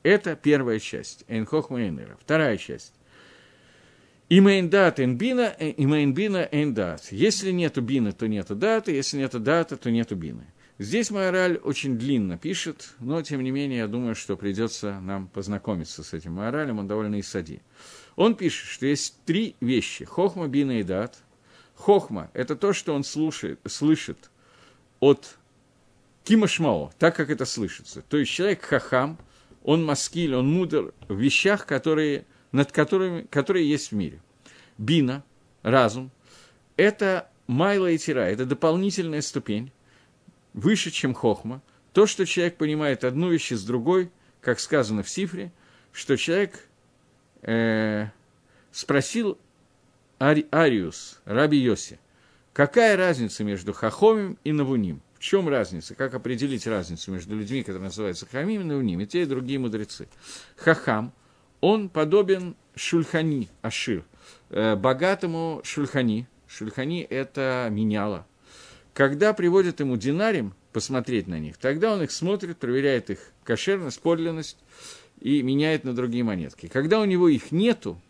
Это 0.02 0.36
первая 0.36 0.78
часть. 0.78 1.24
Эйн 1.28 1.46
хохма 1.46 1.82
эйн 1.82 2.00
Вторая 2.20 2.56
часть. 2.56 2.92
Имейн 4.30 4.70
дат 4.70 5.00
эйн 5.00 5.16
бина, 5.18 5.54
имейн 5.58 6.14
бина 6.14 6.48
эйн 6.50 6.72
дат. 6.72 7.08
Если 7.10 7.50
нету 7.50 7.82
бина, 7.82 8.12
то 8.12 8.26
нету 8.26 8.54
даты, 8.54 8.92
если 8.92 9.18
нету 9.18 9.38
дата, 9.38 9.76
то 9.76 9.90
нету 9.90 10.16
бины. 10.16 10.46
Здесь 10.78 11.10
Майораль 11.10 11.56
очень 11.58 11.96
длинно 11.96 12.36
пишет, 12.36 12.94
но, 12.98 13.22
тем 13.22 13.42
не 13.44 13.52
менее, 13.52 13.78
я 13.78 13.86
думаю, 13.86 14.14
что 14.16 14.36
придется 14.36 15.00
нам 15.00 15.28
познакомиться 15.28 16.02
с 16.02 16.12
этим 16.12 16.32
Майоралем, 16.32 16.80
он 16.80 16.88
довольно 16.88 17.14
и 17.16 17.22
сади. 17.22 17.60
Он 18.16 18.34
пишет, 18.34 18.68
что 18.68 18.86
есть 18.86 19.16
три 19.24 19.54
вещи– 19.60 20.04
хохма, 20.06 20.48
бина 20.48 20.80
и 20.80 20.82
дат, 20.82 21.22
Хохма– 21.74 22.30
это 22.34 22.56
то, 22.56 22.72
что 22.72 22.94
он 22.94 23.04
слушает, 23.04 23.60
слышит 23.66 24.30
от 25.00 25.36
кимашмао, 26.24 26.92
так 26.98 27.16
как 27.16 27.30
это 27.30 27.44
слышится. 27.44 28.02
То 28.02 28.16
есть 28.16 28.32
человек 28.32 28.62
хахам, 28.62 29.18
он 29.62 29.84
маскиль, 29.84 30.34
он 30.34 30.50
мудр 30.50 30.94
в 31.08 31.18
вещах, 31.18 31.66
которые, 31.66 32.26
над 32.52 32.70
которыми, 32.72 33.22
которые 33.22 33.68
есть 33.68 33.90
в 33.90 33.94
мире. 33.94 34.20
Бина, 34.78 35.24
разум, 35.62 36.10
это 36.76 37.28
майла 37.46 37.90
и 37.90 37.98
тира, 37.98 38.20
это 38.20 38.46
дополнительная 38.46 39.20
ступень, 39.20 39.72
выше, 40.54 40.90
чем 40.90 41.12
хохма. 41.12 41.60
То, 41.92 42.06
что 42.06 42.24
человек 42.24 42.56
понимает 42.56 43.04
одну 43.04 43.30
вещь 43.30 43.52
с 43.52 43.64
другой, 43.64 44.10
как 44.40 44.58
сказано 44.58 45.02
в 45.02 45.08
Сифре, 45.08 45.52
что 45.92 46.16
человек 46.16 46.68
э, 47.42 48.06
спросил 48.72 49.38
Ари, 50.18 50.46
Ариус, 50.50 51.20
Раби 51.24 51.58
Йоси, 51.58 51.98
какая 52.52 52.96
разница 52.96 53.44
между 53.44 53.72
Хахомим 53.72 54.38
и 54.44 54.52
Навуним? 54.52 55.02
В 55.14 55.20
чем 55.20 55.48
разница? 55.48 55.94
Как 55.94 56.14
определить 56.14 56.66
разницу 56.66 57.12
между 57.12 57.36
людьми, 57.36 57.62
которые 57.62 57.84
называются 57.84 58.26
Хахамим 58.26 58.62
и 58.62 58.64
Навуним, 58.64 59.00
и 59.00 59.06
те, 59.06 59.22
и 59.22 59.26
другие 59.26 59.58
мудрецы? 59.58 60.08
Хахам, 60.56 61.12
он 61.60 61.88
подобен 61.88 62.56
Шульхани, 62.74 63.48
Ашир, 63.62 64.04
э, 64.50 64.76
богатому 64.76 65.60
Шульхани. 65.64 66.26
Шульхани– 66.46 67.00
это 67.10 67.68
меняло. 67.70 68.26
Когда 68.94 69.32
приводят 69.34 69.80
ему 69.80 69.96
динарим, 69.96 70.54
посмотреть 70.72 71.26
на 71.26 71.38
них, 71.38 71.58
тогда 71.58 71.92
он 71.92 72.02
их 72.02 72.12
смотрит, 72.12 72.58
проверяет 72.58 73.10
их 73.10 73.18
кошерность, 73.42 74.00
подлинность 74.00 74.56
и 75.20 75.42
меняет 75.42 75.82
на 75.84 75.94
другие 75.94 76.22
монетки. 76.22 76.68
Когда 76.68 77.00
у 77.00 77.04
него 77.04 77.28
их 77.28 77.50
нету, 77.50 78.00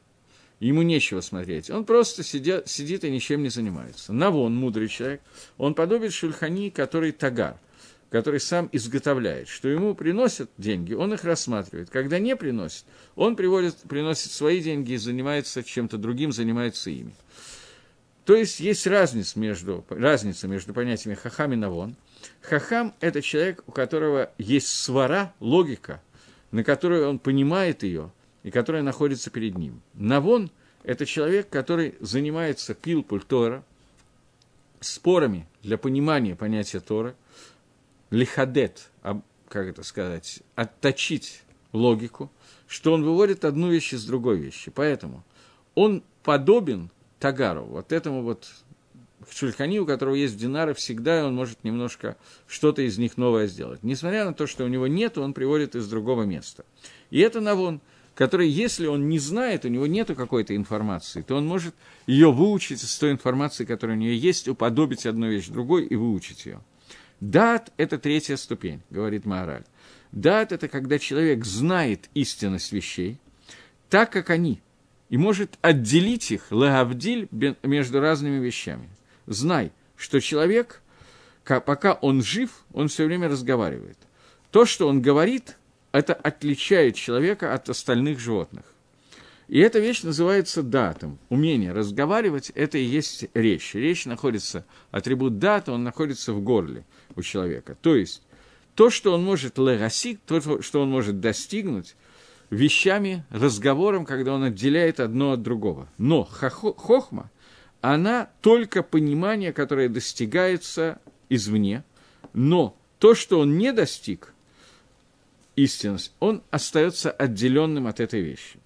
ему 0.60 0.82
нечего 0.82 1.22
смотреть. 1.22 1.70
Он 1.70 1.84
просто 1.84 2.22
сидя, 2.22 2.62
сидит 2.66 3.04
и 3.04 3.10
ничем 3.10 3.42
не 3.42 3.48
занимается. 3.48 4.12
Навон, 4.12 4.54
мудрый 4.54 4.88
человек, 4.88 5.22
он 5.56 5.74
подобен 5.74 6.10
Шульхани, 6.10 6.70
который 6.70 7.12
тагар, 7.12 7.58
который 8.10 8.40
сам 8.40 8.68
изготовляет, 8.70 9.48
что 9.48 9.68
ему 9.68 9.94
приносят 9.94 10.50
деньги, 10.58 10.92
он 10.92 11.14
их 11.14 11.24
рассматривает. 11.24 11.88
Когда 11.90 12.18
не 12.18 12.36
приносит, 12.36 12.84
он 13.16 13.36
приводит, 13.36 13.76
приносит 13.88 14.32
свои 14.32 14.60
деньги 14.60 14.92
и 14.92 14.98
занимается 14.98 15.62
чем-то 15.62 15.96
другим, 15.96 16.30
занимается 16.30 16.90
ими. 16.90 17.14
То 18.24 18.34
есть 18.34 18.60
есть 18.60 18.86
разница 18.86 19.38
между, 19.38 19.84
разница 19.88 20.48
между 20.48 20.72
понятиями 20.72 21.14
хахам 21.14 21.52
и 21.52 21.56
навон. 21.56 21.96
Хахам– 22.40 22.94
это 23.00 23.20
человек, 23.20 23.62
у 23.66 23.72
которого 23.72 24.32
есть 24.38 24.68
свара, 24.68 25.34
логика, 25.40 26.02
на 26.50 26.64
которую 26.64 27.08
он 27.08 27.18
понимает 27.18 27.82
ее– 27.82 28.10
и 28.44 28.50
которая 28.50 28.82
находится 28.82 29.30
перед 29.30 29.58
ним. 29.58 29.82
Навон– 29.94 30.50
это 30.84 31.04
человек, 31.06 31.48
который 31.48 31.96
занимается 31.98 32.74
пилпуль 32.74 33.24
Тора, 33.24 33.64
спорами 34.80 35.48
для 35.62 35.78
понимания 35.78 36.36
понятия 36.36 36.80
Тора, 36.80 37.16
лихадет, 38.10 38.90
как 39.48 39.66
это 39.66 39.82
сказать, 39.82 40.42
отточить 40.54 41.42
логику, 41.72 42.30
что 42.68 42.92
он 42.92 43.02
выводит 43.02 43.46
одну 43.46 43.70
вещь 43.70 43.94
из 43.94 44.04
другой 44.04 44.36
вещи. 44.36 44.70
Поэтому 44.70 45.24
он 45.74 46.04
подобен 46.22 46.90
Тагару, 47.18 47.64
вот 47.64 47.92
этому 47.92 48.22
вот 48.22 48.48
Шульхани, 49.30 49.80
у 49.80 49.86
которого 49.86 50.14
есть 50.14 50.36
динары, 50.36 50.74
всегда 50.74 51.26
он 51.26 51.34
может 51.34 51.64
немножко 51.64 52.16
что-то 52.46 52.82
из 52.82 52.98
них 52.98 53.16
новое 53.16 53.46
сделать. 53.46 53.82
Несмотря 53.82 54.24
на 54.24 54.34
то, 54.34 54.46
что 54.46 54.64
у 54.64 54.68
него 54.68 54.86
нет, 54.86 55.16
он 55.16 55.32
приводит 55.32 55.74
из 55.74 55.88
другого 55.88 56.24
места. 56.24 56.64
И 57.10 57.20
это 57.20 57.40
Навон– 57.40 57.80
который, 58.14 58.48
если 58.48 58.86
он 58.86 59.08
не 59.08 59.18
знает, 59.18 59.64
у 59.64 59.68
него 59.68 59.86
нет 59.86 60.08
какой-то 60.14 60.54
информации, 60.54 61.22
то 61.22 61.36
он 61.36 61.46
может 61.46 61.74
ее 62.06 62.32
выучить 62.32 62.82
из 62.82 62.96
той 62.96 63.10
информации, 63.10 63.64
которая 63.64 63.96
у 63.96 64.00
нее 64.00 64.16
есть, 64.16 64.48
уподобить 64.48 65.06
одну 65.06 65.28
вещь 65.28 65.48
другой 65.48 65.84
и 65.86 65.96
выучить 65.96 66.46
ее. 66.46 66.60
Дат– 67.20 67.72
это 67.76 67.98
третья 67.98 68.36
ступень, 68.36 68.82
говорит 68.90 69.24
Маораль. 69.24 69.64
Дат– 70.12 70.52
это 70.52 70.68
когда 70.68 70.98
человек 70.98 71.44
знает 71.44 72.08
истинность 72.14 72.72
вещей, 72.72 73.18
так 73.90 74.12
как 74.12 74.30
они, 74.30 74.60
и 75.08 75.16
может 75.16 75.58
отделить 75.60 76.30
их, 76.30 76.46
лагавдиль, 76.50 77.28
между 77.62 78.00
разными 78.00 78.44
вещами. 78.44 78.88
Знай, 79.26 79.72
что 79.96 80.20
человек, 80.20 80.82
пока 81.44 81.94
он 81.94 82.22
жив, 82.22 82.64
он 82.72 82.88
все 82.88 83.06
время 83.06 83.28
разговаривает. 83.28 83.98
То, 84.50 84.66
что 84.66 84.88
он 84.88 85.02
говорит– 85.02 85.56
это 85.92 86.12
отличает 86.14 86.96
человека 86.96 87.54
от 87.54 87.68
остальных 87.68 88.18
животных. 88.18 88.64
И 89.46 89.60
эта 89.60 89.78
вещь 89.78 90.02
называется 90.02 90.62
датом. 90.62 91.18
Умение 91.28 91.72
разговаривать– 91.72 92.50
это 92.54 92.78
и 92.78 92.84
есть 92.84 93.26
речь. 93.34 93.74
Речь 93.74 94.06
находится, 94.06 94.64
атрибут 94.90 95.38
дата, 95.38 95.70
он 95.70 95.84
находится 95.84 96.32
в 96.32 96.42
горле 96.42 96.84
у 97.14 97.22
человека. 97.22 97.76
То 97.80 97.94
есть, 97.94 98.22
то, 98.74 98.90
что 98.90 99.12
он 99.12 99.22
может 99.22 99.58
легасик, 99.58 100.18
то, 100.26 100.62
что 100.62 100.80
он 100.80 100.90
может 100.90 101.20
достигнуть 101.20 101.94
вещами, 102.50 103.24
разговором, 103.30 104.04
когда 104.04 104.34
он 104.34 104.44
отделяет 104.44 105.00
одно 105.00 105.32
от 105.32 105.42
другого. 105.42 105.88
Но 105.98 106.24
хохма, 106.24 107.30
она 107.80 108.30
только 108.40 108.82
понимание, 108.82 109.52
которое 109.52 109.88
достигается 109.88 111.00
извне, 111.28 111.84
но 112.32 112.76
то, 112.98 113.14
что 113.14 113.40
он 113.40 113.58
не 113.58 113.72
достиг, 113.72 114.32
истинность, 115.56 116.12
он 116.20 116.42
остается 116.50 117.10
отделенным 117.10 117.86
от 117.86 118.00
этой 118.00 118.20
вещи. 118.20 118.58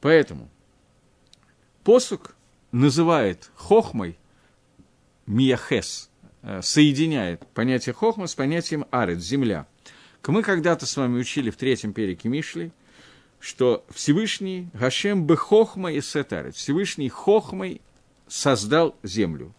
Поэтому 0.00 0.48
посук 1.82 2.36
называет 2.72 3.50
хохмой 3.54 4.18
мияхес, 5.26 6.10
э, 6.42 6.60
соединяет 6.62 7.46
понятие 7.48 7.92
хохма 7.92 8.26
с 8.26 8.34
понятием 8.34 8.86
арет, 8.90 9.20
земля. 9.20 9.66
Мы 10.26 10.42
когда-то 10.42 10.86
с 10.86 10.96
вами 10.96 11.18
учили 11.20 11.50
в 11.50 11.56
третьем 11.56 11.92
перике 11.92 12.28
Мишли, 12.28 12.72
что 13.40 13.84
Всевышний 13.90 14.68
Гашем 14.72 15.26
бы 15.26 15.36
хохма 15.36 15.92
и 15.92 16.00
сетарет, 16.00 16.56
Всевышний 16.56 17.08
хохмой 17.08 17.80
создал 18.28 18.96
землю. 19.02 19.54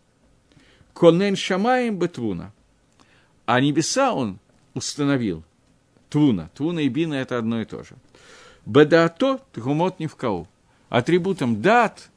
Конен 0.93 1.36
шамаем 1.36 1.97
бетвуна. 1.97 2.53
А 3.45 3.61
небеса 3.61 4.13
он 4.13 4.39
установил 4.73 5.43
Твуна. 6.09 6.49
Твуна 6.53 6.80
и 6.80 6.89
бина– 6.89 7.13
это 7.15 7.38
одно 7.38 7.61
и 7.61 7.65
то 7.65 7.84
же. 7.84 7.95
Бедаато– 8.65 9.39
тхумот 9.53 9.99
не 9.99 10.07
в 10.07 10.15
кау. 10.15 10.47
Атрибутом 10.89 11.61
дат 11.61 12.09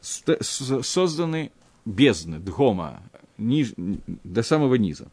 созданы 0.00 1.52
бездны, 1.84 2.38
дхома, 2.38 3.02
ниж, 3.38 3.72
до 3.76 4.42
самого 4.42 4.74
низа. 4.74 5.08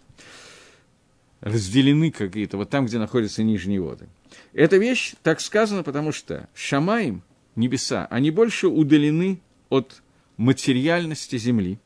Разделены 1.42 2.12
какие-то, 2.12 2.58
вот 2.58 2.70
там, 2.70 2.86
где 2.86 2.98
находятся 2.98 3.44
нижние 3.44 3.82
воды. 3.82 4.08
Эта 4.54 4.78
вещь 4.78 5.14
так 5.24 5.42
сказано, 5.42 5.84
потому 5.84 6.12
что 6.12 6.48
Шамаем, 6.54 7.24
небеса, 7.56 8.08
они 8.10 8.32
больше 8.32 8.68
удалены 8.68 9.42
от 9.70 10.02
материальности 10.38 11.38
земли. 11.38 11.80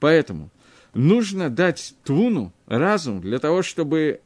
Поэтому 0.00 0.50
нужно 0.94 1.50
дать 1.50 1.94
Твуну 2.04 2.52
разум 2.66 3.20
для 3.20 3.38
того, 3.38 3.62
чтобы 3.62 4.20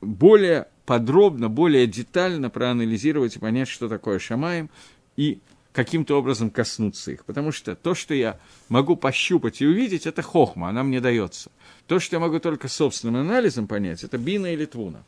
более 0.00 0.68
подробно, 0.86 1.48
более 1.48 1.86
детально 1.86 2.48
проанализировать 2.48 3.36
и 3.36 3.38
понять, 3.38 3.68
что 3.68 3.88
такое 3.88 4.18
Шамаем, 4.18 4.70
и 5.16 5.40
каким-то 5.72 6.18
образом 6.18 6.50
коснуться 6.50 7.12
их. 7.12 7.24
Потому 7.24 7.52
что 7.52 7.76
то, 7.76 7.94
что 7.94 8.14
я 8.14 8.40
могу 8.68 8.96
пощупать 8.96 9.60
и 9.60 9.66
увидеть, 9.66 10.06
это 10.06 10.22
хохма, 10.22 10.70
она 10.70 10.82
мне 10.82 11.00
дается. 11.00 11.50
То, 11.86 12.00
что 12.00 12.16
я 12.16 12.20
могу 12.20 12.38
только 12.38 12.68
собственным 12.68 13.16
анализом 13.16 13.66
понять, 13.66 14.02
это 14.02 14.18
бина 14.18 14.52
или 14.52 14.64
твуна. 14.64 15.04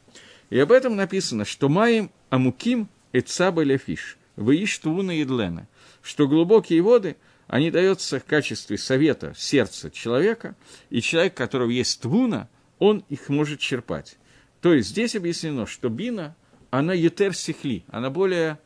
И 0.51 0.59
об 0.59 0.73
этом 0.73 0.97
написано, 0.97 1.45
что 1.45 1.69
маем 1.69 2.11
амуким 2.29 2.89
эцаба 3.13 3.63
лефиш, 3.63 4.19
выиш 4.37 4.79
твуна 4.79 5.13
едлена, 5.13 5.69
что 6.03 6.29
глубокие 6.29 6.83
воды, 6.83 7.17
они 7.47 7.71
даются 7.71 8.21
в 8.21 8.25
качестве 8.25 8.77
совета 8.77 9.33
сердца 9.37 9.91
человека, 9.91 10.57
и 10.91 11.01
человек, 11.01 11.35
у 11.35 11.37
которого 11.37 11.71
есть 11.71 12.01
твуна, 12.01 12.49
он 12.79 13.05
их 13.09 13.29
может 13.29 13.61
черпать. 13.61 14.17
То 14.61 14.75
есть 14.75 14.91
здесь 14.91 15.17
объяснено, 15.17 15.67
что 15.67 15.89
бина, 15.89 16.37
она 16.71 16.93
етер 16.93 17.35
сихли, 17.35 17.85
она 17.89 18.11
более 18.11 18.59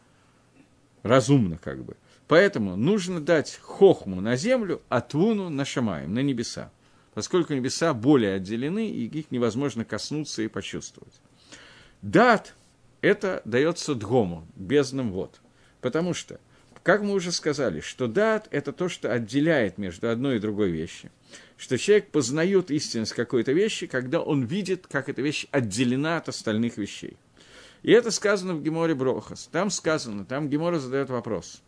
разумна 1.03 1.59
как 1.59 1.85
бы. 1.85 1.97
Поэтому 2.29 2.77
нужно 2.77 3.21
дать 3.21 3.59
хохму 3.61 4.21
на 4.21 4.37
землю, 4.37 4.81
а 4.89 5.03
твуну 5.03 5.51
на 5.51 5.65
шамаем, 5.65 6.15
на 6.15 6.21
небеса. 6.21 6.71
Поскольку 7.13 7.55
небеса 7.55 7.93
более 7.95 8.35
отделены, 8.35 8.89
и 8.89 9.07
их 9.07 9.31
невозможно 9.31 9.85
коснуться 9.85 10.43
и 10.43 10.49
почувствовать. 10.49 11.15
Дат– 12.05 12.55
это 13.01 13.41
дается 13.45 13.95
дгому, 13.95 14.47
бездным 14.57 15.11
вод. 15.11 15.41
Потому 15.81 16.13
что, 16.13 16.39
как 16.83 17.03
мы 17.03 17.15
уже 17.15 17.33
сказали, 17.33 17.81
что 17.81 18.09
дат– 18.09 18.47
это 18.51 18.73
то, 18.73 18.91
что 18.91 19.11
отделяет 19.11 19.79
между 19.79 20.11
одной 20.11 20.37
и 20.37 20.41
другой 20.41 20.71
вещью 20.71 21.11
что 21.57 21.79
человек 21.79 22.11
познает 22.11 22.71
истинность 22.71 23.13
какой-то 23.13 23.53
вещи, 23.53 23.87
когда 23.87 24.21
он 24.21 24.45
видит, 24.45 24.87
как 24.87 25.09
эта 25.09 25.23
вещь 25.23 25.47
отделена 25.51 26.19
от 26.19 26.29
остальных 26.29 26.77
вещей. 26.77 27.17
И 27.83 27.93
это 27.93 28.11
сказано 28.11 28.55
в 28.55 28.63
Геморе 28.63 28.95
Брохас. 28.95 29.49
Там 29.53 29.71
сказано, 29.71 30.25
там 30.25 30.49
Гемора 30.49 30.79
задает 30.79 31.11
вопрос, 31.11 31.63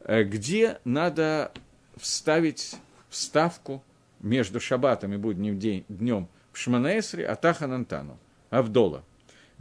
э, 0.00 0.24
где 0.24 0.78
надо 0.84 1.52
вставить 1.96 2.76
вставку 3.08 3.82
между 4.20 4.60
шаббатом 4.60 5.12
и 5.12 5.16
будним 5.16 5.58
день, 5.58 5.84
днем 5.88 6.28
в 6.52 6.58
Шманаэсре, 6.58 7.26
Атаханантану, 7.26 8.18
Авдола. 8.50 9.04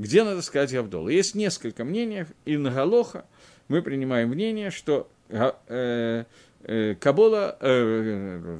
Где 0.01 0.23
надо 0.23 0.41
сказать 0.41 0.73
Авдола? 0.73 1.09
Есть 1.09 1.35
несколько 1.35 1.83
мнений, 1.83 2.25
и 2.45 2.57
на 2.57 2.71
Галоха 2.71 3.23
мы 3.67 3.83
принимаем 3.83 4.29
мнение, 4.29 4.71
что 4.71 5.07
э, 5.29 6.23
э, 6.63 6.95
Кабола, 6.99 7.55
э, 7.59 8.57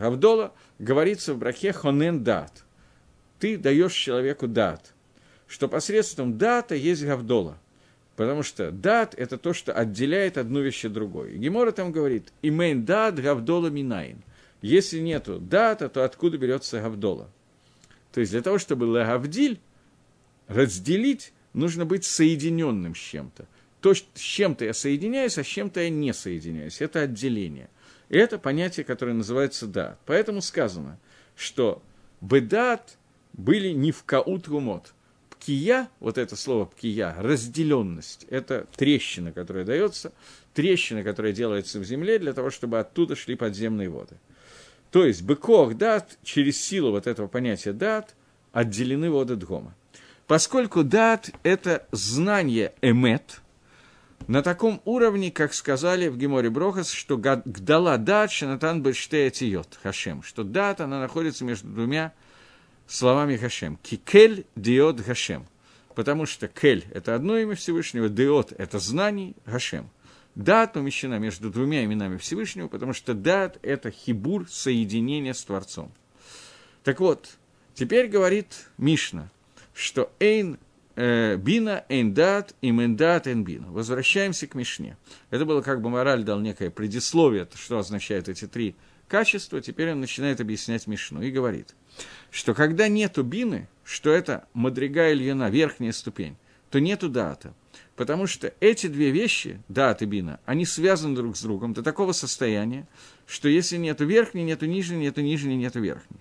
Авдола 0.00 0.54
говорится 0.78 1.34
в 1.34 1.38
брахе 1.38 1.74
Хонен 1.74 2.24
Дат. 2.24 2.64
Ты 3.40 3.58
даешь 3.58 3.92
человеку 3.92 4.48
дат. 4.48 4.94
Что 5.46 5.68
посредством 5.68 6.38
дата 6.38 6.74
есть 6.74 7.04
Гавдола. 7.04 7.58
Потому 8.16 8.42
что 8.42 8.70
дат– 8.70 9.14
это 9.18 9.36
то, 9.36 9.52
что 9.52 9.74
отделяет 9.74 10.38
одну 10.38 10.62
вещь 10.62 10.86
от 10.86 10.94
другой. 10.94 11.32
И 11.32 11.36
Гемора 11.36 11.72
там 11.72 11.92
говорит, 11.92 12.32
имейн 12.40 12.86
дат 12.86 13.20
гавдола 13.20 13.66
минайн. 13.66 14.22
Если 14.62 15.00
нету 15.00 15.40
дата, 15.40 15.90
то 15.90 16.04
откуда 16.04 16.38
берется 16.38 16.80
гавдола? 16.80 17.28
То 18.12 18.20
есть 18.20 18.32
для 18.32 18.40
того, 18.40 18.56
чтобы 18.56 18.84
лагавдиль 18.84 19.60
разделить, 20.48 21.32
нужно 21.52 21.86
быть 21.86 22.04
соединенным 22.04 22.94
с 22.94 22.98
чем-то. 22.98 23.46
То, 23.80 23.94
с 23.94 24.04
чем-то 24.14 24.64
я 24.64 24.72
соединяюсь, 24.72 25.38
а 25.38 25.44
с 25.44 25.46
чем-то 25.46 25.80
я 25.80 25.90
не 25.90 26.12
соединяюсь. 26.12 26.80
Это 26.80 27.02
отделение. 27.02 27.68
Это 28.08 28.38
понятие, 28.38 28.84
которое 28.84 29.12
называется 29.12 29.66
дат. 29.66 29.98
Поэтому 30.06 30.40
сказано, 30.40 30.98
что 31.36 31.82
бедат 32.20 32.96
были 33.32 33.70
не 33.70 33.92
в 33.92 34.04
каут 34.04 34.48
пкия, 35.30 35.88
вот 36.00 36.16
это 36.16 36.36
слово 36.36 36.64
пкия, 36.64 37.14
разделенность, 37.18 38.24
это 38.30 38.66
трещина, 38.76 39.32
которая 39.32 39.64
дается, 39.64 40.12
трещина, 40.54 41.02
которая 41.02 41.32
делается 41.32 41.80
в 41.80 41.84
земле 41.84 42.18
для 42.18 42.32
того, 42.32 42.50
чтобы 42.50 42.78
оттуда 42.78 43.16
шли 43.16 43.34
подземные 43.34 43.90
воды. 43.90 44.16
То 44.90 45.04
есть 45.04 45.22
быкох 45.22 45.74
дат, 45.76 46.18
через 46.22 46.60
силу 46.60 46.92
вот 46.92 47.06
этого 47.06 47.26
понятия 47.26 47.72
дат, 47.72 48.14
отделены 48.52 49.10
воды 49.10 49.36
Дгома. 49.36 49.74
Поскольку 50.26 50.84
дат– 50.84 51.30
это 51.42 51.86
знание 51.92 52.72
эмет, 52.80 53.40
на 54.26 54.42
таком 54.42 54.80
уровне, 54.86 55.30
как 55.30 55.52
сказали 55.52 56.08
в 56.08 56.16
Геморе 56.16 56.48
Брохас, 56.48 56.90
что 56.90 57.18
гдала 57.18 57.98
дат 57.98 58.30
шанатан 58.30 58.82
бэштея 58.82 59.28
тиот, 59.30 59.78
хашем, 59.82 60.22
что 60.22 60.44
дат, 60.44 60.80
она 60.80 60.98
находится 60.98 61.44
между 61.44 61.68
двумя 61.68 62.14
словами 62.86 63.36
Хашем. 63.36 63.78
Кикель 63.82 64.46
диод 64.56 65.00
Хашем. 65.00 65.46
Потому 65.94 66.26
что 66.26 66.48
кель– 66.48 66.86
это 66.92 67.14
одно 67.14 67.36
имя 67.38 67.54
Всевышнего, 67.54 68.08
диод– 68.08 68.52
это 68.58 68.78
знание 68.78 69.34
Хашем. 69.44 69.90
Дат 70.34 70.72
помещена 70.72 71.18
между 71.18 71.50
двумя 71.50 71.84
именами 71.84 72.16
Всевышнего, 72.16 72.68
потому 72.68 72.92
что 72.94 73.14
дат– 73.14 73.58
это 73.62 73.90
хибур, 73.90 74.48
соединение 74.48 75.34
с 75.34 75.44
Творцом. 75.44 75.92
Так 76.82 76.98
вот, 76.98 77.36
теперь 77.74 78.08
говорит 78.08 78.66
Мишна, 78.76 79.30
что 79.74 80.10
эйн 80.20 80.58
э, 80.96 81.36
бина, 81.36 81.84
эйн 81.90 82.14
дат, 82.14 82.54
имен 82.62 82.96
дат, 82.96 83.26
эйн 83.26 83.44
бина. 83.44 83.70
Возвращаемся 83.70 84.46
к 84.46 84.54
Мишне. 84.54 84.96
Это 85.30 85.44
было 85.44 85.60
как 85.60 85.82
бы 85.82 85.90
мораль 85.90 86.22
дал 86.22 86.40
некое 86.40 86.70
предисловие, 86.70 87.46
что 87.54 87.78
означают 87.78 88.28
эти 88.30 88.46
три 88.46 88.74
качества. 89.08 89.60
Теперь 89.60 89.92
он 89.92 90.00
начинает 90.00 90.40
объяснять 90.40 90.86
Мишну 90.86 91.20
и 91.20 91.30
говорит– 91.30 91.74
что 92.30 92.54
когда 92.54 92.88
нету 92.88 93.22
бины, 93.22 93.68
что 93.84 94.10
это 94.10 94.46
мадрига 94.54 95.12
Ильина, 95.12 95.50
верхняя 95.50 95.92
ступень, 95.92 96.36
то 96.70 96.80
нету 96.80 97.08
дата. 97.08 97.54
Потому 97.96 98.26
что 98.26 98.52
эти 98.58 98.88
две 98.88 99.10
вещи, 99.10 99.62
дат 99.68 100.02
и 100.02 100.06
бина, 100.06 100.40
они 100.44 100.66
связаны 100.66 101.14
друг 101.14 101.36
с 101.36 101.42
другом 101.42 101.74
до 101.74 101.82
такого 101.82 102.10
состояния, 102.12 102.88
что 103.26 103.48
если 103.48 103.76
нету 103.76 104.04
верхней, 104.04 104.42
нету 104.42 104.66
нижней, 104.66 104.96
нету 104.96 105.20
нижней, 105.20 105.56
нету 105.56 105.80
верхней. 105.80 106.18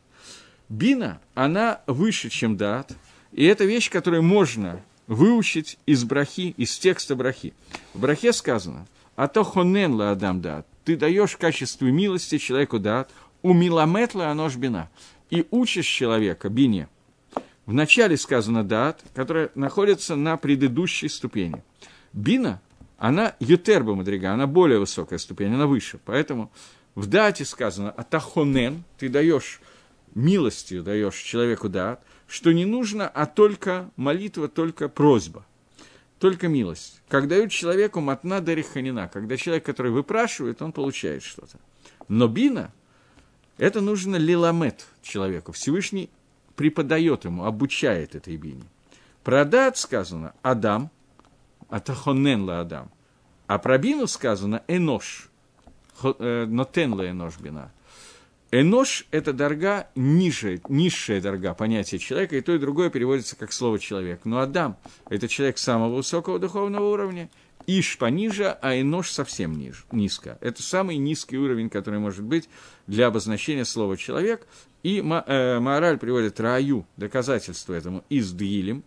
Бина, 0.69 1.19
она 1.33 1.81
выше, 1.87 2.29
чем 2.29 2.57
дат, 2.57 2.95
и 3.33 3.45
это 3.45 3.65
вещь, 3.65 3.89
которую 3.89 4.23
можно 4.23 4.81
выучить 5.07 5.77
из 5.85 6.03
брахи, 6.03 6.53
из 6.57 6.77
текста 6.77 7.15
брахи. 7.15 7.53
В 7.93 7.99
брахе 7.99 8.31
сказано, 8.31 8.87
а 9.15 9.27
то 9.27 9.43
хонен 9.43 9.93
ла 9.93 10.11
адам 10.11 10.41
дат, 10.41 10.65
ты 10.85 10.95
даешь 10.95 11.31
в 11.31 11.37
качестве 11.37 11.91
милости 11.91 12.37
человеку 12.37 12.79
дат, 12.79 13.09
у 13.41 13.53
миламетла 13.53 14.29
оно 14.29 14.49
бина 14.49 14.89
и 15.29 15.45
учишь 15.51 15.85
человека 15.85 16.49
бине. 16.49 16.87
Вначале 17.65 18.17
сказано 18.17 18.63
дат, 18.63 19.03
которая 19.13 19.49
находится 19.55 20.15
на 20.15 20.37
предыдущей 20.37 21.09
ступени. 21.09 21.63
Бина, 22.11 22.61
она 22.97 23.35
ютерба 23.39 23.95
мадрига, 23.95 24.33
она 24.33 24.47
более 24.47 24.79
высокая 24.79 25.17
ступень, 25.17 25.53
она 25.53 25.65
выше. 25.65 25.99
Поэтому 26.05 26.51
в 26.95 27.07
дате 27.07 27.45
сказано 27.45 27.91
атахонен, 27.91 28.83
ты 28.97 29.09
даешь 29.09 29.61
милостью, 30.13 30.83
даешь 30.83 31.15
человеку 31.15 31.69
дат, 31.69 32.03
что 32.33 32.51
не 32.51 32.65
нужно, 32.65 33.07
а 33.07 33.27
только 33.27 33.91
молитва, 33.95 34.47
только 34.47 34.89
просьба, 34.89 35.45
только 36.17 36.47
милость. 36.47 36.99
Как 37.07 37.27
дают 37.27 37.51
человеку 37.51 38.01
матна 38.01 38.41
дариханина, 38.41 39.07
когда 39.07 39.37
человек, 39.37 39.63
который 39.63 39.91
выпрашивает, 39.91 40.59
он 40.63 40.71
получает 40.71 41.21
что-то. 41.21 41.59
Но 42.07 42.27
бина– 42.27 42.73
это 43.59 43.81
нужно 43.81 44.15
лиламет 44.15 44.87
человеку. 45.03 45.51
Всевышний 45.51 46.09
преподает 46.55 47.23
ему, 47.25 47.45
обучает 47.45 48.15
этой 48.15 48.35
бине. 48.35 48.65
Про 49.23 49.45
дат 49.45 49.77
сказано 49.77 50.33
Адам, 50.41 50.89
атахонен 51.69 52.45
ла 52.45 52.61
Адам. 52.61 52.89
А 53.45 53.59
про 53.59 53.77
бину 53.77 54.07
сказано 54.07 54.63
энош, 54.67 55.29
э, 56.01 56.45
нотен 56.47 56.93
ла 56.93 57.07
энош 57.07 57.37
бина. 57.37 57.71
Энош– 58.55 59.07
это 59.11 59.33
дорога 59.33 59.87
ниже, 59.95 60.61
низшая 60.69 61.19
дорога 61.19 61.55
понятия 61.55 61.97
человека, 61.97 62.37
и 62.37 62.41
то, 62.41 62.53
и 62.53 62.59
другое 62.59 62.91
переводится 62.91 63.35
как 63.35 63.51
слово 63.51 63.79
«человек». 63.79 64.25
Но 64.25 64.41
Адам– 64.41 64.77
это 65.09 65.27
человек 65.27 65.57
самого 65.57 65.95
высокого 65.95 66.37
духовного 66.37 66.91
уровня– 66.91 67.31
Иш 67.65 67.97
пониже, 67.97 68.57
а 68.61 68.79
Энош 68.79 69.09
совсем 69.09 69.57
ниже, 69.57 69.85
низко. 69.91 70.37
Это 70.41 70.61
самый 70.61 70.97
низкий 70.97 71.37
уровень, 71.37 71.69
который 71.69 71.99
может 71.99 72.23
быть 72.23 72.47
для 72.85 73.07
обозначения 73.07 73.65
слова 73.65 73.97
«человек». 73.97 74.45
И 74.83 74.99
э, 74.99 75.59
Маораль 75.59 75.97
приводит 75.97 76.39
Раю, 76.39 76.85
доказательство 76.97 77.73
этому, 77.73 78.03
из 78.09 78.33
Дилем. 78.33 78.83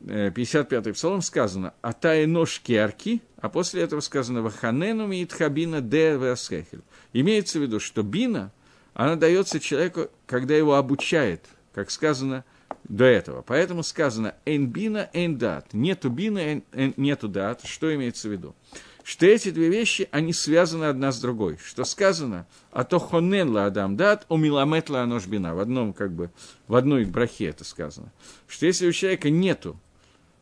55-й 0.00 0.92
псалом 0.92 1.22
сказано 1.22 1.74
«Ата 1.82 2.24
Энош 2.24 2.60
керки», 2.60 3.22
а 3.40 3.48
после 3.48 3.82
этого 3.82 4.00
сказано 4.00 4.42
«Ваханену 4.42 5.06
миитхабина 5.06 5.80
де 5.80 6.16
васхехель». 6.16 6.82
Имеется 7.12 7.58
в 7.58 7.62
виду, 7.62 7.80
что 7.80 8.02
бина, 8.02 8.52
она 8.94 9.16
дается 9.16 9.60
человеку, 9.60 10.08
когда 10.26 10.56
его 10.56 10.74
обучает, 10.74 11.44
как 11.72 11.90
сказано– 11.90 12.44
до 12.84 13.04
этого. 13.04 13.42
Поэтому 13.42 13.82
сказано 13.82 14.34
«энбина, 14.44 15.08
эндат». 15.12 15.72
Нету 15.72 16.10
бина, 16.10 16.62
нету 16.72 17.28
дат. 17.28 17.62
Что 17.64 17.94
имеется 17.94 18.28
в 18.28 18.32
виду? 18.32 18.54
Что 19.02 19.26
эти 19.26 19.50
две 19.50 19.68
вещи, 19.68 20.08
они 20.10 20.32
связаны 20.32 20.84
одна 20.84 21.12
с 21.12 21.20
другой. 21.20 21.58
Что 21.64 21.84
сказано 21.84 22.46
«а 22.70 22.84
то 22.84 22.98
хонен 22.98 23.50
ла 23.50 23.66
адам 23.66 23.96
дат, 23.96 24.26
у 24.28 24.36
миламет 24.36 24.90
ла 24.90 25.02
анош 25.02 25.26
бина». 25.26 25.54
В 25.54 25.60
одном, 25.60 25.92
как 25.92 26.12
бы, 26.12 26.30
в 26.68 26.74
одной 26.74 27.04
брахе 27.04 27.46
это 27.46 27.64
сказано. 27.64 28.12
Что 28.46 28.66
если 28.66 28.86
у 28.86 28.92
человека 28.92 29.30
нету 29.30 29.78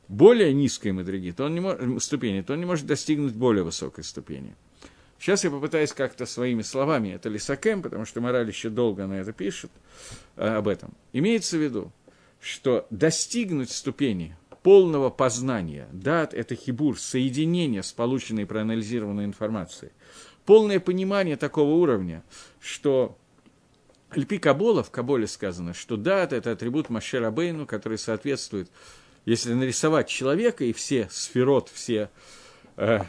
более 0.09 0.53
низкой 0.53 0.93
мадриги, 0.93 1.31
то 1.31 1.45
он 1.45 1.55
не 1.55 1.61
может, 1.61 2.03
ступени, 2.03 2.41
то 2.41 2.55
он 2.55 2.61
не 2.61 2.67
может 2.67 2.87
достигнуть 2.87 3.35
более 3.35 3.63
высокой 3.63 4.05
ступени. 4.05 4.55
Сейчас 5.19 5.45
я 5.45 5.51
попытаюсь 5.51 5.93
как-то 5.93 6.27
своими 6.27 6.63
словами, 6.63 7.09
это 7.09 7.29
Лисакем, 7.29 7.83
потому 7.83 8.05
что 8.05 8.21
мораль 8.21 8.49
еще 8.49 8.71
долго 8.71 9.07
на 9.07 9.15
это 9.15 9.33
пишет, 9.33 9.71
э, 10.37 10.47
об 10.47 10.69
этом. 10.69 10.95
Имеется 11.13 11.57
в 11.57 11.61
виду, 11.61 11.93
что 12.41 12.87
достигнуть 12.91 13.71
ступени 13.71 14.37
полного 14.63 15.11
познания, 15.11 15.89
дат– 15.93 16.35
это 16.35 16.55
хибур, 16.55 16.99
соединение 16.99 17.83
с 17.83 17.93
полученной 17.93 18.45
и 18.45 18.47
проанализированной 18.47 19.25
информацией, 19.25 19.91
полное 20.47 20.79
понимание 20.79 21.37
такого 21.37 21.75
уровня, 21.75 22.23
что 22.61 23.19
Альпи 24.11 24.39
Кабола, 24.39 24.83
в 24.83 24.91
Каболе 24.91 25.27
сказано, 25.27 25.75
что 25.75 25.97
дат– 25.97 26.33
это 26.35 26.53
атрибут 26.53 26.91
Машера 26.91 27.31
Бейну, 27.31 27.67
который 27.67 27.99
соответствует, 27.99 28.71
если 29.29 29.53
нарисовать 29.53 30.09
человека 30.09 30.65
и 30.65 30.73
все 30.73 31.07
сферот, 31.11 31.69
все 31.69 32.09
э, 32.79 33.01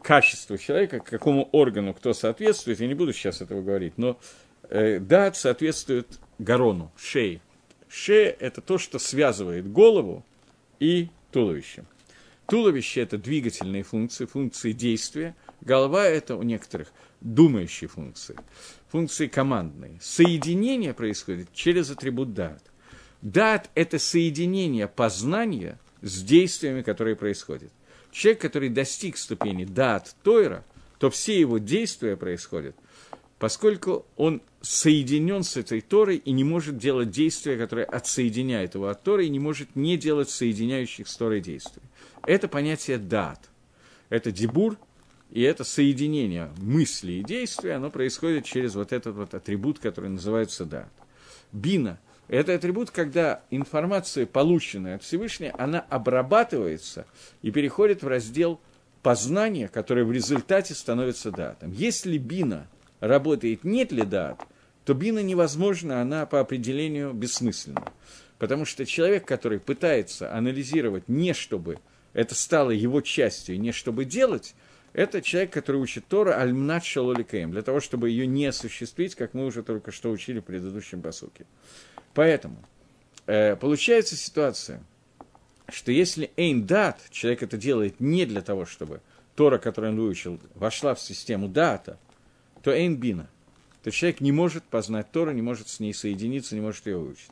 качества 0.00 0.56
человека, 0.56 1.00
какому 1.00 1.48
органу 1.50 1.92
кто 1.92 2.12
соответствует, 2.12 2.78
я 2.78 2.86
не 2.86 2.94
буду 2.94 3.12
сейчас 3.12 3.40
этого 3.40 3.62
говорить, 3.62 3.98
но 3.98 4.16
э, 4.68 5.00
дат 5.00 5.36
соответствует 5.36 6.20
Гарону, 6.38 6.92
шее, 6.96 7.40
Ше– 7.88 8.36
это 8.40 8.60
то, 8.60 8.78
что 8.78 9.00
связывает 9.00 9.70
голову 9.70 10.24
и 10.78 11.08
туловище. 11.32 11.84
Туловище– 12.46 13.00
это 13.02 13.18
двигательные 13.18 13.82
функции, 13.82 14.24
функции 14.24 14.70
действия. 14.70 15.34
Голова– 15.62 16.04
это 16.06 16.36
у 16.36 16.44
некоторых 16.44 16.92
думающие 17.20 17.88
функции, 17.88 18.36
функции 18.88 19.26
командные. 19.26 19.98
Соединение 20.00 20.94
происходит 20.94 21.52
через 21.52 21.90
атрибут 21.90 22.34
дат. 22.34 22.71
Дат– 23.22 23.70
это 23.74 23.98
соединение 23.98 24.88
познания 24.88 25.78
с 26.02 26.22
действиями, 26.22 26.82
которые 26.82 27.16
происходят. 27.16 27.72
Человек, 28.10 28.42
который 28.42 28.68
достиг 28.68 29.16
ступени 29.16 29.64
дат 29.64 30.14
Тойра, 30.22 30.64
то 30.98 31.08
все 31.08 31.40
его 31.40 31.58
действия 31.58 32.16
происходят 32.16 32.76
поскольку 33.42 34.06
он 34.16 34.40
соединен 34.60 35.42
с 35.42 35.56
этой 35.56 35.80
Торой 35.80 36.18
и 36.18 36.30
не 36.30 36.44
может 36.44 36.78
делать 36.78 37.10
действия, 37.10 37.58
которые 37.58 37.86
отсоединяют 37.86 38.76
его 38.76 38.86
от 38.86 39.02
Торы, 39.02 39.26
и 39.26 39.30
не 39.30 39.40
может 39.40 39.74
не 39.74 39.96
делать 39.96 40.30
соединяющих 40.30 41.08
с 41.08 41.16
Торой 41.16 41.40
действий. 41.40 41.82
Это 42.24 42.46
понятие 42.46 42.98
дат. 42.98 43.50
Это 44.10 44.30
дебур, 44.30 44.76
и 45.32 45.42
это 45.42 45.64
соединение 45.64 46.52
мысли 46.58 47.14
и 47.14 47.24
действия, 47.24 47.72
оно 47.72 47.90
происходит 47.90 48.44
через 48.44 48.76
вот 48.76 48.92
этот 48.92 49.16
вот 49.16 49.34
атрибут, 49.34 49.80
который 49.80 50.10
называется 50.10 50.64
дат. 50.64 50.92
Бина– 51.50 51.98
это 52.28 52.54
атрибут, 52.54 52.90
когда 52.90 53.42
информация, 53.50 54.26
полученная 54.26 54.96
от 54.96 55.02
Всевышнего, 55.02 55.54
она 55.58 55.80
обрабатывается 55.80 57.06
и 57.42 57.50
переходит 57.50 58.02
в 58.02 58.08
раздел 58.08 58.60
познания, 59.02 59.68
который 59.68 60.04
в 60.04 60.12
результате 60.12 60.74
становится 60.74 61.30
датом. 61.30 61.72
Если 61.72 62.18
бина 62.18 62.68
работает 63.00 63.64
нет 63.64 63.92
ли 63.92 64.02
дат, 64.02 64.40
то 64.84 64.94
бина 64.94 65.20
невозможна, 65.20 66.00
она 66.00 66.26
по 66.26 66.40
определению 66.40 67.12
бессмысленна. 67.12 67.92
Потому 68.38 68.64
что 68.64 68.86
человек, 68.86 69.26
который 69.26 69.60
пытается 69.60 70.34
анализировать 70.34 71.08
не 71.08 71.32
чтобы 71.32 71.78
это 72.12 72.34
стало 72.34 72.70
его 72.70 73.00
частью, 73.00 73.60
не 73.60 73.72
чтобы 73.72 74.04
делать– 74.04 74.54
это 74.92 75.22
человек, 75.22 75.52
который 75.52 75.80
учит 75.80 76.06
Тора 76.06 76.38
Альмнат 76.38 76.84
Шалоликаем, 76.84 77.50
для 77.50 77.62
того, 77.62 77.80
чтобы 77.80 78.10
ее 78.10 78.26
не 78.26 78.46
осуществить, 78.46 79.14
как 79.14 79.32
мы 79.32 79.46
уже 79.46 79.62
только 79.62 79.90
что 79.90 80.10
учили 80.10 80.40
в 80.40 80.44
предыдущем 80.44 81.00
посуке. 81.00 81.46
Поэтому 82.14 82.56
э, 83.26 83.56
получается 83.56 84.16
ситуация, 84.16 84.82
что 85.68 85.92
если 85.92 86.30
Эйн 86.36 86.66
Дат, 86.66 87.00
человек 87.10 87.42
это 87.42 87.56
делает 87.56 88.00
не 88.00 88.26
для 88.26 88.42
того, 88.42 88.66
чтобы 88.66 89.00
Тора, 89.34 89.58
которую 89.58 89.92
он 89.92 90.00
выучил, 90.00 90.38
вошла 90.54 90.94
в 90.94 91.00
систему 91.00 91.48
Дата, 91.48 91.98
то 92.62 92.70
Эйн 92.70 92.96
Бина, 92.96 93.28
то 93.82 93.90
человек 93.90 94.20
не 94.20 94.32
может 94.32 94.64
познать 94.64 95.10
Тора, 95.10 95.30
не 95.30 95.42
может 95.42 95.68
с 95.68 95.80
ней 95.80 95.94
соединиться, 95.94 96.54
не 96.54 96.60
может 96.60 96.86
ее 96.86 96.98
выучить. 96.98 97.30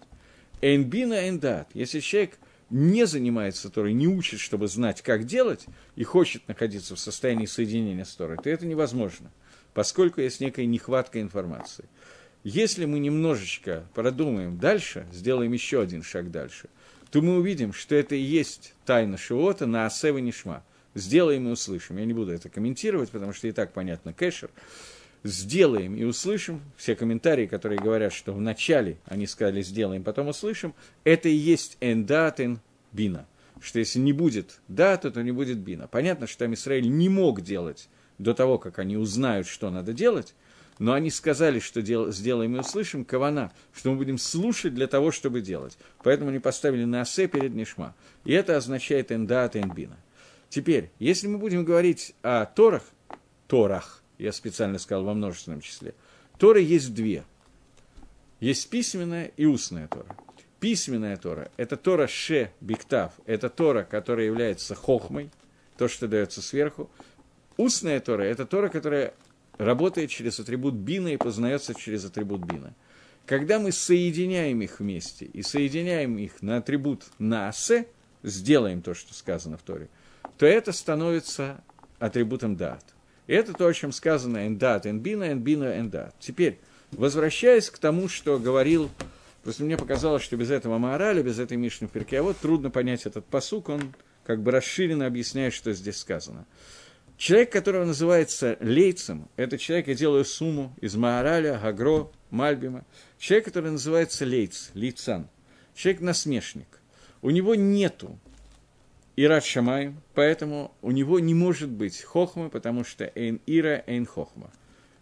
Эйн 0.63 0.85
Бина, 0.85 1.15
Эйн 1.15 1.39
Дат. 1.39 1.69
Если 1.75 2.01
человек 2.01 2.39
не 2.71 3.07
занимается 3.07 3.69
Торой, 3.71 3.93
не 3.93 4.07
учит, 4.07 4.41
чтобы 4.41 4.69
знать, 4.69 5.03
как 5.03 5.25
делать, 5.25 5.67
и 5.97 6.05
хочет 6.05 6.47
находиться 6.49 6.95
в 6.95 7.01
состоянии 7.01 7.47
соединения 7.47 8.05
с 8.05 8.15
Торой, 8.15 8.37
то 8.37 8.49
это 8.49 8.67
невозможно, 8.67 9.31
поскольку 9.75 10.21
есть 10.21 10.41
некая 10.41 10.67
нехватка 10.67 11.21
информации. 11.21 11.85
Если 12.43 12.87
мы 12.87 13.01
немножечко 13.01 13.87
продумаем 13.95 14.59
дальше, 14.59 15.07
сделаем 15.13 15.53
еще 15.53 15.83
один 15.83 16.03
шаг 16.03 16.31
дальше, 16.31 16.69
то 17.11 17.21
мы 17.21 17.37
увидим, 17.37 17.73
что 17.73 17.95
это 17.95 18.15
и 18.15 18.21
есть 18.21 18.75
тайна 18.87 19.19
Шиота 19.19 19.67
на 19.67 19.87
Асева 19.87 20.19
Нишма. 20.19 20.65
Сделаем 20.95 21.49
и 21.49 21.53
услышим. 21.53 21.99
Я 21.99 22.05
не 22.05 22.15
буду 22.15 22.33
это 22.33 22.49
комментировать, 22.49 23.11
потому 23.11 23.33
что 23.33 23.47
и 23.47 23.53
так 23.53 23.73
понятно 23.73 24.13
кэшер 24.13 24.51
сделаем 25.23 25.97
и 25.97 26.05
услышим, 26.05 26.63
все 26.77 26.95
комментарии, 26.95 27.47
которые 27.47 27.79
говорят, 27.79 28.13
что 28.13 28.33
вначале 28.33 28.99
они 29.05 29.27
сказали 29.27 29.63
сделаем, 29.63 30.03
потом 30.03 30.29
услышим, 30.29 30.75
это 31.05 31.29
и 31.29 31.35
есть 31.35 31.77
эндатен 31.81 32.61
бина. 32.93 33.27
Что 33.61 33.79
если 33.79 33.99
не 33.99 34.13
будет 34.13 34.61
дата, 34.69 35.11
то 35.11 35.23
не 35.23 35.33
будет 35.33 35.59
бина. 35.59 35.87
Понятно, 35.87 36.27
что 36.27 36.45
там 36.45 36.55
Израиль 36.55 36.89
не 36.89 37.09
мог 37.09 37.43
делать 37.43 37.89
до 38.19 38.33
того, 38.33 38.59
как 38.59 38.79
они 38.79 38.97
узнают, 38.97 39.47
что 39.47 39.71
надо 39.71 39.93
делать, 39.93 40.35
но 40.81 40.95
они 40.95 41.11
сказали, 41.11 41.61
что 41.61 41.83
дел, 41.83 42.11
сделаем 42.11 42.57
и 42.57 42.61
услышим, 42.61 43.05
кавана, 43.05 43.53
что 43.73 43.91
мы 43.91 43.99
будем 43.99 44.17
слушать 44.17 44.75
для 44.75 44.87
того, 44.87 45.13
чтобы 45.13 45.43
делать. 45.43 45.77
Поэтому 46.03 46.31
они 46.31 46.39
поставили 46.39 46.85
на 46.85 47.03
осе 47.03 47.29
перед 47.29 47.55
Нишма. 47.55 47.95
И 48.25 48.33
это 48.33 48.57
означает 48.57 49.13
эндат 49.13 49.57
бина. 49.57 49.99
Теперь, 50.49 50.91
если 50.99 51.27
мы 51.29 51.37
будем 51.37 51.67
говорить 51.67 52.15
о 52.23 52.47
Торах, 52.47 52.83
Торах, 53.47 54.03
я 54.17 54.33
специально 54.33 54.79
сказал 54.79 55.05
во 55.05 55.13
множественном 55.13 55.61
числе, 55.61 55.95
Торы 56.39 56.63
есть 56.63 56.95
две. 56.95 57.25
Есть 58.41 58.71
письменная 58.71 59.33
и 59.37 59.45
устная 59.45 59.87
Тора. 59.87 60.17
Письменная 60.61 61.19
Тора– 61.19 61.51
это 61.59 61.77
Тора 61.77 62.07
Ше 62.07 62.53
Биктав, 62.63 63.13
это 63.27 63.51
Тора, 63.51 63.85
которая 63.85 64.25
является 64.25 64.75
хохмой, 64.75 65.31
то, 65.77 65.89
что 65.89 66.09
дается 66.09 66.41
сверху. 66.41 66.89
Устная 67.59 68.01
Тора– 68.01 68.23
это 68.25 68.47
Тора, 68.47 68.71
которая 68.71 69.13
работает 69.61 70.11
через 70.11 70.41
атрибут 70.41 70.75
бина 70.75 71.09
и 71.09 71.17
познается 71.17 71.75
через 71.75 72.05
атрибут 72.05 72.41
бина. 72.41 72.75
Когда 73.27 73.59
мы 73.59 73.73
соединяем 73.73 74.63
их 74.63 74.81
вместе 74.81 75.27
и 75.27 75.43
соединяем 75.43 76.19
их 76.19 76.41
на 76.43 76.57
атрибут 76.57 77.05
наасе, 77.19 77.87
сделаем 78.23 78.81
то, 78.83 78.95
что 78.95 79.13
сказано 79.15 79.59
в 79.59 79.63
Торе, 79.63 79.89
то 80.39 80.47
это 80.47 80.73
становится 80.73 81.63
атрибутом 81.99 82.57
дат. 82.57 82.83
И 83.27 83.35
это 83.35 83.53
то, 83.53 83.67
о 83.67 83.75
чем 83.75 83.93
сказано 83.93 84.47
«эндат 84.47 84.87
энбина, 84.87 85.31
энбина 85.31 85.79
эндат». 85.79 86.15
Теперь, 86.19 86.59
возвращаясь 86.93 87.71
к 87.71 87.79
тому, 87.79 88.09
что 88.09 88.39
говорил, 88.39 88.91
просто 89.45 89.63
мне 89.63 89.77
показалось, 89.77 90.23
что 90.23 90.37
без 90.37 90.51
этого 90.51 90.79
Маораля, 90.79 91.23
без 91.23 91.39
этой 91.39 91.59
Мишны 91.59 91.87
в 91.87 91.91
перке, 91.91 92.21
а 92.21 92.23
вот 92.23 92.39
трудно 92.39 92.71
понять 92.71 93.05
этот 93.05 93.27
посук, 93.27 93.69
он 93.69 93.95
как 94.25 94.43
бы 94.43 94.51
расширенно 94.51 95.07
объясняет, 95.07 95.53
что 95.53 95.73
здесь 95.75 95.99
сказано. 95.99 96.47
Человек, 97.21 97.53
которого 97.53 97.85
называется 97.85 98.57
лейцем, 98.61 99.29
это 99.37 99.59
человек, 99.59 99.89
я 99.89 99.95
делаю 99.95 100.25
сумму 100.25 100.75
из 100.81 100.97
Маораля, 100.97 101.61
Гагро, 101.63 102.11
Мальбима. 102.31 102.87
Человек, 103.19 103.45
который 103.45 103.71
называется 103.71 104.25
лейц, 104.25 104.71
лейцан. 104.73 105.29
Человек-насмешник. 105.75 106.81
У 107.21 107.29
него 107.29 107.55
нету 107.55 108.19
Ират 109.17 109.45
Шамай, 109.45 109.93
поэтому 110.15 110.73
у 110.81 110.93
него 110.93 111.21
не 111.21 111.35
может 111.35 111.69
быть 111.69 112.01
хохмы, 112.01 112.49
потому 112.49 112.85
что 112.85 113.05
эйн 113.15 113.39
ира, 113.45 113.85
эйн 113.87 114.07
хохма. 114.07 114.51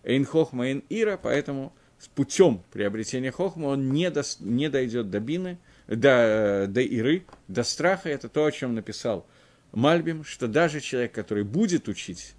Эйн 0.02 0.24
хохма, 0.24 0.66
эйн 0.66 0.82
ира, 0.88 1.20
поэтому 1.22 1.72
с 2.00 2.08
путем 2.08 2.64
приобретения 2.72 3.30
хохма 3.30 3.66
он 3.66 3.92
не, 3.92 4.10
до, 4.10 4.24
не 4.40 4.68
дойдет 4.68 5.08
до 5.10 5.20
бины, 5.20 5.58
до, 5.86 6.66
до 6.68 6.80
иры, 6.80 7.26
до 7.46 7.62
страха. 7.62 8.08
Это 8.08 8.28
то, 8.28 8.44
о 8.44 8.50
чем 8.50 8.74
написал 8.74 9.24
Мальбим, 9.72 10.24
что 10.24 10.48
даже 10.48 10.80
человек, 10.80 11.12
который 11.12 11.44
будет 11.44 11.88
учить 11.88 12.34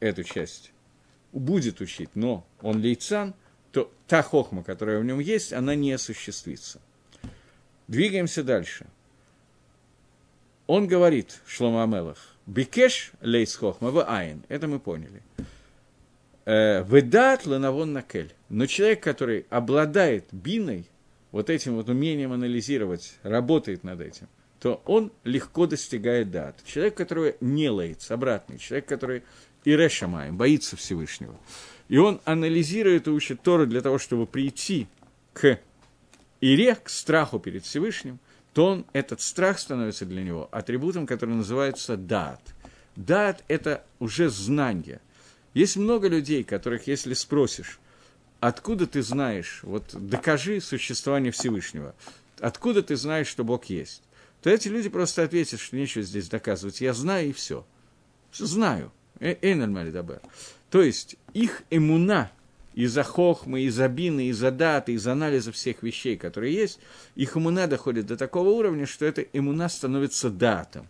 эту 0.00 0.24
часть, 0.24 0.72
будет 1.32 1.80
учить, 1.80 2.10
но 2.14 2.46
он 2.62 2.80
лейцан, 2.80 3.34
то 3.72 3.92
та 4.06 4.22
хохма, 4.22 4.64
которая 4.64 4.98
в 4.98 5.04
нем 5.04 5.20
есть, 5.20 5.52
она 5.52 5.74
не 5.74 5.92
осуществится. 5.92 6.80
Двигаемся 7.86 8.42
дальше– 8.42 8.86
он 10.70 10.86
говорит, 10.86 11.40
Шлома 11.48 11.82
Амелах, 11.82 12.36
Бикеш 12.46 13.10
лейс 13.20 13.56
хохма 13.56 13.90
в 13.90 14.08
айн. 14.08 14.44
Это 14.48 14.68
мы 14.68 14.78
поняли. 14.78 15.20
«Э, 16.44 16.84
Ведат 16.84 17.44
ланавон 17.44 17.92
накель. 17.92 18.32
Но 18.48 18.66
человек, 18.66 19.02
который 19.02 19.46
обладает 19.50 20.26
биной, 20.30 20.86
вот 21.32 21.50
этим 21.50 21.74
вот 21.74 21.88
умением 21.88 22.30
анализировать, 22.30 23.18
работает 23.24 23.82
над 23.82 24.00
этим, 24.00 24.28
то 24.60 24.82
он 24.84 25.10
легко 25.24 25.66
достигает 25.66 26.30
дат. 26.30 26.62
Человек, 26.64 26.94
который 26.94 27.36
не 27.40 27.70
лейц, 27.70 28.10
обратный, 28.10 28.58
человек, 28.58 28.86
который 28.86 29.22
ирешамаем, 29.64 30.36
боится 30.36 30.76
Всевышнего. 30.76 31.34
И 31.88 31.98
он 31.98 32.20
анализирует 32.24 33.06
и 33.06 33.10
учит 33.10 33.42
Тору 33.42 33.66
для 33.66 33.80
того, 33.80 33.98
чтобы 33.98 34.26
прийти 34.26 34.86
к 35.32 35.58
Ире, 36.40 36.74
к 36.76 36.88
страху 36.88 37.38
перед 37.38 37.64
Всевышним– 37.64 38.18
то 38.52 38.66
он, 38.66 38.86
этот 38.92 39.20
страх 39.20 39.58
становится 39.58 40.04
для 40.04 40.22
него 40.22 40.48
атрибутом, 40.50 41.06
который 41.06 41.34
называется 41.34 41.96
дат. 41.96 42.40
Дат– 42.96 43.44
это 43.48 43.84
уже 43.98 44.28
знание. 44.28 45.00
Есть 45.54 45.76
много 45.76 46.08
людей, 46.08 46.42
которых, 46.42 46.86
если 46.86 47.14
спросишь, 47.14 47.78
откуда 48.40 48.86
ты 48.86 49.02
знаешь, 49.02 49.60
вот 49.62 49.84
докажи 49.92 50.60
существование 50.60 51.32
Всевышнего, 51.32 51.94
откуда 52.40 52.82
ты 52.82 52.96
знаешь, 52.96 53.28
что 53.28 53.44
Бог 53.44 53.66
есть, 53.66 54.02
то 54.42 54.50
эти 54.50 54.68
люди 54.68 54.88
просто 54.88 55.22
ответят, 55.22 55.60
что 55.60 55.76
нечего 55.76 56.02
здесь 56.02 56.28
доказывать. 56.28 56.80
Я 56.80 56.94
знаю 56.94 57.28
и 57.28 57.32
все. 57.32 57.66
Знаю. 58.32 58.92
Э, 59.18 59.34
то 60.70 60.82
есть 60.82 61.16
их 61.34 61.62
эмуна 61.70 62.30
из-за 62.74 63.02
хохмы, 63.02 63.62
из-за 63.62 63.88
бины, 63.88 64.28
из-за 64.28 64.50
даты, 64.50 64.92
из 64.92 65.06
анализа 65.06 65.52
всех 65.52 65.82
вещей, 65.82 66.16
которые 66.16 66.54
есть, 66.54 66.78
их 67.16 67.36
иммуна 67.36 67.66
доходит 67.66 68.06
до 68.06 68.16
такого 68.16 68.50
уровня, 68.50 68.86
что 68.86 69.04
эта 69.04 69.22
иммуна 69.22 69.68
становится 69.68 70.30
датом. 70.30 70.88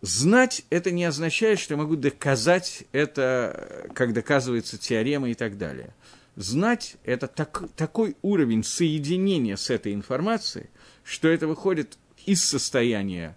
Знать 0.00 0.64
это 0.70 0.90
не 0.90 1.04
означает, 1.04 1.58
что 1.58 1.74
я 1.74 1.78
могу 1.78 1.96
доказать 1.96 2.84
это, 2.92 3.88
как 3.94 4.12
доказывается 4.12 4.78
теорема 4.78 5.30
и 5.30 5.34
так 5.34 5.58
далее. 5.58 5.94
Знать– 6.36 6.96
это 7.04 7.26
так, 7.26 7.62
такой 7.76 8.16
уровень 8.22 8.64
соединения 8.64 9.56
с 9.56 9.70
этой 9.70 9.94
информацией, 9.94 10.66
что 11.04 11.28
это 11.28 11.46
выходит 11.46 11.96
из 12.26 12.44
состояния 12.44 13.36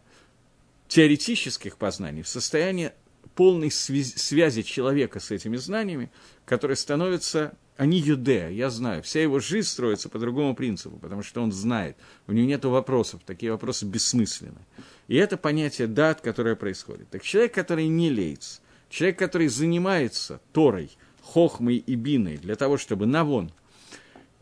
теоретических 0.88 1.78
познаний 1.78 2.22
в 2.22 2.28
состояние 2.28 2.94
полной 3.36 3.70
связи 3.70 4.64
человека 4.64 5.20
с 5.20 5.32
этими 5.32 5.58
знаниями, 5.58 6.12
которые 6.46 6.76
становятся, 6.76 7.54
они 7.76 8.00
юдея, 8.00 8.50
я 8.50 8.70
знаю, 8.72 9.04
вся 9.04 9.22
его 9.22 9.40
жизнь 9.40 9.68
строится 9.68 10.10
по 10.10 10.18
другому 10.18 10.56
принципу, 10.56 10.98
потому 10.98 11.22
что 11.22 11.42
он 11.42 11.52
знает, 11.52 11.98
у 12.26 12.32
него 12.32 12.48
нет 12.48 12.66
вопросов, 12.66 13.22
такие 13.24 13.52
вопросы 13.52 13.86
бессмысленны. 13.86 14.62
И 15.08 15.16
это 15.16 15.38
понятие 15.38 15.88
дат, 15.88 16.22
которое 16.22 16.56
происходит. 16.56 17.10
Так 17.12 17.22
человек, 17.22 17.54
который 17.54 17.88
не 17.88 18.10
лейц, 18.10 18.62
человек, 18.90 19.20
который 19.20 19.48
занимается 19.48 20.42
Торой, 20.52 20.90
хохмой 21.22 21.78
и 21.78 21.96
биной, 21.96 22.38
для 22.38 22.56
того, 22.56 22.78
чтобы 22.78 23.06
навон, 23.06 23.52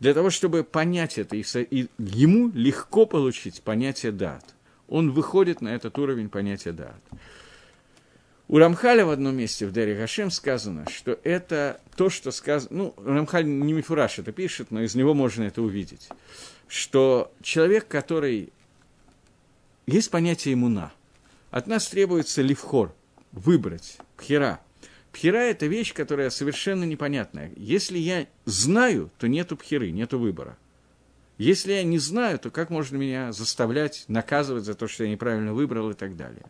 для 0.00 0.14
того, 0.14 0.30
чтобы 0.30 0.62
понять 0.62 1.18
это, 1.18 1.36
и, 1.36 1.88
ему 1.98 2.50
легко 2.54 3.06
получить 3.06 3.62
понятие 3.62 4.12
дат. 4.12 4.44
Он 4.88 5.10
выходит 5.10 5.60
на 5.60 5.68
этот 5.68 5.98
уровень 5.98 6.28
понятия 6.28 6.72
дат. 6.72 7.00
У 8.48 8.58
Рамхаля 8.58 9.04
в 9.04 9.10
одном 9.10 9.36
месте 9.36 9.66
в 9.66 9.72
Дере 9.72 9.96
Гашем 9.96 10.30
сказано, 10.30 10.88
что 10.88 11.18
это 11.24 11.80
то, 11.96 12.08
что 12.10 12.30
сказано... 12.30 12.76
Ну, 12.76 12.94
Рамхаль 13.04 13.44
не 13.44 13.72
Мифураж 13.72 14.20
это 14.20 14.30
пишет, 14.30 14.70
но 14.70 14.82
из 14.82 14.94
него 14.94 15.14
можно 15.14 15.42
это 15.42 15.62
увидеть. 15.62 16.08
Что 16.68 17.32
человек, 17.42 17.88
который... 17.88 18.52
Есть 19.86 20.10
понятие 20.10 20.54
иммуна. 20.54 20.92
От 21.50 21.66
нас 21.66 21.88
требуется 21.88 22.42
левхор, 22.42 22.94
выбрать, 23.32 23.98
пхера. 24.16 24.60
Пхера– 25.16 25.38
это 25.44 25.64
вещь, 25.64 25.94
которая 25.94 26.28
совершенно 26.28 26.84
непонятная. 26.84 27.50
Если 27.56 27.96
я 27.96 28.26
знаю, 28.44 29.10
то 29.16 29.26
нету 29.28 29.56
пхеры, 29.56 29.90
нету 29.90 30.18
выбора. 30.18 30.58
Если 31.38 31.72
я 31.72 31.84
не 31.84 31.98
знаю, 31.98 32.38
то 32.38 32.50
как 32.50 32.68
можно 32.68 32.98
меня 32.98 33.32
заставлять, 33.32 34.04
наказывать 34.08 34.64
за 34.64 34.74
то, 34.74 34.86
что 34.86 35.04
я 35.04 35.10
неправильно 35.10 35.54
выбрал 35.54 35.88
и 35.88 35.94
так 35.94 36.18
далее. 36.18 36.44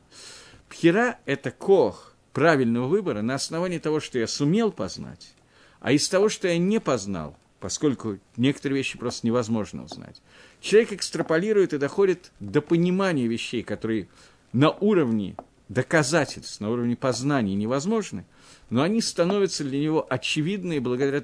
Пхера– 0.68 1.20
это 1.26 1.52
кох 1.52 2.16
правильного 2.32 2.88
выбора 2.88 3.22
на 3.22 3.36
основании 3.36 3.78
того, 3.78 4.00
что 4.00 4.18
я 4.18 4.26
сумел 4.26 4.72
познать, 4.72 5.32
а 5.78 5.92
из 5.92 6.08
того, 6.08 6.28
что 6.28 6.48
я 6.48 6.58
не 6.58 6.80
познал, 6.80 7.36
поскольку 7.60 8.18
некоторые 8.36 8.78
вещи 8.78 8.98
просто 8.98 9.28
невозможно 9.28 9.84
узнать. 9.84 10.20
Человек 10.60 10.94
экстраполирует 10.94 11.72
и 11.72 11.78
доходит 11.78 12.32
до 12.40 12.60
понимания 12.60 13.28
вещей, 13.28 13.62
которые 13.62 14.08
на 14.52 14.72
уровне 14.72 15.36
доказательств, 15.68 16.60
на 16.60 16.70
уровне 16.70 16.96
познания 16.96 17.54
невозможны, 17.54 18.24
но 18.70 18.82
они 18.82 19.00
становятся 19.00 19.64
для 19.64 19.78
него 19.78 20.06
очевидны 20.08 20.80
благодаря 20.80 21.22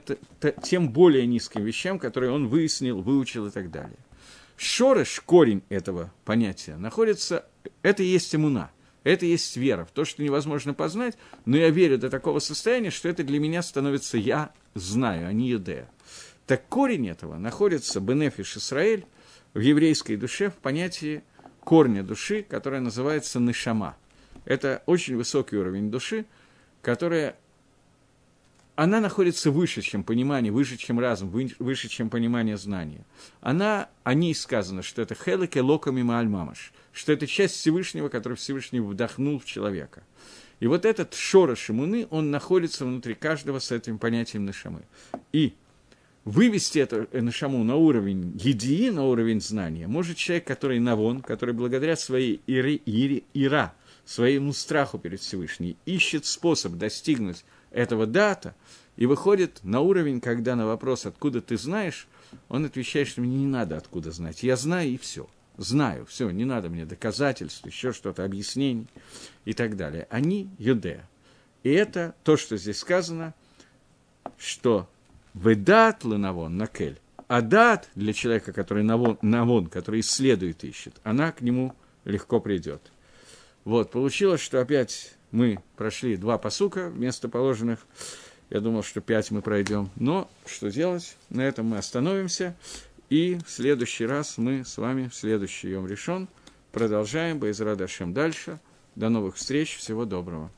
тем 0.62 0.90
более 0.90 1.26
низким 1.26 1.64
вещам, 1.64 1.98
которые 1.98 2.32
он 2.32 2.48
выяснил, 2.48 3.00
выучил 3.00 3.46
и 3.46 3.50
так 3.50 3.70
далее. 3.70 3.98
Шорыш, 4.56 5.20
корень 5.20 5.62
этого 5.68 6.12
понятия, 6.24 6.76
находится, 6.76 7.46
это 7.82 8.02
и 8.02 8.06
есть 8.06 8.34
иммуна– 8.34 8.70
это 9.04 9.26
есть 9.26 9.56
вера 9.56 9.84
в 9.84 9.90
то, 9.90 10.04
что 10.04 10.22
невозможно 10.22 10.74
познать, 10.74 11.16
но 11.44 11.56
я 11.56 11.70
верю 11.70 11.98
до 11.98 12.08
такого 12.08 12.38
состояния, 12.38 12.90
что 12.90 13.08
это 13.08 13.24
для 13.24 13.40
меня 13.40 13.62
становится 13.62 14.16
«я 14.16 14.52
знаю», 14.74 15.28
а 15.28 15.32
не 15.32 15.48
«юдея». 15.48 15.90
Так 16.46 16.68
корень 16.68 17.08
этого 17.08 17.36
находится, 17.36 18.00
Бенефиш 18.00 18.56
Исраэль, 18.56 19.04
в 19.54 19.60
еврейской 19.60 20.16
душе 20.16 20.50
в 20.50 20.54
понятии 20.54 21.22
корня 21.60 22.02
души, 22.02 22.42
которое 22.42 22.80
называется 22.80 23.40
Нишама. 23.40 23.96
Это 24.44 24.82
очень 24.86 25.16
высокий 25.16 25.56
уровень 25.56 25.90
души, 25.90 26.24
которая 26.82 27.36
она 28.74 29.00
находится 29.00 29.50
выше, 29.50 29.82
чем 29.82 30.02
понимание, 30.02 30.50
выше, 30.50 30.76
чем 30.76 30.98
разум, 30.98 31.30
выше, 31.58 31.88
чем 31.88 32.08
понимание 32.08 32.56
знания. 32.56 33.04
Она, 33.40 33.88
о 34.02 34.14
ней 34.14 34.34
сказано, 34.34 34.82
что 34.82 35.02
это 35.02 35.14
хелеке 35.14 35.60
локами 35.60 36.02
маальмамаш, 36.02 36.72
что 36.92 37.12
это 37.12 37.26
часть 37.26 37.56
Всевышнего, 37.56 38.08
который 38.08 38.36
Всевышний 38.36 38.80
вдохнул 38.80 39.38
в 39.38 39.44
человека. 39.44 40.02
И 40.60 40.66
вот 40.66 40.84
этот 40.84 41.14
шора 41.14 41.54
шимуны, 41.54 42.06
он 42.10 42.30
находится 42.30 42.84
внутри 42.84 43.14
каждого 43.14 43.58
с 43.58 43.72
этим 43.72 43.98
понятием 43.98 44.46
нашамы. 44.46 44.82
И 45.32 45.54
вывести 46.24 46.78
это 46.78 47.08
нашаму 47.12 47.62
на 47.64 47.76
уровень 47.76 48.32
едии, 48.38 48.88
на 48.90 49.04
уровень 49.04 49.40
знания, 49.40 49.86
может 49.86 50.16
человек, 50.16 50.46
который 50.46 50.78
навон, 50.78 51.20
который 51.20 51.54
благодаря 51.54 51.96
своей 51.96 52.40
ири, 52.46 52.80
ири, 52.86 53.24
ира, 53.34 53.74
своему 54.04 54.52
страху 54.52 54.98
перед 54.98 55.20
Всевышним, 55.20 55.76
ищет 55.86 56.26
способ 56.26 56.72
достигнуть 56.72 57.44
этого 57.70 58.06
дата 58.06 58.54
и 58.96 59.06
выходит 59.06 59.60
на 59.62 59.80
уровень, 59.80 60.20
когда 60.20 60.56
на 60.56 60.66
вопрос, 60.66 61.06
откуда 61.06 61.40
ты 61.40 61.56
знаешь, 61.56 62.08
он 62.48 62.64
отвечает, 62.64 63.08
что 63.08 63.20
мне 63.20 63.38
не 63.38 63.46
надо 63.46 63.76
откуда 63.76 64.10
знать, 64.10 64.42
я 64.42 64.56
знаю 64.56 64.90
и 64.90 64.98
все. 64.98 65.28
Знаю, 65.58 66.06
все, 66.06 66.30
не 66.30 66.46
надо 66.46 66.70
мне 66.70 66.86
доказательств, 66.86 67.66
еще 67.66 67.92
что-то, 67.92 68.24
объяснений 68.24 68.86
и 69.44 69.52
так 69.52 69.76
далее. 69.76 70.06
Они 70.10 70.48
юдея. 70.58 71.08
И 71.62 71.70
это 71.70 72.14
то, 72.24 72.36
что 72.38 72.56
здесь 72.56 72.78
сказано, 72.78 73.34
что 74.38 74.88
выдат 75.34 76.04
ланавон 76.04 76.56
накель, 76.56 76.98
а 77.28 77.40
дат 77.40 77.88
для 77.94 78.12
человека, 78.12 78.52
который 78.52 78.82
навон, 78.82 79.18
навон, 79.22 79.66
который 79.66 80.00
исследует, 80.00 80.64
ищет, 80.64 80.94
она 81.02 81.32
к 81.32 81.40
нему 81.40 81.74
легко 82.04 82.40
придет. 82.40 82.91
Вот, 83.64 83.90
получилось, 83.90 84.40
что 84.40 84.60
опять 84.60 85.14
мы 85.30 85.58
прошли 85.76 86.16
два 86.16 86.38
посука 86.38 86.88
вместо 86.88 87.28
положенных. 87.28 87.86
Я 88.50 88.60
думал, 88.60 88.82
что 88.82 89.00
пять 89.00 89.30
мы 89.30 89.40
пройдем. 89.40 89.90
Но 89.96 90.30
что 90.46 90.70
делать? 90.70 91.16
На 91.30 91.42
этом 91.42 91.66
мы 91.66 91.78
остановимся. 91.78 92.54
И 93.08 93.38
в 93.46 93.50
следующий 93.50 94.06
раз 94.06 94.36
мы 94.36 94.64
с 94.64 94.76
вами, 94.78 95.08
в 95.08 95.14
следующий 95.14 95.70
Йом 95.70 95.86
решен, 95.86 96.28
продолжаем 96.70 97.38
Байзрадашем 97.38 98.12
дальше. 98.12 98.58
До 98.94 99.08
новых 99.08 99.36
встреч. 99.36 99.76
Всего 99.76 100.04
доброго. 100.04 100.50